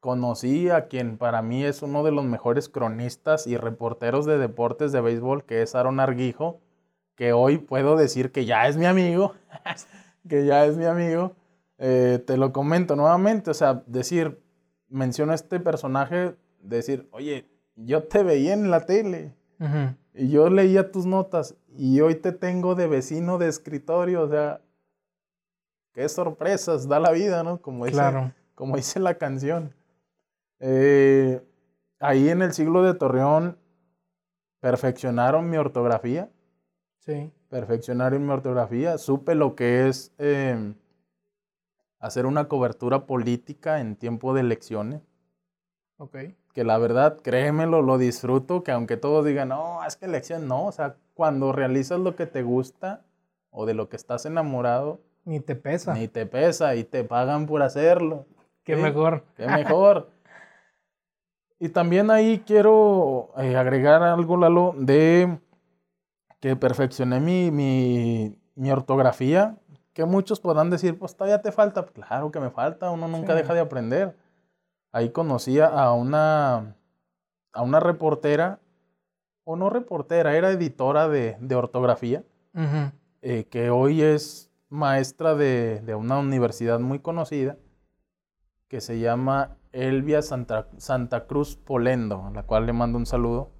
[0.00, 4.92] conocí a quien para mí es uno de los mejores cronistas y reporteros de deportes
[4.92, 6.60] de béisbol, que es Aaron Arguijo,
[7.14, 9.32] que hoy puedo decir que ya es mi amigo,
[10.28, 11.32] que ya es mi amigo.
[11.78, 14.42] Eh, te lo comento nuevamente, o sea, decir,
[14.90, 19.34] menciono a este personaje, decir, oye, yo te veía en la tele
[20.12, 24.60] y yo leía tus notas y hoy te tengo de vecino de escritorio, o sea,
[25.92, 27.60] qué sorpresas da la vida, ¿no?
[27.60, 29.74] Como dice, como dice la canción.
[30.60, 31.42] Eh,
[31.98, 33.58] ahí en el siglo de Torreón
[34.60, 36.30] perfeccionaron mi ortografía.
[36.98, 37.32] Sí.
[37.48, 38.96] Perfeccionaron mi ortografía.
[38.98, 40.74] Supe lo que es em,
[41.98, 45.02] hacer una cobertura política en tiempo de elecciones.
[45.96, 46.16] Ok.
[46.52, 50.66] Que la verdad, créemelo, lo disfruto, que aunque todos digan, no, es que elección no,
[50.66, 53.02] o sea, cuando realizas lo que te gusta
[53.50, 55.00] o de lo que estás enamorado.
[55.24, 55.94] Ni te pesa.
[55.94, 58.26] Ni te pesa y te pagan por hacerlo.
[58.64, 59.24] Qué mejor.
[59.36, 60.10] Qué mejor.
[61.58, 65.38] Y también ahí quiero eh, agregar algo, Lalo, de
[66.40, 67.52] que perfeccioné mi,
[68.56, 69.54] mi, ortografía,
[69.92, 71.86] que muchos podrán decir, pues todavía te falta.
[71.86, 74.16] Claro que me falta, uno nunca deja de aprender.
[74.92, 76.76] Ahí conocí a una,
[77.52, 78.60] a una reportera,
[79.44, 82.22] o no reportera, era editora de, ortografía,
[83.22, 87.56] eh, que hoy es maestra de, de una universidad muy conocida,
[88.68, 93.50] que se llama Elvia Santa, Santa Cruz Polendo, a la cual le mando un saludo.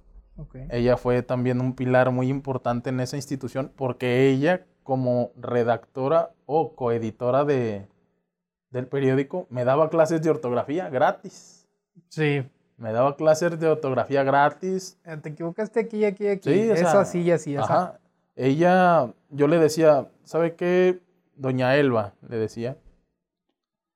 [0.69, 6.75] Ella fue también un pilar muy importante en esa institución porque ella, como redactora o
[6.75, 7.87] coeditora de,
[8.73, 11.67] del periódico, me daba clases de ortografía gratis.
[12.09, 12.43] Sí.
[12.77, 14.99] Me daba clases de ortografía gratis.
[15.05, 16.51] Eh, te equivocaste aquí, aquí, aquí.
[16.51, 17.55] Sí, Eso así y así.
[17.55, 17.99] Ajá.
[18.35, 20.99] Ella, yo le decía, ¿sabe qué?
[21.35, 22.77] Doña Elba, le decía,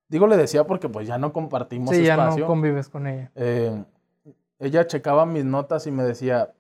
[0.10, 3.32] Digo, le decía porque pues ya no compartimos sí, ya no convives con ella.
[3.36, 3.84] Eh,
[4.60, 6.54] ella checaba mis notas y me decía,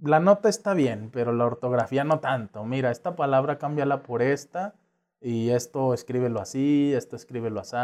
[0.00, 2.64] la nota está bien, pero la ortografía no tanto.
[2.64, 4.74] Mira, esta palabra cámbiala por esta
[5.20, 7.76] y esto escríbelo así, esto escríbelo así,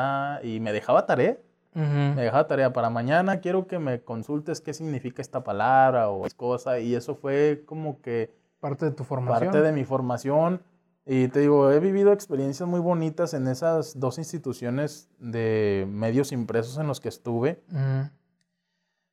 [0.42, 1.38] y me dejaba tarea.
[1.74, 6.34] Me dejaba tarea para mañana, quiero que me consultes qué significa esta palabra o es
[6.34, 8.32] cosa, y eso fue como que...
[8.60, 9.50] Parte de tu formación.
[9.50, 10.62] Parte de mi formación.
[11.04, 16.78] Y te digo, he vivido experiencias muy bonitas en esas dos instituciones de medios impresos
[16.78, 17.60] en los que estuve.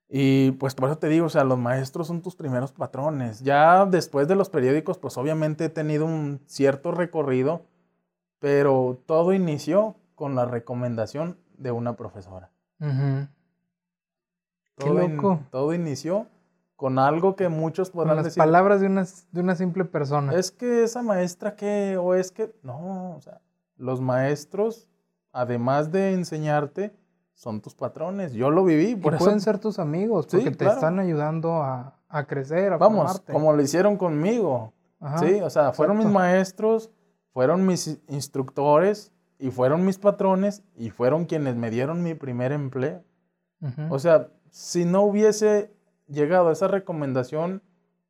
[0.08, 3.42] Y pues por eso te digo, o sea, los maestros son tus primeros patrones.
[3.42, 7.64] Ya después de los periódicos, pues obviamente he tenido un cierto recorrido,
[8.42, 12.50] pero todo inició con la recomendación de una profesora.
[14.78, 15.42] Qué loco.
[15.52, 16.26] todo inició
[16.76, 20.34] con algo que muchos podrán con las palabras de una, de una simple persona.
[20.34, 23.42] Es que esa maestra que, o es que, no, o sea,
[23.78, 24.90] los maestros,
[25.32, 26.96] además de enseñarte,
[27.36, 28.34] son tus patrones.
[28.34, 28.96] Yo lo viví.
[28.96, 33.54] Por pueden ser tus amigos, porque te están ayudando a, a crecer, a Vamos, como
[33.54, 34.74] lo hicieron conmigo.
[35.20, 36.90] sí, o sea, fueron mis maestros,
[37.34, 43.04] fueron mis instructores y fueron mis patrones y fueron quienes me dieron mi primer empleo.
[43.90, 45.72] O sea, si no hubiese
[46.08, 47.62] llegado a esa recomendación,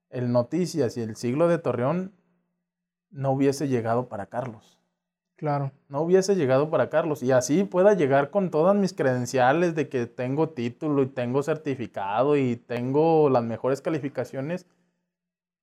[0.09, 2.13] el Noticias y el siglo de Torreón
[3.09, 4.81] no hubiese llegado para Carlos.
[5.35, 5.71] Claro.
[5.89, 7.23] No hubiese llegado para Carlos.
[7.23, 12.37] Y así pueda llegar con todas mis credenciales de que tengo título y tengo certificado
[12.37, 14.67] y tengo las mejores calificaciones,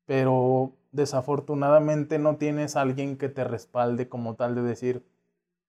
[0.04, 5.04] pero desafortunadamente no tienes alguien que te respalde como tal de decir,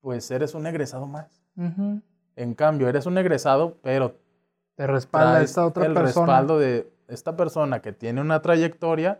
[0.01, 1.41] pues eres un egresado más.
[2.35, 4.15] En cambio, eres un egresado, pero
[4.75, 9.19] te respalda esta otra el respaldo de esta persona que tiene una trayectoria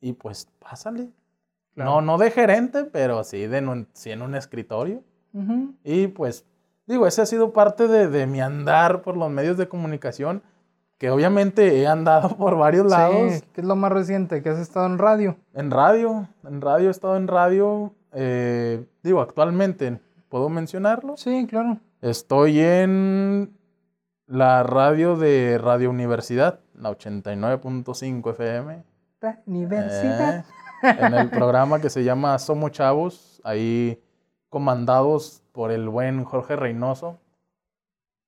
[0.00, 1.10] y pues pásale.
[1.74, 5.02] No, no de gerente, pero sí, de, en un escritorio.
[5.82, 6.44] Y pues,
[6.86, 10.42] digo, ese ha sido parte de, mi andar por los medios de comunicación,
[11.02, 13.32] que obviamente he andado por varios lados.
[13.32, 14.40] Sí, ¿qué es lo más reciente?
[14.40, 15.36] ¿Que has estado en radio?
[15.52, 17.92] En radio, en radio he estado en radio.
[18.12, 21.16] Eh, digo, actualmente, ¿puedo mencionarlo?
[21.16, 21.80] Sí, claro.
[22.02, 23.58] Estoy en
[24.28, 28.84] la radio de Radio Universidad, la 89.5 FM.
[29.46, 30.44] Universidad.
[30.84, 34.00] Eh, en el programa que se llama Somos Chavos, ahí
[34.50, 37.18] comandados por el buen Jorge Reynoso.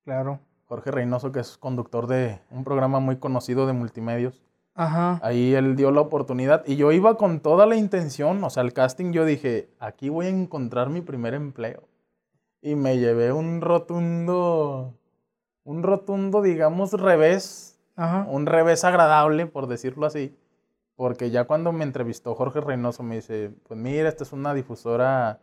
[0.05, 0.41] Claro.
[0.75, 4.43] Jorge Reynoso, que es conductor de un programa muy conocido de multimedios.
[4.75, 5.21] Ajá.
[5.23, 8.73] Ahí él dio la oportunidad y yo iba con toda la intención, o sea, el
[8.73, 11.85] casting yo dije, aquí voy a encontrar mi primer empleo.
[12.61, 14.95] Y me llevé un rotundo,
[15.63, 18.27] un rotundo, digamos, revés, Ajá.
[18.29, 20.37] un revés agradable, por decirlo así.
[20.97, 25.39] Porque ya cuando me entrevistó Jorge Reynoso me dice, pues mira, esta es una difusora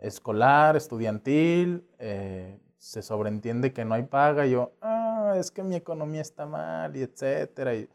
[0.00, 4.46] escolar, estudiantil, eh, se sobreentiende que no hay paga.
[4.46, 7.74] Y yo, ah, es que mi economía está mal y etcétera.
[7.74, 7.88] Y,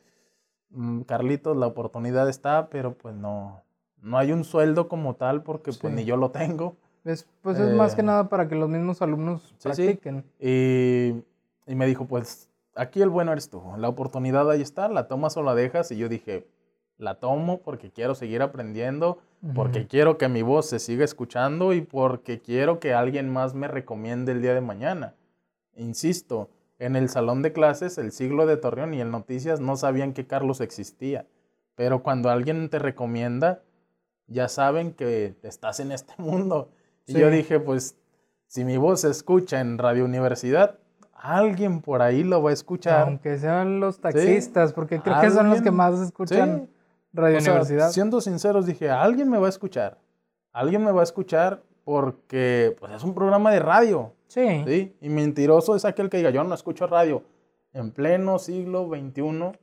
[0.72, 3.62] mm, Carlitos, la oportunidad está, pero pues no,
[4.02, 6.76] no hay un sueldo como tal porque pues ni yo lo tengo.
[7.06, 10.26] Es, pues es más que eh, nada para que los mismos alumnos practiquen.
[10.40, 11.24] Y,
[11.68, 15.38] y me dijo, pues aquí el bueno eres tú, la oportunidad ahí está, la tomas
[15.38, 15.92] o la dejas.
[15.92, 16.48] Y yo dije,
[16.98, 19.20] la tomo porque quiero seguir aprendiendo,
[19.56, 23.68] porque quiero que mi voz se siga escuchando y porque quiero que alguien más me
[23.68, 25.16] recomiende el día de mañana.
[25.76, 30.14] Insisto, en el salón de clases, el siglo de Torreón y el Noticias no sabían
[30.14, 31.26] que Carlos existía,
[31.76, 33.62] pero cuando alguien te recomienda,
[34.28, 36.70] ya saben que estás en este mundo.
[37.06, 37.96] Y yo dije, pues,
[38.48, 40.80] si mi voz se escucha en Radio Universidad,
[41.14, 43.08] alguien por ahí lo va a escuchar.
[43.08, 46.70] Aunque sean los taxistas, porque creo que son los que más escuchan.
[47.14, 47.90] Radio Universidad.
[47.92, 49.98] siendo sinceros, dije, alguien me va a escuchar.
[50.52, 54.14] Alguien me va a escuchar porque pues, es un programa de radio.
[54.28, 54.64] Sí.
[54.66, 54.96] ¿sí?
[55.02, 57.24] Y mentiroso es aquel que diga, yo no escucho radio.
[57.74, 59.58] En pleno siglo XXI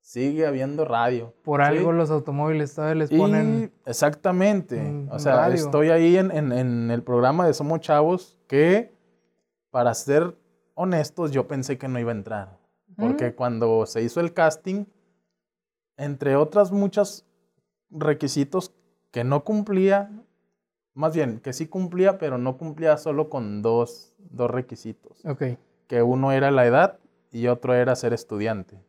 [0.00, 1.34] sigue habiendo radio.
[1.42, 3.72] Por algo los automóviles todavía les ponen...
[3.84, 5.06] exactamente.
[5.10, 8.94] o sea, estoy ahí en, en, el programa de Somos Chavos que,
[9.70, 10.36] para ser
[10.74, 12.58] honestos, yo pensé que no iba a entrar.
[12.96, 14.84] Porque cuando se hizo el casting,
[15.96, 17.24] entre otras muchos
[17.90, 18.74] requisitos
[19.10, 20.10] que no cumplía,
[20.94, 25.24] más bien que sí cumplía, pero no cumplía solo con dos, dos requisitos.
[25.24, 25.42] Ok.
[25.86, 26.98] Que uno era la edad
[27.30, 28.82] y otro era ser estudiante.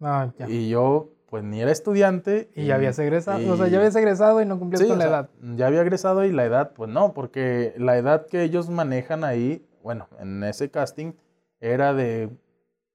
[0.00, 0.48] Ah, ya.
[0.48, 2.50] Y yo, pues ni era estudiante.
[2.54, 3.52] Y, ya habías egresado.
[3.52, 5.30] O sea, ya habías egresado y no cumplías con la edad.
[5.56, 9.66] Ya había egresado y la edad, pues no, porque la edad que ellos manejan ahí,
[9.82, 11.12] bueno, en ese casting,
[11.60, 12.30] era de,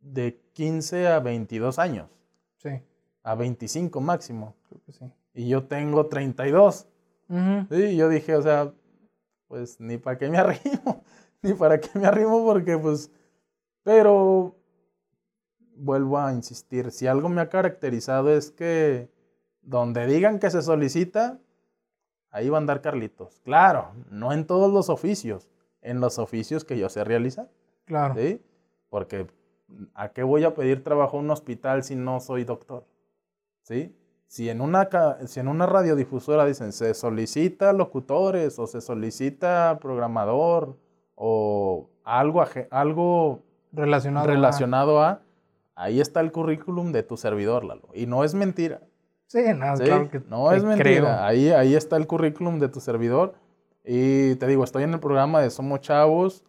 [0.02, 2.10] de 15 a 22 años.
[2.58, 2.82] Sí
[3.24, 4.56] a 25 máximo.
[4.68, 5.12] Creo que sí.
[5.34, 6.88] Y yo tengo 32.
[7.70, 8.74] Sí, yo dije, o sea,
[9.48, 11.04] pues ni para qué me arrimo,
[11.44, 13.12] ni para qué me arrimo porque pues,
[13.84, 14.56] pero
[15.76, 19.12] vuelvo a insistir, si algo me ha caracterizado es que
[19.62, 21.40] donde digan que se solicita,
[22.32, 23.42] ahí va a andar Carlitos.
[23.44, 25.50] Claro, no en todos los oficios,
[25.82, 27.50] en los oficios que yo sé realizar.
[27.86, 28.16] Claro.
[28.16, 28.42] ¿Sí?
[28.90, 29.28] Porque
[29.94, 32.86] ¿a qué voy a pedir trabajo a un hospital si no soy doctor?
[33.70, 33.96] ¿Sí?
[34.26, 34.90] Si en una,
[35.28, 40.76] si en una radiodifusora dicen se solicita locutores o se solicita programador
[41.14, 44.26] o algo, algo Relacionado.
[44.26, 45.22] a- relacionado a,
[45.76, 47.90] ahí está el currículum de tu servidor, Lalo.
[47.94, 48.82] Y no es mentira.
[49.28, 49.84] Sí, no, ¿sí?
[49.84, 50.84] claro que no es mentira.
[50.84, 51.08] creo.
[51.08, 53.36] Ahí, ahí está el currículum de tu servidor.
[53.86, 56.44] Y te digo, estoy en el programa de Somos Chavos.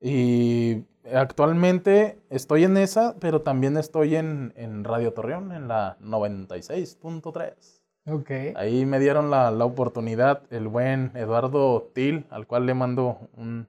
[0.00, 0.84] Y
[1.14, 7.82] actualmente estoy en esa, pero también estoy en, en Radio Torreón, en la 96.3.
[8.08, 8.30] Ok.
[8.56, 13.68] Ahí me dieron la, la oportunidad el buen Eduardo Til, al cual le mando un,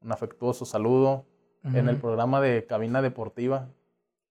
[0.00, 1.26] un afectuoso saludo
[1.64, 3.68] en el programa de Cabina Deportiva,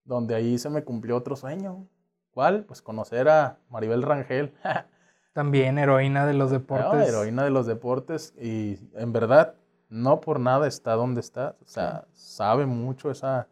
[0.05, 1.87] donde ahí se me cumplió otro sueño.
[2.31, 2.63] ¿Cuál?
[2.65, 4.53] Pues conocer a Maribel Rangel,
[5.33, 7.09] También heroína de los la deportes.
[7.09, 9.55] heroína de los deportes, y en verdad,
[9.93, 11.55] no por nada está donde está.
[11.61, 13.47] O sea, sabe mucho esa,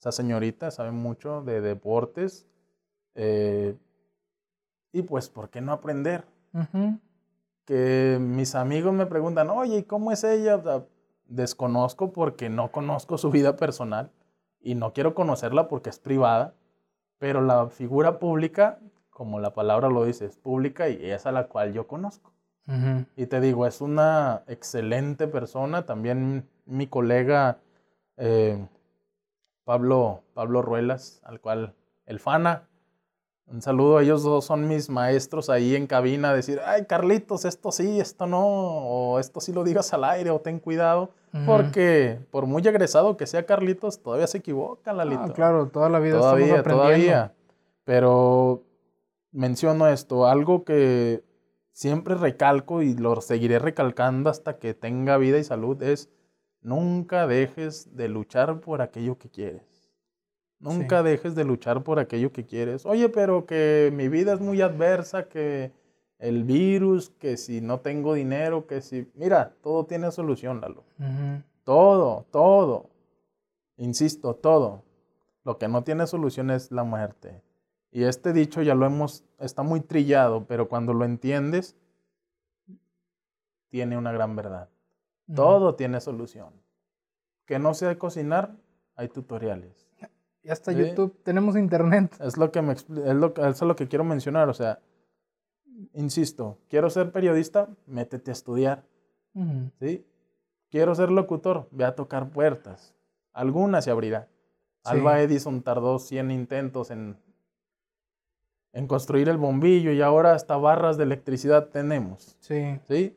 [0.00, 2.46] esa señorita, sabe mucho de deportes.
[3.14, 3.76] eh,
[4.92, 6.24] y pues, ¿por qué no aprender?
[7.64, 10.56] Que mis amigos me preguntan, oye, ¿y cómo es ella?
[10.56, 10.84] O sea,
[11.26, 14.10] desconozco porque no conozco su vida personal
[14.60, 16.54] y no quiero conocerla porque es privada,
[17.18, 18.78] pero la figura pública,
[19.10, 22.33] como la palabra lo dice, es pública y es a la cual yo conozco.
[23.16, 25.84] Y te digo, es una excelente persona.
[25.84, 27.58] También mi colega
[28.16, 28.66] eh,
[29.64, 31.74] Pablo, Pablo Ruelas, al cual
[32.06, 32.68] el Fana.
[33.46, 38.00] Un saludo, ellos dos son mis maestros ahí en cabina, decir, ay Carlitos, esto sí,
[38.00, 41.10] esto no, o esto sí lo digas al aire, o ten cuidado,
[41.44, 45.24] porque por muy egresado que sea Carlitos, todavía se equivoca, Lalito.
[45.24, 47.12] Ah, claro, toda la vida Todavía, estamos aprendiendo.
[47.12, 47.34] todavía.
[47.84, 48.62] Pero
[49.30, 51.22] menciono esto, algo que
[51.74, 56.08] siempre recalco y lo seguiré recalcando hasta que tenga vida y salud es
[56.62, 59.92] nunca dejes de luchar por aquello que quieres.
[60.60, 62.86] Nunca dejes de luchar por aquello que quieres.
[62.86, 65.72] Oye, pero que mi vida es muy adversa, que
[66.18, 69.10] el virus, que si no tengo dinero, que si...
[69.14, 70.84] Mira, todo tiene solución, Lalo.
[71.64, 72.88] Todo, todo.
[73.76, 74.84] Insisto, todo.
[75.44, 77.42] Lo que no tiene solución es la muerte.
[77.94, 81.76] Y este dicho ya lo hemos, está muy trillado, pero cuando lo entiendes,
[83.68, 84.68] tiene una gran verdad.
[85.32, 86.52] Todo tiene solución.
[87.46, 88.56] Que no sea cocinar,
[88.96, 89.88] hay tutoriales.
[90.42, 90.78] Y hasta Sí.
[90.78, 92.16] YouTube tenemos internet.
[92.18, 94.48] Es lo que me es lo, es lo que quiero mencionar.
[94.48, 94.80] O sea,
[95.92, 98.84] insisto, quiero ser periodista, métete a estudiar.
[99.78, 100.04] ¿sí?
[100.68, 102.92] Quiero ser locutor, ve a tocar puertas.
[103.32, 104.28] Alguna se abrirá.
[104.84, 104.90] Sí.
[104.90, 107.16] Alba Edison tardó 100 intentos en,
[108.74, 112.78] en construir el bombillo y ahora hasta barras de electricidad tenemos, Sí.
[112.86, 113.16] ¿sí?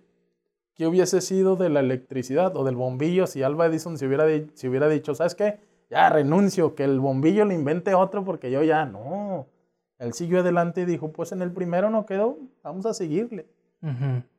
[0.76, 4.70] ¿Qué hubiese sido de la electricidad o del bombillo si Alba Edison se hubiera, se
[4.70, 5.60] hubiera dicho, ¿sabes qué?
[5.90, 9.48] Ya renuncio, que el bombillo lo invente otro porque yo ya no.
[9.98, 13.48] Él siguió adelante y dijo, pues en el primero no quedó, vamos a seguirle.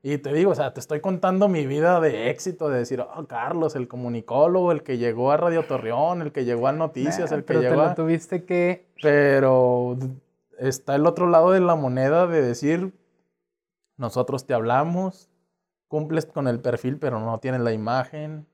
[0.03, 3.25] Y te digo, o sea, te estoy contando mi vida de éxito, de decir, oh,
[3.27, 7.37] Carlos, el comunicólogo, el que llegó a Radio Torreón, el que llegó a Noticias, Nah,
[7.39, 7.95] el que pero te llegó lo a...
[7.95, 8.87] tuviste que...
[9.01, 9.97] Pero
[10.59, 12.93] está el otro lado de la moneda de decir,
[13.97, 15.29] nosotros te hablamos,
[15.89, 18.47] cumples con el perfil, pero no tienes la imagen,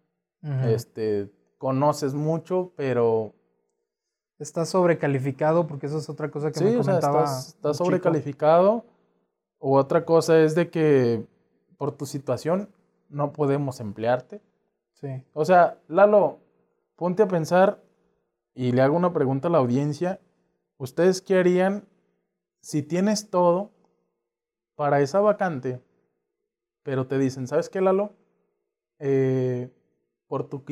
[0.67, 3.35] este, conoces mucho, pero
[4.39, 7.25] Estás sobrecalificado porque eso es otra cosa que sí, me o sea, comentaba.
[7.25, 7.85] estás, estás un chico.
[7.85, 8.85] sobrecalificado.
[9.59, 11.25] O otra cosa es de que
[11.79, 12.69] por tu situación
[13.09, 14.43] no podemos emplearte.
[14.95, 15.23] Sí.
[15.33, 16.41] O sea, Lalo,
[16.97, 17.81] ponte a pensar
[18.55, 20.21] y le hago una pregunta a la audiencia.
[20.79, 21.85] ¿Ustedes qué harían
[22.65, 23.73] si tienes todo
[24.75, 25.83] para esa vacante,
[26.83, 28.15] pero te dicen, ¿sabes qué, Lalo?
[28.99, 29.71] Eh,
[30.27, 30.65] por, tu,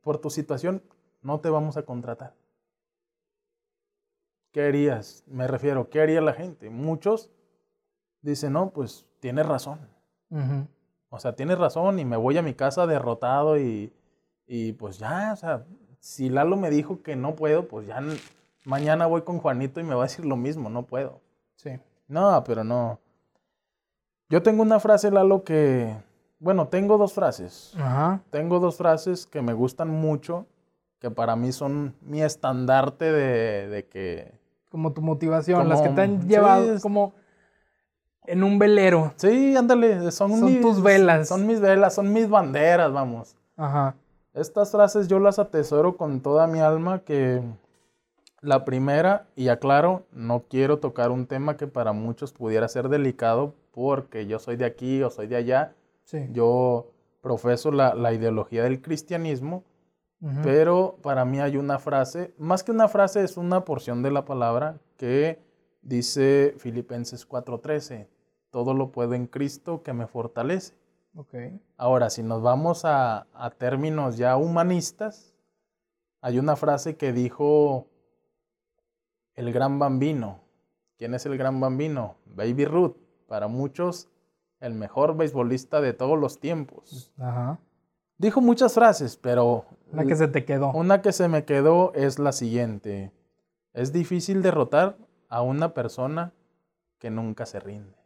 [0.00, 0.82] por tu situación
[1.20, 2.34] no te vamos a contratar.
[4.52, 5.22] ¿Qué harías?
[5.26, 6.70] Me refiero, ¿qué haría la gente?
[6.70, 7.30] Muchos
[8.22, 9.80] dicen, no, pues tienes razón.
[11.10, 13.92] O sea, tienes razón y me voy a mi casa derrotado y,
[14.46, 15.66] y pues ya, o sea,
[16.00, 18.00] si Lalo me dijo que no puedo, pues ya
[18.64, 21.23] mañana voy con Juanito y me va a decir lo mismo, no puedo.
[21.56, 21.70] Sí.
[22.08, 22.98] No, pero no.
[24.28, 25.94] Yo tengo una frase, Lalo, que,
[26.38, 27.72] bueno, tengo dos frases.
[27.78, 28.20] Ajá.
[28.30, 30.46] Tengo dos frases que me gustan mucho,
[30.98, 34.32] que para mí son mi estandarte de, de que...
[34.70, 37.14] Como tu motivación, las que te han sí, llevado es- como
[38.26, 39.12] en un velero.
[39.16, 41.28] Sí, ándale, son, Son mis- tus velas.
[41.28, 43.36] Son mis velas, son mis banderas, vamos.
[43.56, 43.94] Ajá.
[44.32, 47.40] Estas frases yo las atesoro con toda mi alma que
[48.44, 53.54] La primera, y aclaro, no quiero tocar un tema que para muchos pudiera ser delicado
[53.72, 55.74] porque yo soy de aquí o soy de allá.
[56.04, 56.28] Sí.
[56.30, 56.90] Yo
[57.22, 59.64] profeso la, la ideología del cristianismo,
[60.42, 64.24] pero para mí hay una frase, más que una frase, es una porción de la
[64.24, 65.38] palabra que
[65.80, 68.08] dice Filipenses 4:13,
[68.50, 70.74] todo lo puedo en Cristo que me fortalece.
[71.76, 75.34] Ahora, si nos vamos a, a términos ya humanistas,
[76.20, 77.86] hay una frase que dijo
[79.34, 80.40] el gran bambino.
[80.96, 82.16] ¿Quién es el gran bambino?
[82.26, 82.96] Baby Ruth.
[83.26, 84.08] Para muchos,
[84.60, 87.12] el mejor beisbolista de todos los tiempos.
[87.18, 87.58] Ajá.
[88.18, 90.70] Dijo muchas frases, pero La que se te quedó.
[90.72, 93.12] una que se me quedó es la siguiente.
[93.72, 94.96] Es difícil derrotar
[95.28, 96.32] a una persona
[96.98, 97.96] que nunca se rinde.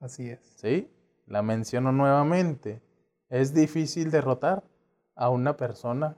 [0.00, 0.40] Así es.
[0.56, 0.90] ¿Sí?
[1.26, 2.82] La menciono nuevamente.
[3.30, 4.62] Es difícil derrotar
[5.14, 6.16] a una persona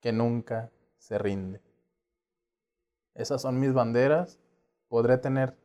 [0.00, 1.60] que nunca se rinde.
[3.18, 4.38] Esas son mis banderas.
[4.86, 5.56] Podré tener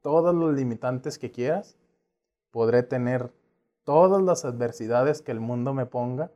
[0.00, 1.76] todos los limitantes que quieras.
[2.52, 3.32] Podré tener
[3.84, 6.30] todas las adversidades que el mundo me ponga.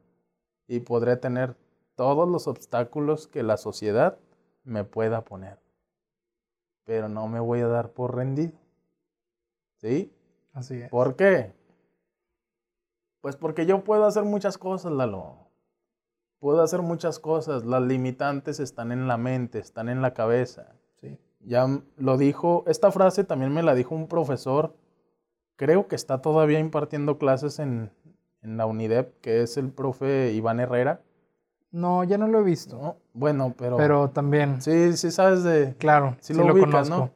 [0.67, 1.57] Y podré tener
[1.95, 4.19] todos los obstáculos que la sociedad
[4.65, 5.61] me pueda poner.
[6.85, 8.59] Pero no me voy a dar por rendido.
[9.77, 10.13] ¿Sí?
[10.53, 10.91] Así es.
[10.91, 11.53] ¿Por qué?
[13.21, 15.44] Pues porque yo puedo hacer muchas cosas, Lalo.
[16.45, 17.65] Puedo hacer muchas cosas.
[17.65, 20.75] Las limitantes están en la mente, están en la cabeza.
[21.01, 21.19] Sí.
[21.41, 21.67] Ya
[21.97, 24.77] lo dijo, esta frase también me la dijo un profesor,
[25.57, 27.91] creo que está todavía impartiendo clases en,
[28.43, 31.01] en la UNIDEP, que es el profe Iván Herrera.
[31.71, 32.77] No, ya no lo he visto.
[32.77, 32.97] ¿no?
[33.15, 33.79] Bueno, pero...
[33.79, 35.75] Pero también, Sí, sí sabes de...
[35.79, 36.97] claro, Sí sí, lo lo, ubicas, conozco.
[37.07, 37.11] ¿no?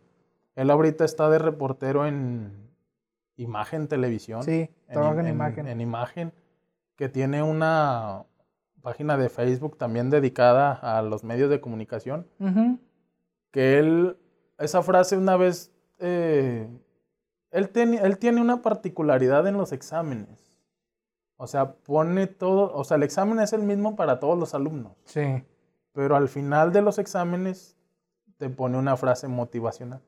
[0.54, 2.70] Él ahorita está de reportero en
[3.36, 4.42] Imagen Televisión.
[4.42, 5.68] Sí, trabaja en, imagen.
[5.68, 6.32] en imagen,
[6.96, 8.24] que tiene una
[8.88, 12.26] página de Facebook también dedicada a los medios de comunicación,
[13.50, 14.16] que él,
[14.56, 16.66] esa frase una vez, eh,
[17.50, 20.54] él, tiene, él tiene una particularidad en los exámenes.
[21.36, 24.92] O sea, pone todo, o sea, el examen es el mismo para todos los alumnos,
[25.04, 25.44] Sí,
[25.92, 27.76] pero al final de los exámenes
[28.38, 30.00] te pone una frase motivacional.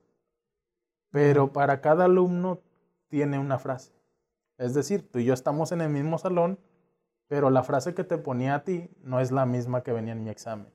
[1.10, 2.60] Pero para cada alumno
[3.08, 3.92] tiene una frase.
[4.56, 6.58] Es decir, tú y yo estamos en el mismo salón,
[7.30, 10.24] pero la frase que te ponía a ti no es la misma que venía en
[10.24, 10.66] mi examen.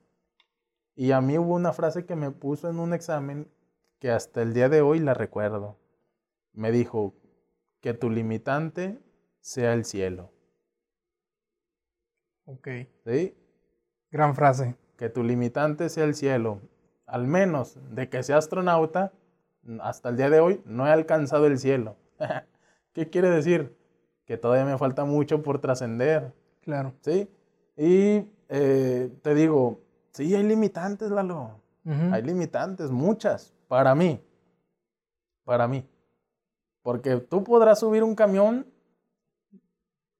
[0.94, 3.52] Y a mí hubo una frase que me puso en un examen
[3.98, 5.76] que hasta el día de hoy la recuerdo.
[6.54, 7.12] Me dijo,
[7.82, 8.98] que tu limitante
[9.38, 10.32] sea el cielo.
[12.46, 12.68] ok.
[13.04, 13.36] ¿Sí?
[14.10, 14.76] Gran frase.
[14.96, 16.62] Que tu limitante sea el cielo.
[17.04, 19.12] Al menos de que sea astronauta,
[19.82, 21.98] hasta el día de hoy no he alcanzado el cielo.
[22.94, 23.76] ¿Qué quiere decir?
[24.24, 26.32] Que todavía me falta mucho por trascender.
[26.66, 26.92] Claro.
[27.00, 27.30] ¿Sí?
[27.76, 29.80] Y eh, te digo,
[30.12, 31.60] sí, hay limitantes, Lalo.
[31.84, 32.12] Ujú.
[32.12, 34.20] Hay limitantes, muchas, para mí.
[35.44, 35.88] Para mí.
[36.82, 38.66] Porque tú podrás subir un camión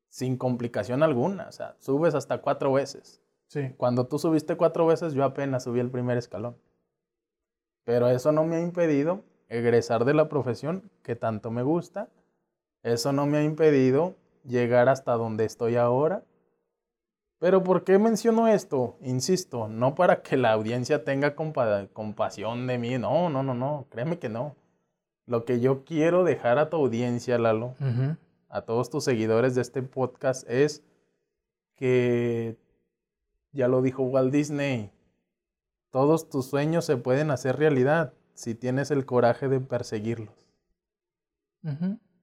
[0.09, 1.49] sin complicación alguna.
[1.49, 3.21] O sea, subes hasta cuatro veces.
[3.49, 6.57] Sí, Cuando tú subiste cuatro veces, yo apenas subí el primer escalón.
[7.85, 12.09] Pero eso no me ha impedido egresar de la profesión que tanto me gusta.
[12.83, 14.15] Eso no me ha impedido
[14.45, 16.25] llegar hasta donde estoy ahora.
[17.39, 18.97] Pero ¿por qué menciono esto?
[19.03, 22.97] Insisto, no para que la audiencia tenga compa- compasión de mí.
[22.99, 23.87] No, no, no, no.
[23.91, 24.57] Créeme que no.
[25.27, 27.75] Lo que yo quiero dejar a tu audiencia, Lalo,
[28.49, 30.83] a todos tus seguidores de este podcast es
[31.75, 32.57] que,
[33.53, 34.91] ya lo dijo Walt Disney,
[35.91, 40.35] todos tus sueños se pueden hacer realidad si tienes el coraje de perseguirlos.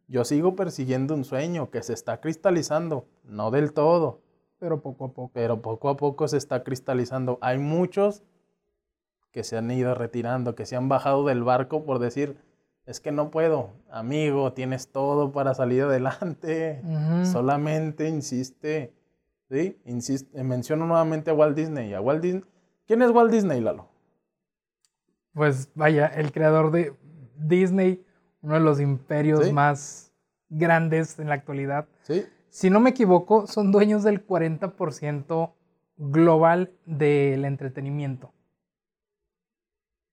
[0.07, 4.21] Yo sigo persiguiendo un sueño que se está cristalizando, no del todo,
[4.63, 5.31] Pero poco a poco.
[5.33, 7.37] pero poco a poco se está cristalizando.
[7.41, 8.23] Hay muchos
[9.33, 12.37] que se han ido retirando, que se han bajado del barco por decir,
[12.85, 16.81] es que no puedo, amigo, tienes todo para salir adelante.
[17.25, 18.93] Solamente insiste,
[19.49, 19.81] ¿sí?
[19.83, 21.93] Insiste, menciono nuevamente a Walt Disney.
[21.93, 22.45] A Walt Disney.
[22.87, 23.89] ¿Quién es Walt Disney, Lalo?
[25.33, 26.93] Pues vaya, el creador de
[27.35, 28.05] Disney,
[28.41, 29.51] uno de los imperios Sí.
[29.51, 30.13] más
[30.47, 31.85] grandes en la actualidad.
[32.03, 32.23] ¿Sí?
[32.53, 35.53] Si no me equivoco, son dueños del 40%
[35.97, 38.31] global del entretenimiento.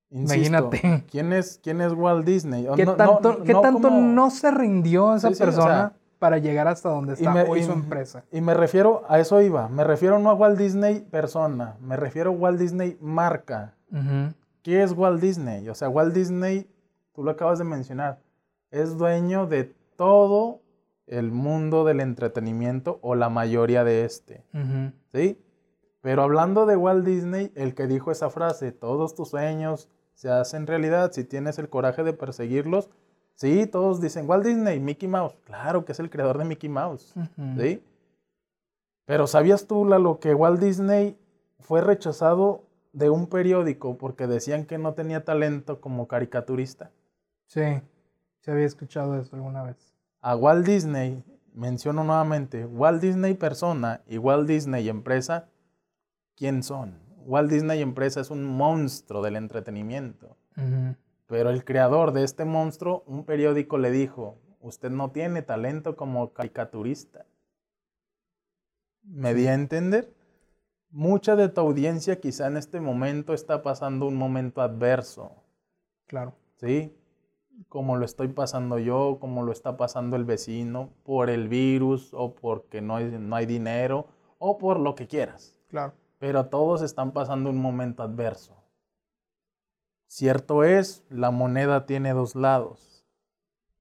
[0.08, 1.04] Insisto, Imagínate.
[1.10, 2.66] ¿Quién es, quién es Walt Disney?
[2.76, 5.46] ¿Qué no- no- tanto, qué no tanto como- no se rindió esa Sí, sí, o
[5.46, 8.24] persona sea, para llegar hasta donde está me- hoy y- su empresa?
[8.32, 12.30] Y me refiero, a eso iba, me refiero no a Walt Disney persona, me refiero
[12.30, 13.74] a Walt Disney marca.
[13.92, 14.32] Ujú.
[14.62, 15.68] ¿Qué es Walt Disney?
[15.68, 16.66] O sea, Walt Disney,
[17.12, 18.18] tú lo acabas de mencionar,
[18.70, 20.60] es dueño de todo
[21.10, 24.44] el mundo del entretenimiento o la mayoría de este.
[25.12, 25.42] ¿Sí?
[26.00, 30.66] Pero hablando de Walt Disney, el que dijo esa frase, todos tus sueños se hacen
[30.66, 32.90] realidad si tienes el coraje de perseguirlos.
[33.34, 35.36] Sí, todos dicen Walt Disney, Mickey Mouse.
[35.44, 37.12] Claro que es el creador de Mickey Mouse.
[37.58, 37.82] ¿Sí?
[39.04, 41.18] Pero ¿sabías tú, Lalo, que Walt Disney
[41.58, 42.62] fue rechazado
[42.92, 46.92] de un periódico porque decían que no tenía talento como caricaturista?
[47.46, 47.82] Sí,
[48.38, 49.89] se había escuchado eso alguna vez.
[50.20, 51.22] A Walt Disney,
[51.54, 55.48] menciono nuevamente, Walt Disney persona y Walt Disney empresa,
[56.36, 56.98] ¿quién son?
[57.24, 60.36] Walt Disney empresa es un monstruo del entretenimiento.
[61.26, 66.32] Pero el creador de este monstruo, un periódico le dijo, usted no tiene talento como
[66.34, 67.24] caricaturista.
[69.02, 70.12] ¿Me di a entender?
[70.90, 75.32] Mucha de tu audiencia quizá en este momento está pasando un momento adverso,
[76.06, 76.34] Claro.
[76.56, 76.94] ¿sí?
[77.68, 82.34] Como lo estoy pasando yo, como lo está pasando el vecino, por el virus o
[82.34, 84.06] porque no hay, no hay dinero
[84.38, 85.54] o por lo que quieras.
[85.68, 85.92] Claro.
[86.18, 88.56] Pero todos están pasando un momento adverso.
[90.06, 93.06] Cierto es, la moneda tiene dos lados,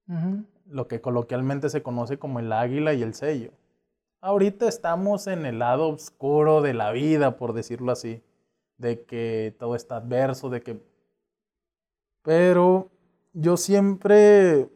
[0.07, 0.43] Ujú.
[0.67, 3.51] lo que coloquialmente se conoce como el águila y el sello.
[4.21, 8.21] Ahorita estamos en el lado oscuro de la vida, por decirlo así,
[8.77, 10.79] de que todo está adverso, de que...
[12.21, 12.89] Pero
[13.39, 14.69] yo siempre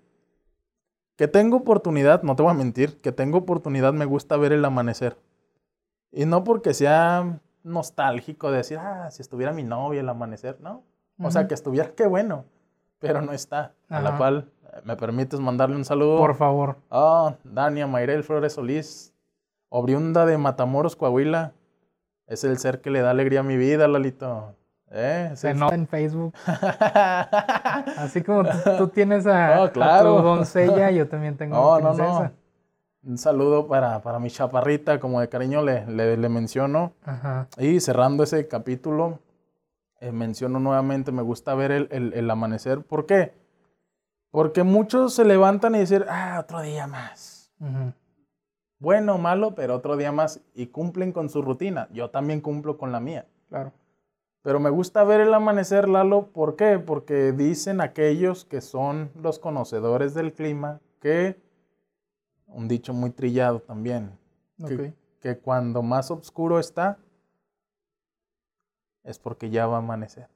[1.15, 4.65] que tengo oportunidad, no te voy a mentir, que tengo oportunidad me gusta ver el
[4.65, 5.17] amanecer.
[6.11, 10.83] Y no porque sea nostálgico de decir, ah, si estuviera mi novia el amanecer, no.
[11.19, 12.45] O sea, que estuviera, qué bueno,
[12.99, 13.73] pero no está.
[13.87, 16.17] A la cual, eh, ¿me permites mandarle un saludo?
[16.17, 16.77] Por favor.
[16.89, 19.13] Ah, Dania Mayrel Flores Solís,
[19.69, 21.53] oriunda de Matamoros, Coahuila.
[22.25, 24.55] Es el ser que le da alegría a mi vida, Lalito.
[24.95, 25.31] ¿Eh?
[25.35, 26.33] Se nota en Facebook.
[27.97, 28.43] Así como
[28.77, 30.17] tú, tienes a, No, a claro.
[30.17, 31.95] tu doncella, yo también tengo No, una no, no.
[31.97, 32.31] princesa.
[33.05, 36.93] Un saludo para, para mi chaparrita, como de cariño le, le, le menciono.
[37.03, 37.47] Ajá.
[37.57, 39.19] Y cerrando ese capítulo,
[39.99, 42.81] eh, menciono nuevamente, me gusta ver el, el- el amanecer.
[42.81, 43.33] ¿Por qué?
[44.31, 47.51] Porque muchos se levantan y dicen, ah, otro día más.
[47.59, 47.93] Ujú.
[48.79, 50.39] Bueno o malo, pero otro día más.
[50.53, 51.87] Y cumplen con su rutina.
[51.91, 53.25] Yo también cumplo con la mía.
[53.49, 53.71] Claro.
[54.43, 56.27] Pero me gusta ver el amanecer, Lalo.
[56.27, 56.77] ¿Por qué?
[56.77, 61.41] Porque dicen aquellos que son los conocedores del clima que,
[62.47, 64.11] un dicho muy trillado también,
[65.21, 66.99] que, cuando más oscuro está,
[69.03, 70.27] es porque ya va a amanecer.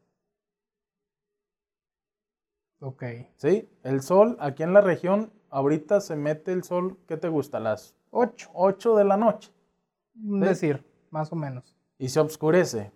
[2.79, 3.03] Ok.
[3.35, 3.69] ¿Sí?
[3.83, 7.59] El sol, aquí en la región, ahorita se mete el sol, ¿qué te gusta?
[7.59, 8.49] Las Ocho.
[8.53, 9.51] 8 de la noche.
[10.15, 11.75] Un decir, más o menos.
[11.99, 12.91] y se oscurece.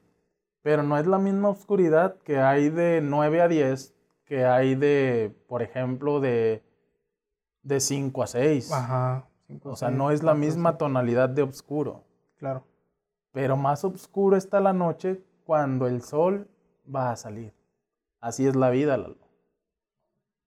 [0.61, 5.35] Pero no es la misma oscuridad que hay de 9 a 10, que hay de,
[5.47, 6.63] por ejemplo, de,
[7.63, 8.71] de 5 a 6.
[8.71, 9.27] Ajá.
[9.63, 12.03] O sea, no es la misma tonalidad de oscuro.
[12.37, 12.63] Claro.
[13.31, 16.47] Pero más oscuro está la noche cuando el sol
[16.93, 17.53] va a salir.
[18.19, 19.17] Así es la vida, Lalo.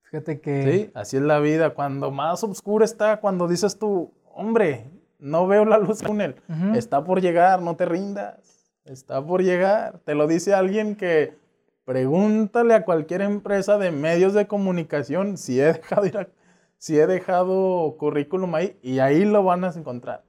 [0.02, 0.62] Fíjate que.
[0.62, 1.74] Sí, así es la vida.
[1.74, 6.42] Cuando más oscuro está, cuando dices tú, hombre, no veo la luz del túnel.
[6.48, 6.74] Ujú.
[6.76, 8.53] Está por llegar, no te rindas.
[8.84, 9.98] Está por llegar.
[10.04, 11.36] Te lo dice alguien que
[11.84, 16.28] pregúntale a cualquier empresa de medios de comunicación si he dejado ir a-
[16.78, 20.22] si he dejado currículum ahí y ahí lo van a encontrar.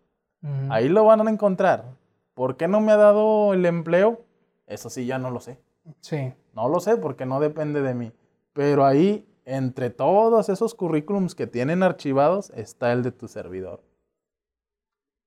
[0.69, 1.85] Ahí lo van a encontrar.
[2.33, 4.21] ¿Por qué no me ha dado el empleo?
[4.67, 5.57] Eso sí ya no lo sé.
[6.01, 6.33] Sí.
[6.53, 8.11] No lo sé porque no depende de mí.
[8.53, 13.81] Pero ahí, entre todos esos currículums que tienen archivados, está el de tu servidor.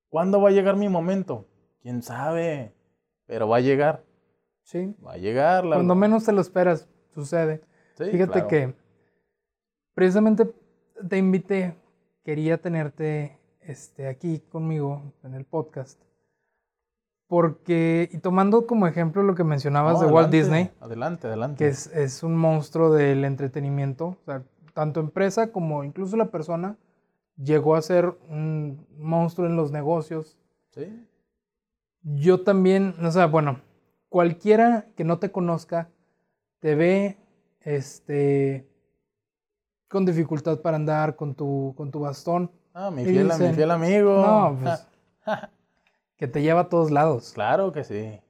[0.08, 1.46] ¿Cuándo va a llegar mi momento?
[1.82, 2.72] ¿Quién sabe?
[3.28, 4.02] Pero va a llegar.
[4.64, 4.96] Sí.
[5.06, 5.64] Va a llegar.
[5.64, 7.62] la- Cuando menos te lo esperas, sucede.
[7.96, 8.48] Sí, Fíjate claro.
[8.48, 8.74] que
[9.94, 10.52] precisamente
[11.08, 11.76] te invité,
[12.24, 16.02] quería tenerte este, aquí conmigo en el podcast.
[17.28, 21.58] Porque, y tomando como ejemplo lo que mencionabas No, de Walt adelante, Disney, Adelante, adelante.
[21.58, 24.42] que es, es un monstruo del entretenimiento, o sea,
[24.72, 26.78] tanto empresa como incluso la persona
[27.36, 30.38] llegó a ser un monstruo en los negocios.
[30.70, 30.86] Sí,
[32.14, 33.60] Yo también, o sea, bueno,
[34.08, 35.90] cualquiera que no te conozca
[36.60, 37.18] te ve
[37.60, 38.66] este
[39.88, 42.50] con dificultad para andar con tu con tu bastón.
[42.72, 44.22] Ah, mi fiel, mi fiel amigo.
[44.22, 44.86] No, pues
[46.16, 47.32] que te lleva a todos lados.
[47.34, 48.20] Claro que sí.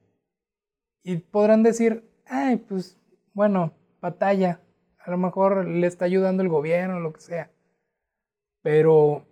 [1.03, 2.97] Y podrán decir, "Ay, pues
[3.33, 4.59] bueno, batalla,
[4.99, 7.51] a lo mejor le está ayudando el gobierno, lo que sea."
[8.61, 9.25] Pero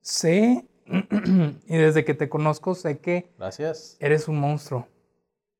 [0.00, 0.66] sé
[1.66, 3.96] y desde que te conozco sé que Gracias.
[4.00, 4.88] eres un monstruo.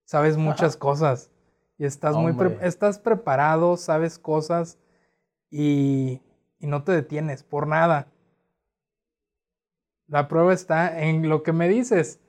[0.04, 1.30] Sabes muchas cosas.
[1.78, 4.78] Y estás muy pre- estás preparado, sabes cosas
[5.50, 6.20] y,
[6.58, 8.08] y no te detienes por nada.
[10.06, 12.20] La prueba está en lo que me dices,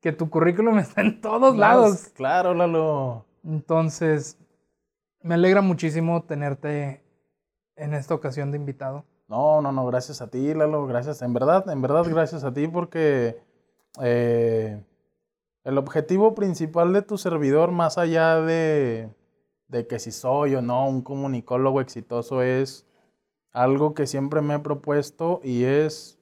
[0.00, 2.08] que tu currículum está en todos lados.
[2.14, 3.26] Claro, Lalo.
[3.42, 4.38] Entonces,
[5.20, 7.02] me alegra muchísimo tenerte
[7.76, 9.04] en esta ocasión de invitado.
[9.34, 11.20] No, no, no, gracias a ti, Lalo, gracias.
[11.20, 13.42] En verdad, en verdad, gracias a ti porque
[14.00, 14.80] eh,
[15.64, 19.12] el objetivo principal de tu servidor, más allá de,
[19.66, 22.86] de que si soy o no un comunicólogo exitoso, es
[23.50, 26.16] algo que siempre me he propuesto y es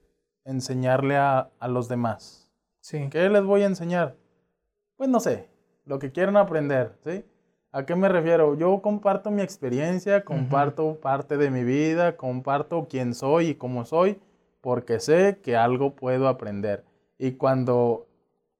[0.47, 2.51] enseñarle a, a los demás.
[2.81, 3.11] Sí.
[3.11, 4.17] ¿Qué les voy a enseñar?
[4.97, 5.51] Pues no sé,
[5.85, 7.27] lo que quieran aprender, ¿sí?
[7.74, 8.55] ¿A qué me refiero?
[8.55, 14.20] Yo comparto mi experiencia, comparto parte de mi vida, comparto quién soy y cómo soy,
[14.61, 16.85] porque sé que algo puedo aprender.
[17.16, 18.07] Y cuando,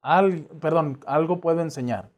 [0.01, 2.09] al, perdón, algo puedo enseñar.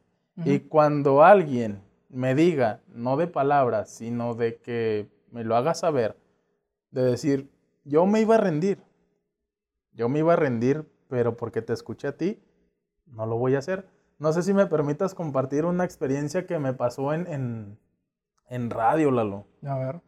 [0.45, 6.15] Y cuando alguien me diga, no de palabras, sino de que me lo haga saber,
[6.91, 7.49] de decir,
[7.83, 8.79] yo me iba a rendir,
[9.91, 12.39] yo me iba a rendir, pero porque te escuché a ti,
[13.05, 13.85] no lo voy a hacer.
[14.17, 17.77] No sé si me permitas compartir una experiencia que me pasó en, en,
[18.47, 19.45] en radio, Lalo.
[19.65, 20.01] A ver.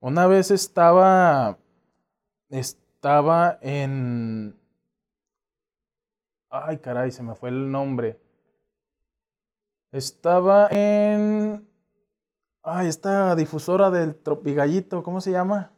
[0.00, 1.58] Una vez estaba,
[2.50, 4.54] estaba en...
[6.50, 8.20] Ay, caray, se me fue el nombre.
[9.92, 11.66] Estaba en...
[12.62, 15.70] Ay, esta difusora del Tropigallito, ¿cómo se llama?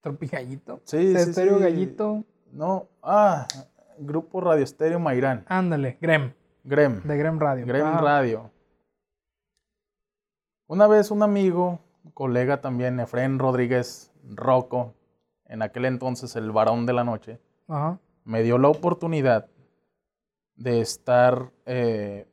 [0.00, 0.80] ¿Tropigallito?
[0.84, 1.64] Sí, sí, Estéreo sí.
[1.64, 2.24] Gallito.
[2.52, 3.46] No, ah,
[3.98, 5.44] Grupo Radio Estéreo Mairán.
[5.48, 6.32] Ándale, Grem.
[6.64, 7.02] Grem.
[7.02, 7.66] De Grem Radio.
[7.66, 8.50] Grem Ah, Radio.
[10.66, 11.80] Una vez un amigo,
[12.14, 14.94] colega también, Efren Rodríguez Rocco,
[15.46, 17.98] en aquel entonces el varón de la noche, Ajá.
[18.24, 19.48] me dio la oportunidad
[20.56, 22.26] de estar, eh,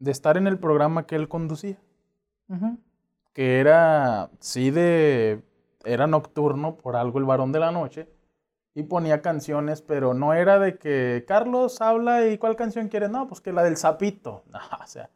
[0.00, 1.78] de estar en el programa que él conducía,
[3.32, 5.44] que era, sí, de,
[5.84, 8.08] era nocturno, por algo el varón de la noche,
[8.74, 13.28] y ponía canciones, pero no era de que Carlos habla y cuál canción quiere, no,
[13.28, 15.10] pues que la del sapito, no, o sea,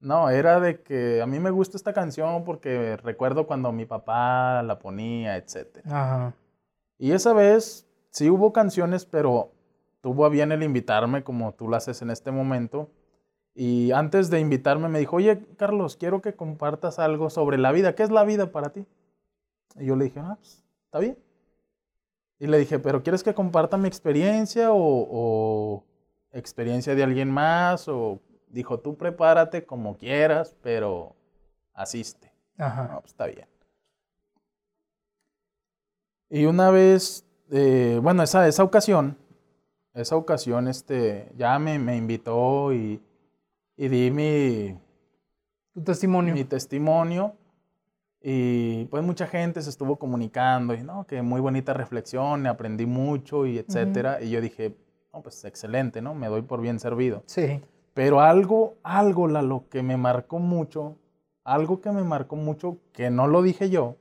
[0.00, 4.62] no, era de que a mí me gusta esta canción porque recuerdo cuando mi papá
[4.62, 5.88] la ponía, etcétera.
[5.88, 6.34] Ajá.
[6.98, 9.52] Y esa vez sí hubo canciones, pero
[10.00, 12.90] tuvo a bien el invitarme como tú lo haces en este momento.
[13.54, 17.94] Y antes de invitarme me dijo, oye, Carlos, quiero que compartas algo sobre la vida.
[17.94, 18.86] ¿Qué es la vida para ti?
[19.76, 21.18] Y yo le dije, ah, pues, está bien.
[22.38, 25.84] Y le dije, pero ¿quieres que comparta mi experiencia o, o
[26.32, 27.88] experiencia de alguien más?
[27.88, 31.16] O dijo, tú prepárate como quieras, pero
[31.72, 32.32] asiste.
[32.58, 32.88] Ajá.
[32.92, 33.48] No, pues está bien.
[36.28, 39.16] Y una vez, eh, bueno, esa, esa ocasión,
[39.94, 43.00] esa ocasión, este, ya me, me invitó y,
[43.76, 44.78] y di mi,
[45.72, 46.34] Tu testimonio.
[46.34, 47.36] mi testimonio.
[48.22, 53.46] Y pues mucha gente se estuvo comunicando y no, que muy bonita reflexión, aprendí mucho
[53.46, 54.20] y etcétera.
[54.22, 54.74] Y yo dije,
[55.12, 56.14] no, pues excelente, ¿no?
[56.14, 57.22] Me doy por bien servido.
[57.26, 57.60] Sí.
[57.94, 60.96] Pero algo, algo, Lalo, que me marcó mucho,
[61.44, 63.96] algo que me marcó mucho, que no lo dije yo,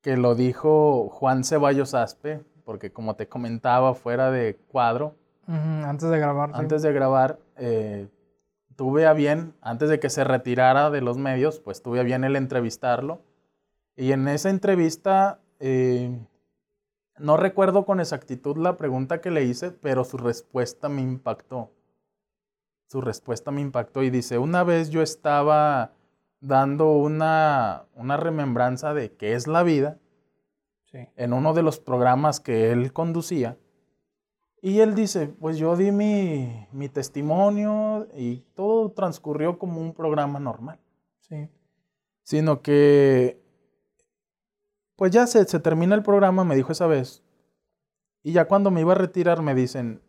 [0.00, 5.14] que lo dijo Juan Ceballos Aspe, porque como te comentaba fuera de cuadro,
[5.46, 6.50] Antes de grabar.
[6.50, 6.56] sí.
[6.58, 8.08] antes de grabar, eh,
[8.76, 12.24] tuve a bien, antes de que se retirara de los medios, pues tuve a bien
[12.24, 13.22] el entrevistarlo.
[13.96, 16.18] Y en esa entrevista, eh,
[17.18, 21.70] no recuerdo con exactitud la pregunta que le hice, pero su respuesta me impactó.
[22.88, 25.92] Su respuesta me impactó y dice, una vez yo estaba
[26.40, 29.98] dando una, una remembranza de qué es la vida
[30.94, 31.08] Sí.
[31.16, 33.56] en uno de los programas que él conducía.
[34.66, 40.80] Y él dice, pues yo di mi, testimonio y todo transcurrió como un programa normal.
[41.20, 41.50] Sí.
[42.22, 43.44] Sino que,
[44.96, 47.22] pues ya se, se termina el programa, me dijo esa vez.
[48.22, 50.00] Y ya cuando me iba a retirar me dicen,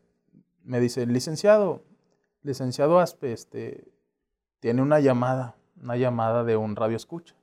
[0.63, 1.83] me dicen, licenciado,
[2.41, 3.91] licenciado Aspe, este,
[4.61, 7.35] tiene una llamada, una llamada de un radio escucha.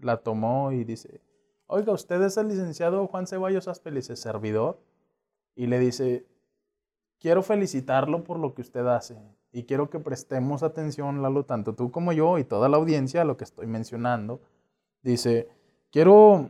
[0.00, 1.20] La tomó y dice,
[1.66, 4.80] oiga, usted es el licenciado Juan Ceballos Aspe, le dice, servidor.
[5.60, 6.26] Y le dice,
[7.18, 9.20] quiero felicitarlo por lo que usted hace
[9.52, 13.24] y quiero que prestemos atención, Lalo, tanto tú como yo y toda la audiencia a
[13.26, 14.40] lo que estoy mencionando.
[15.02, 15.50] Dice,
[15.90, 16.48] quiero,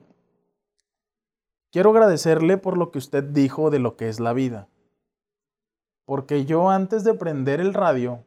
[1.73, 4.69] quiero agradecerle por lo que usted dijo de lo que es la vida.
[6.05, 8.25] Porque yo antes de prender el radio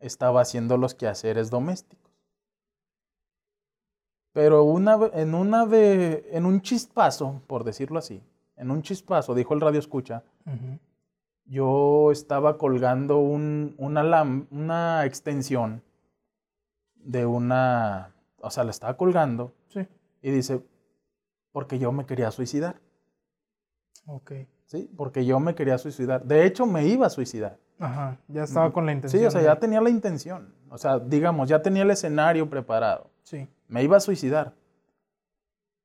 [0.00, 2.10] estaba haciendo los quehaceres domésticos.
[4.32, 8.24] Pero una, en, una de, en un chispazo, por decirlo así,
[8.60, 10.22] en un chispazo, dijo el radio escucha,
[11.46, 15.82] yo estaba colgando un, una, lam- una extensión
[16.94, 19.86] de una, o sea, la estaba colgando Sí.
[20.22, 20.62] y dice,
[21.52, 22.76] porque yo me quería suicidar.
[24.06, 24.32] Ok.
[24.66, 26.22] Sí, porque yo me quería suicidar.
[26.24, 27.58] De hecho, me iba a suicidar.
[27.80, 29.20] Ajá, ya estaba con la intención.
[29.20, 30.54] Sí, o sea, de- ya tenía la intención.
[30.68, 33.10] O sea, digamos, ya tenía el escenario preparado.
[33.22, 34.52] Sí, Me iba a suicidar.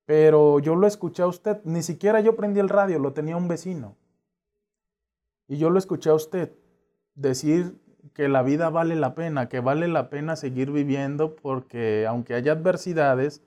[0.06, 1.62] Pero yo lo escuché a usted.
[1.64, 3.96] Ni siquiera yo prendí el radio, lo tenía un vecino.
[5.48, 6.54] Y yo lo escuché a usted
[7.16, 7.80] decir
[8.14, 12.54] que la vida vale la pena, que vale la pena seguir viviendo porque aunque haya
[12.54, 13.42] adversidades,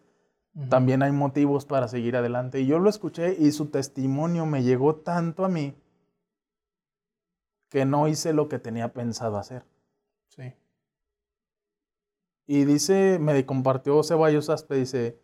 [0.69, 2.61] también hay motivos para seguir adelante.
[2.61, 5.75] Y yo lo escuché y su testimonio me llegó tanto a mí
[7.69, 9.65] que no hice lo que tenía pensado hacer.
[10.29, 10.55] Sí,
[12.47, 15.19] Y dice, me compartió Ceballos Aspe, dice,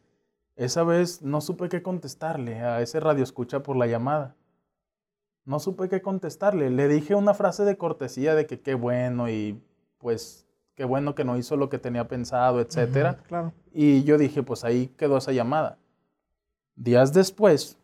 [0.56, 4.36] esa vez no supe qué contestarle a ese radio escucha por la llamada.
[5.44, 6.70] No supe qué contestarle.
[6.70, 9.62] Le dije una frase de cortesía de que qué bueno y
[9.98, 13.12] pues qué bueno que no hizo lo que tenía pensado, etcétera.
[13.18, 13.52] Ujú, Claro.
[13.72, 15.78] Y yo dije, pues ahí quedó esa llamada.
[16.76, 17.78] Días después,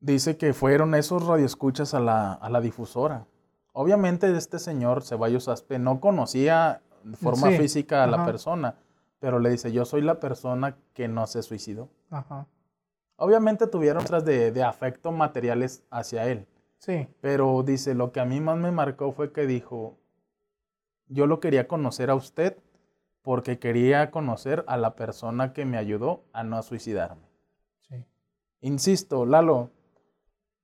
[0.00, 3.26] dice que fueron esos radioescuchas a la, a la difusora.
[3.72, 8.74] Obviamente este señor, Ceballos Aspe, no conocía de forma Sí, física a la persona,
[9.18, 11.90] pero le dice, yo soy la persona que no se suicidó.
[12.10, 12.46] Ajá.
[13.16, 16.46] Obviamente tuvieron otras de, de afecto materiales hacia él,
[16.78, 19.98] Sí, pero dice, lo que a mí más me marcó fue que dijo,
[21.08, 22.56] yo lo quería conocer a usted
[23.22, 27.26] porque quería conocer a la persona que me ayudó a no suicidarme.
[27.80, 28.04] sí.
[28.60, 29.70] Insisto, Lalo,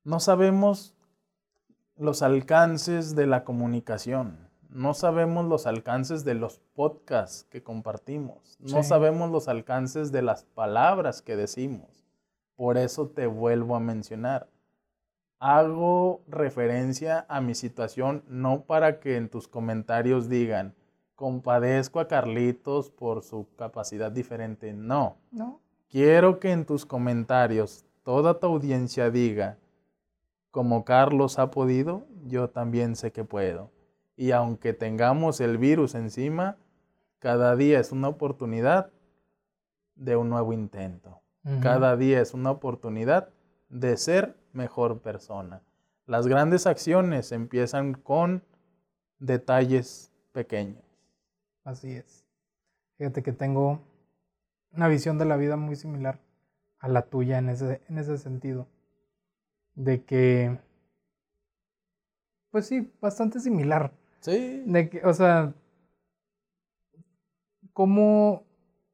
[0.04, 0.94] no sabemos
[1.96, 8.82] los alcances de la comunicación, no sabemos los alcances de los podcasts que compartimos, no
[8.82, 8.88] Sí.
[8.88, 12.04] sabemos los alcances de las palabras que decimos.
[12.56, 14.48] Por eso te vuelvo a mencionar.
[15.38, 20.74] Hago referencia a mi situación no para que en tus comentarios digan,
[21.14, 24.72] compadezco a Carlitos por su capacidad diferente.
[24.72, 25.16] No.
[25.30, 25.60] ¿No?
[25.88, 29.58] Quiero que en tus comentarios toda tu audiencia diga,
[30.50, 33.70] como Carlos ha podido, yo también sé que puedo.
[34.16, 36.56] Y aunque tengamos el virus encima,
[37.18, 38.90] cada día es una oportunidad
[39.96, 41.20] de un nuevo intento.
[41.60, 43.28] Cada día es una oportunidad
[43.68, 45.62] de ser mejor persona.
[46.06, 48.42] Las grandes acciones empiezan con
[49.18, 50.82] detalles pequeños.
[51.64, 52.24] Así es.
[52.96, 53.80] Fíjate que tengo
[54.72, 56.18] una visión de la vida muy similar
[56.78, 58.68] a la tuya en ese, en ese sentido.
[59.74, 60.58] De que,
[62.50, 63.92] pues sí, bastante similar.
[64.24, 64.62] Sí.
[64.64, 65.52] De que, o sea,
[67.74, 68.44] cómo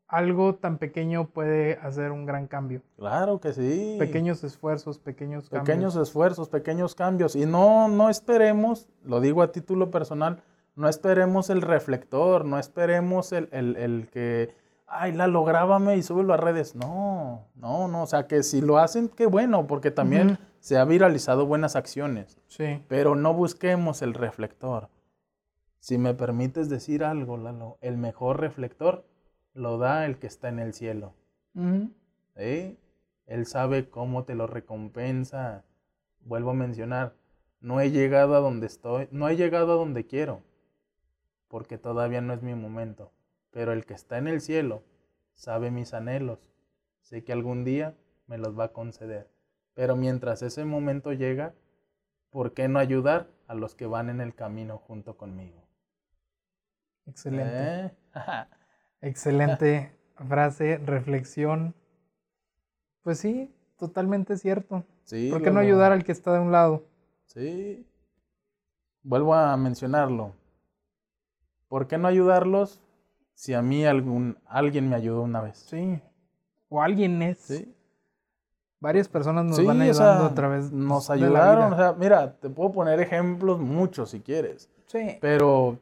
[0.09, 2.83] algo tan pequeño puede hacer un gran cambio.
[2.97, 3.95] Claro que sí.
[4.01, 5.65] Pequeños esfuerzos, pequeños cambios.
[5.65, 7.37] pequeños esfuerzos, pequeños cambios.
[7.37, 10.43] Y no, no esperemos, lo digo a título personal,
[10.75, 14.53] no esperemos el reflector, no esperemos el, el, el que,
[14.89, 16.75] ay, Lalo, grábame y súbelo a redes.
[16.75, 18.03] No, no, no.
[18.03, 22.37] O sea, que si lo hacen, qué bueno, porque también se ha viralizado buenas acciones.
[22.49, 24.89] Sí, Pero no busquemos el reflector.
[25.81, 29.05] Si me permites decir algo, Lalo, el mejor reflector
[29.55, 31.15] lo da el que está en el cielo.
[32.35, 35.65] Él sabe cómo te lo recompensa.
[36.21, 37.15] Vuelvo a mencionar,
[37.61, 40.43] no he llegado a donde estoy, no he llegado a donde quiero,
[41.49, 43.11] porque todavía no es mi momento.
[43.51, 44.83] Pero el que está en el cielo
[45.35, 46.39] sabe mis anhelos.
[47.01, 47.97] Sé que algún día
[48.27, 49.29] me los va a conceder.
[49.75, 51.55] Pero mientras ese momento llega,
[52.29, 55.63] ¿por qué no ayudar a los que van en el camino junto conmigo?
[57.11, 57.53] Excelente.
[57.55, 57.91] ¿Eh?
[59.03, 59.93] Excelente
[60.29, 61.75] frase, reflexión.
[63.03, 64.85] Pues sí, totalmente cierto.
[65.05, 66.85] Sí, ¿Por qué no ayudar al que está de un lado?
[67.27, 67.87] Sí.
[69.03, 70.35] Vuelvo a mencionarlo.
[71.69, 72.81] ¿Por qué no ayudarlos
[73.35, 75.57] si a mí algún, alguien me ayudó una vez?
[75.59, 76.01] Sí.
[76.69, 77.39] O alguien es.
[77.39, 77.75] Sí.
[78.81, 81.65] Varias personas nos Sí, van o ayudando sea, a través Nos de la ayudaron.
[81.65, 81.77] O vida.
[81.77, 84.71] sea, mira, te puedo poner ejemplos muchos si quieres.
[84.87, 85.19] Sí.
[85.21, 85.79] Pero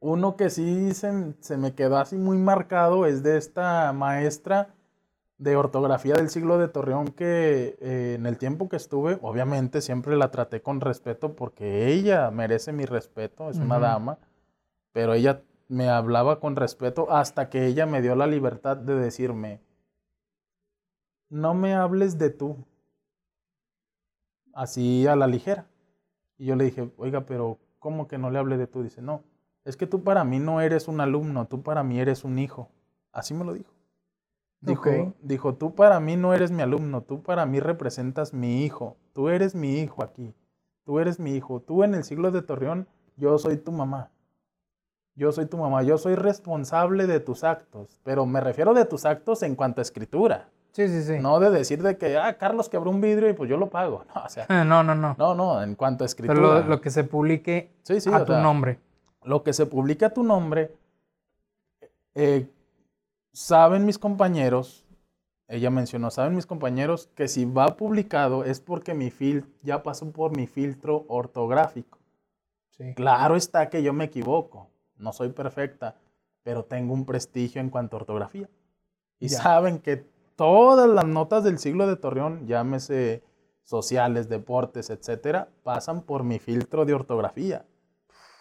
[0.00, 4.74] uno que sí se, se me quedó así muy marcado es de esta maestra
[5.38, 10.16] de ortografía del siglo de Torreón que eh, en el tiempo que estuve, obviamente siempre
[10.16, 14.18] la traté con respeto porque ella merece mi respeto, es una dama,
[14.92, 19.60] pero ella me hablaba con respeto hasta que ella me dio la libertad de decirme,
[21.28, 22.56] no me hables de tú,
[24.54, 25.66] así a la ligera.
[26.36, 28.82] Y yo le dije, oiga, pero ¿cómo que no le hable de tú?
[28.82, 29.22] Dice, no,
[29.68, 32.70] es que tú para mí no eres un alumno, tú para mí eres un hijo.
[33.12, 33.70] Así me lo dijo.
[34.60, 38.96] Dijo, dijo, tú para mí no eres mi alumno, tú para mí representas mi hijo,
[39.12, 40.34] tú eres mi hijo aquí,
[40.84, 44.10] tú eres mi hijo, tú en el siglo de Torreón, yo soy tu mamá.
[45.14, 49.04] Yo soy tu mamá, yo soy responsable de tus actos, pero me refiero de tus
[49.04, 50.48] actos en cuanto a escritura.
[50.72, 51.18] Sí, sí, sí.
[51.20, 54.04] No de decir de que, ah, Carlos quebró un vidrio y pues yo lo pago.
[54.14, 55.14] No, o sea, No, no, no.
[55.18, 56.40] no, no, en cuanto a escritura.
[56.40, 58.80] Pero lo, lo que se publique Sí, sí, a tu sea, nombre.
[59.28, 60.72] Lo que se publica a tu nombre,
[62.14, 62.48] eh,
[63.30, 64.86] saben mis compañeros,
[65.48, 70.10] ella mencionó, saben mis compañeros que si va publicado es porque mi fil ya pasó
[70.12, 71.98] por mi filtro ortográfico.
[72.70, 72.94] Sí.
[72.94, 75.96] Claro está que yo me equivoco, no soy perfecta,
[76.42, 78.48] pero tengo un prestigio en cuanto a ortografía.
[79.20, 79.42] Y Ya.
[79.42, 80.06] saben que
[80.36, 83.22] todas las notas del siglo de Torreón, llámese
[83.62, 87.66] sociales, deportes, etcétera, pasan por mi filtro de ortografía.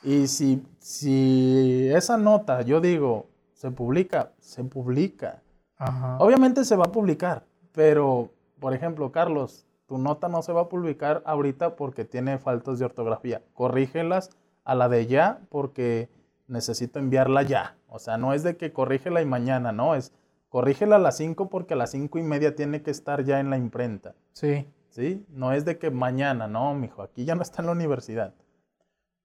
[0.04, 5.42] Y si, si esa nota, yo digo, se publica, se publica.
[5.78, 6.18] Ajá.
[6.20, 8.30] Obviamente se va a publicar, pero,
[8.60, 12.86] por ejemplo, Carlos, tu nota no se va a publicar ahorita porque tiene faltas de
[12.86, 13.42] ortografía.
[13.54, 14.30] Corrígelas
[14.64, 16.10] a la de ya porque
[16.48, 17.76] necesito enviarla ya.
[17.88, 20.14] O sea, no es de que corrígela y mañana, no, es
[20.50, 23.50] corrígela a las 5 porque a las 5 y media tiene que estar ya en
[23.50, 24.14] la imprenta.
[24.34, 24.68] Sí.
[24.90, 25.26] ¿sí?
[25.30, 28.34] No es de que mañana, no, mijo, aquí ya no está en la universidad.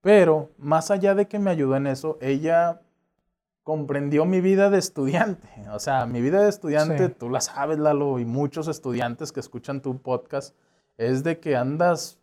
[0.02, 2.82] Pero más allá de que me ayudó en eso, ella
[3.62, 5.48] comprendió mi vida de estudiante.
[5.72, 7.14] O sea, mi vida de estudiante, Sí.
[7.18, 10.54] tú la sabes, Lalo, y muchos estudiantes que escuchan tu podcast,
[10.98, 12.18] es de que andas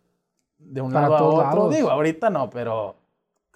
[0.58, 1.42] de un Para lado a otro.
[1.42, 1.74] lados.
[1.74, 2.96] Digo, ahorita no, pero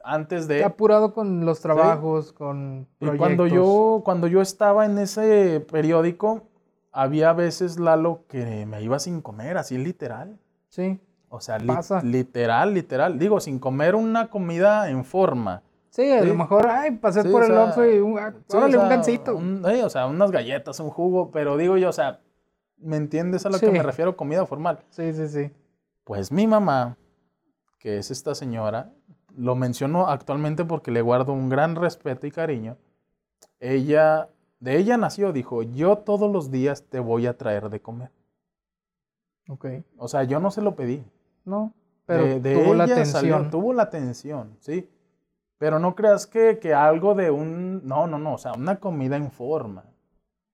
[0.03, 0.65] antes de...
[0.65, 3.19] Apurado con los trabajos, con Y proyectos.
[3.19, 6.45] cuando yo, cuando yo estaba en ese periódico,
[6.93, 10.39] había veces, Lalo, que me iba sin comer, así literal.
[10.71, 10.99] Sí.
[11.35, 12.01] O sea, li- Pasa.
[12.01, 13.19] literal, literal.
[13.19, 15.63] Digo, sin comer una comida en forma.
[15.91, 16.29] Sí, a Sí.
[16.29, 19.37] lo mejor, ay, pasé Sí, por o el Oxxo y un, ah, Sí, órale, o
[19.37, 22.21] un eh, o sea, unas galletas, un jugo, pero digo yo, o sea,
[22.77, 24.17] ¿me entiendes a lo que me refiero?
[24.17, 24.79] Comida formal.
[24.91, 25.51] Sí, sí, sí.
[26.05, 26.97] Pues mi mamá,
[27.81, 28.93] que es esta señora,
[29.37, 32.77] lo menciono actualmente porque le guardo un gran respeto y cariño.
[33.59, 34.29] Ella,
[34.61, 38.11] de ella nació, dijo, yo todos los días te voy a traer de comer.
[39.49, 39.67] Ok.
[39.99, 41.05] O sea, yo no se lo pedí.
[41.45, 41.73] No,
[42.07, 43.07] pero de, de tuvo la atención.
[43.07, 44.89] salió, tuvo la atención, sí.
[45.59, 49.17] Pero no creas que, que algo de un, no, no, no, o sea, una comida
[49.17, 49.85] en forma,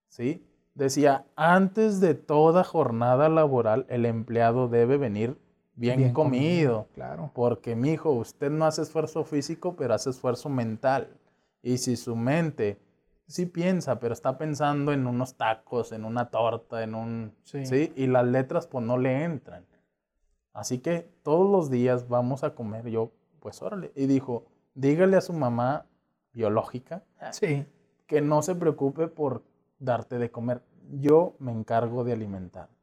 [0.07, 0.45] ¿sí?
[0.73, 5.37] Decía, antes de toda jornada laboral, el empleado debe venir
[5.75, 7.31] bien, comido, Claro.
[7.33, 11.09] porque, mijo, usted no hace esfuerzo físico, pero hace esfuerzo mental.
[11.61, 12.79] Y si su mente
[13.27, 17.65] sí piensa, pero está pensando en unos tacos, en una torta, en un, Sí.
[17.65, 17.91] ¿sí?
[17.95, 19.65] Y las letras, pues, no le entran.
[20.53, 22.87] Así que todos los días vamos a comer.
[22.89, 23.91] Yo, pues órale.
[23.95, 24.45] Y dijo,
[24.75, 25.85] dígale a su mamá
[26.33, 27.65] biológica Sí.
[28.07, 29.43] que no se preocupe por
[29.79, 30.61] darte de comer.
[30.99, 32.75] Yo me encargo de alimentarte.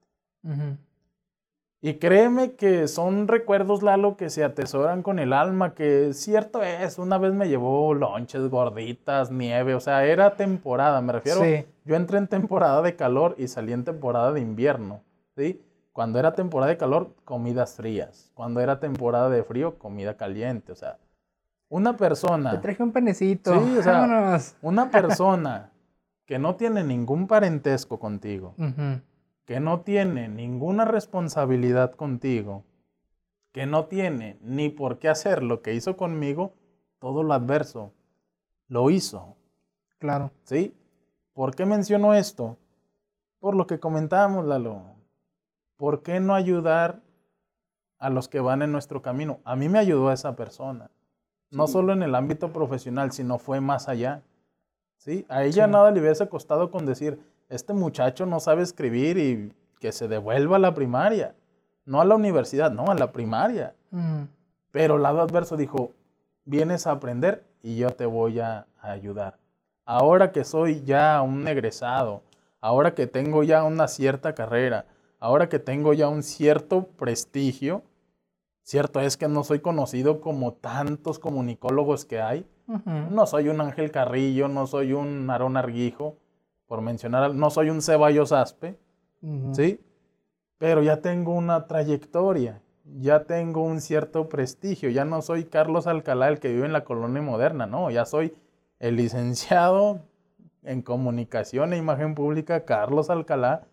[1.80, 6.98] Y créeme que son recuerdos, Lalo, que se atesoran con el alma, que cierto es,
[6.98, 11.66] una vez me llevó lonches, gorditas, nieve, o sea, era temporada, me refiero, Sí.
[11.84, 15.02] yo entré en temporada de calor y salí en temporada de invierno,
[15.36, 15.62] ¿sí?
[15.98, 20.76] Cuando era temporada de calor, comidas frías, cuando era temporada de frío, comida caliente, o
[20.76, 20.96] sea,
[21.68, 23.52] una Te persona, traje un penecito.
[23.52, 24.54] Sí, o sea, Vámonos.
[24.62, 25.72] una persona
[26.24, 28.54] que no tiene ningún parentesco contigo,
[29.44, 32.62] que no tiene ninguna responsabilidad contigo,
[33.50, 36.52] que no tiene ni por qué hacer lo que hizo conmigo,
[37.00, 37.92] todo lo adverso,
[38.68, 39.34] lo hizo,
[39.98, 40.30] Claro.
[40.44, 40.76] ¿sí?
[41.32, 42.56] ¿Por qué menciono esto?
[43.40, 44.96] Por lo que comentábamos, Lalo.
[45.78, 47.00] ¿Por qué no ayudar
[47.98, 49.38] a los que van en nuestro camino?
[49.44, 50.90] A mí me ayudó esa persona,
[51.50, 51.72] no Sí.
[51.72, 54.20] solo en el ámbito profesional, sino fue más allá.
[54.98, 55.24] ¿sí?
[55.28, 55.70] A ella Sí.
[55.70, 60.56] nada le hubiese costado con decir, este muchacho no sabe escribir y que se devuelva
[60.56, 61.34] a la primaria.
[61.84, 63.74] No a la universidad, no, a la primaria.
[63.92, 64.26] Ujú.
[64.72, 65.92] Pero el lado adverso dijo,
[66.44, 69.38] vienes a aprender y yo te voy a, a ayudar.
[69.86, 72.22] Ahora que soy ya un egresado,
[72.60, 74.84] ahora que tengo ya una cierta carrera,
[75.18, 77.82] ahora que tengo ya un cierto prestigio,
[78.62, 83.90] cierto es que no soy conocido como tantos comunicólogos que hay, no soy un Ángel
[83.90, 86.16] Carrillo, no soy un Aarón Arguijo,
[86.66, 88.78] por mencionar, no soy un Ceballos Aspe.
[89.52, 89.80] ¿sí?
[90.58, 96.28] Pero ya tengo una trayectoria, ya tengo un cierto prestigio, ya no soy Carlos Alcalá
[96.28, 98.34] el que vive en la colonia moderna, no, ya soy
[98.78, 100.02] el licenciado
[100.62, 103.66] en comunicación e imagen pública Carlos Alcalá,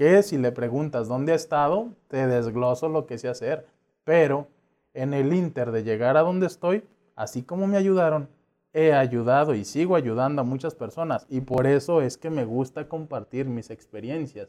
[0.00, 3.66] que si le preguntas dónde ha estado, te desgloso lo que sé hacer,
[4.02, 4.48] pero
[4.94, 8.30] en el inter de llegar a donde estoy, así como me ayudaron,
[8.72, 12.88] he ayudado y sigo ayudando a muchas personas y por eso es que me gusta
[12.88, 14.48] compartir mis experiencias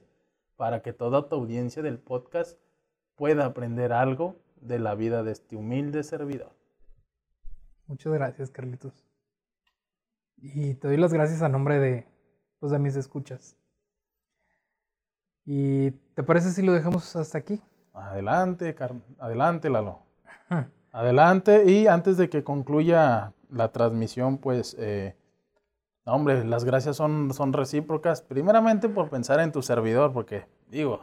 [0.55, 2.57] para que toda tu audiencia del podcast
[3.15, 6.53] pueda aprender algo de la vida de este humilde servidor.
[7.87, 9.03] Muchas gracias, Carlitos.
[10.37, 12.07] Y te doy las gracias a nombre de,
[12.61, 13.57] pues, de mis escuchas.
[15.45, 17.59] ¿Y te parece si lo dejamos hasta aquí?
[17.93, 19.99] Adelante, Car- adelante, Lalo.
[20.91, 21.63] Adelante.
[21.71, 25.15] Y antes de que concluya la transmisión, pues, eh,
[26.05, 28.21] hombre, las gracias son, son recíprocas.
[28.21, 31.01] Primeramente por pensar en tu servidor, porque, digo,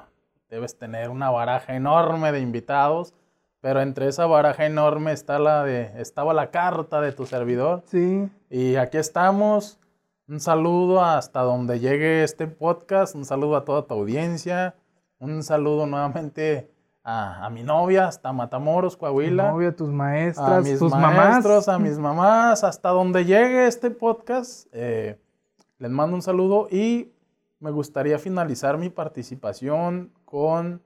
[0.51, 3.15] debes tener una baraja enorme de invitados,
[3.61, 7.83] pero entre esa baraja enorme está la de, estaba la carta de tu servidor.
[7.87, 8.31] Sí.
[8.51, 9.78] Y aquí estamos.
[10.29, 13.15] Un saludo hasta donde llegue este podcast.
[13.15, 14.75] Un saludo a toda tu audiencia.
[15.19, 16.71] Un saludo nuevamente
[17.03, 19.51] a, a mi novia hasta Matamoros, Tu Coahuila.
[19.51, 21.69] novia, tus a maestras, mis tus maestros, mamás.
[21.69, 24.67] a mis mamás, hasta donde llegue este podcast.
[24.73, 25.19] eh,
[25.79, 27.13] les mando un saludo y
[27.61, 30.83] me gustaría finalizar mi participación con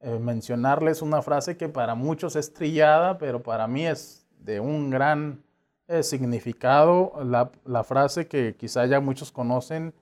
[0.00, 4.88] eh, mencionarles una frase que para muchos es trillada, pero para mí es de un
[4.90, 5.42] gran
[5.88, 7.12] eh, significado.
[7.24, 9.94] La, la frase que quizá ya muchos conocen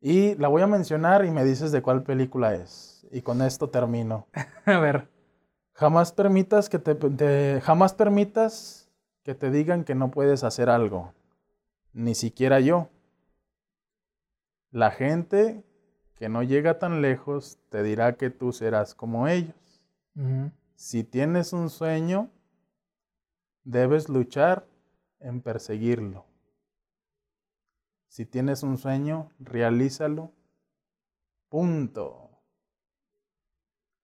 [0.00, 3.06] y la voy a mencionar y me dices de cuál película es.
[3.10, 4.26] Y con esto termino.
[4.66, 5.08] A ver.
[5.74, 8.88] Jamás permitas que te, te- jamás permitas
[9.22, 11.12] que te digan que no puedes hacer algo,
[11.92, 12.88] ni siquiera yo.
[14.70, 15.64] La gente
[16.16, 19.54] que no llega tan lejos te dirá que tú serás como ellos.
[20.74, 22.28] Si tienes un sueño,
[23.64, 24.66] debes luchar
[25.20, 26.24] en perseguirlo.
[28.08, 30.32] Si tienes un sueño, realízalo.
[31.48, 32.30] Punto.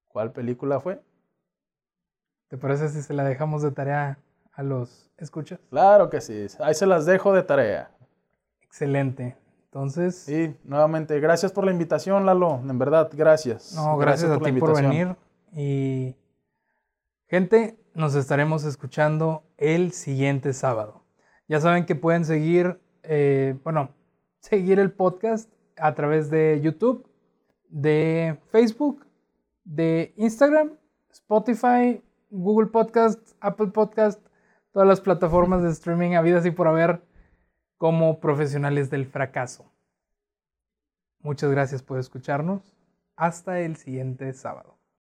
[0.08, 1.02] ¿Cuál película fue?
[2.48, 4.18] ¿Te parece si se la dejamos de tarea
[4.52, 5.58] a los escuchas?
[5.70, 6.46] Claro que sí.
[6.60, 7.90] Ahí se las dejo de tarea.
[8.62, 9.36] Excelente.
[9.64, 12.60] Entonces, Y nuevamente, gracias por la invitación, Lalo.
[12.66, 13.74] En verdad, gracias.
[13.74, 14.90] no, gracias, a la ti por invitación.
[14.90, 15.16] venir.
[15.52, 16.16] Y
[17.28, 21.02] gente, nos estaremos escuchando el siguiente sábado.
[21.48, 23.90] Ya saben que pueden seguir, eh, bueno,
[24.40, 27.06] seguir el podcast a través de YouTube,
[27.68, 29.06] de Facebook,
[29.64, 30.72] de Instagram,
[31.10, 34.24] Spotify, Google Podcast, Apple Podcast,
[34.72, 37.02] todas las plataformas de streaming habidas y por haber
[37.78, 39.72] como profesionales del fracaso.
[41.20, 42.76] Muchas gracias por escucharnos.
[43.16, 44.75] Hasta el siguiente sábado.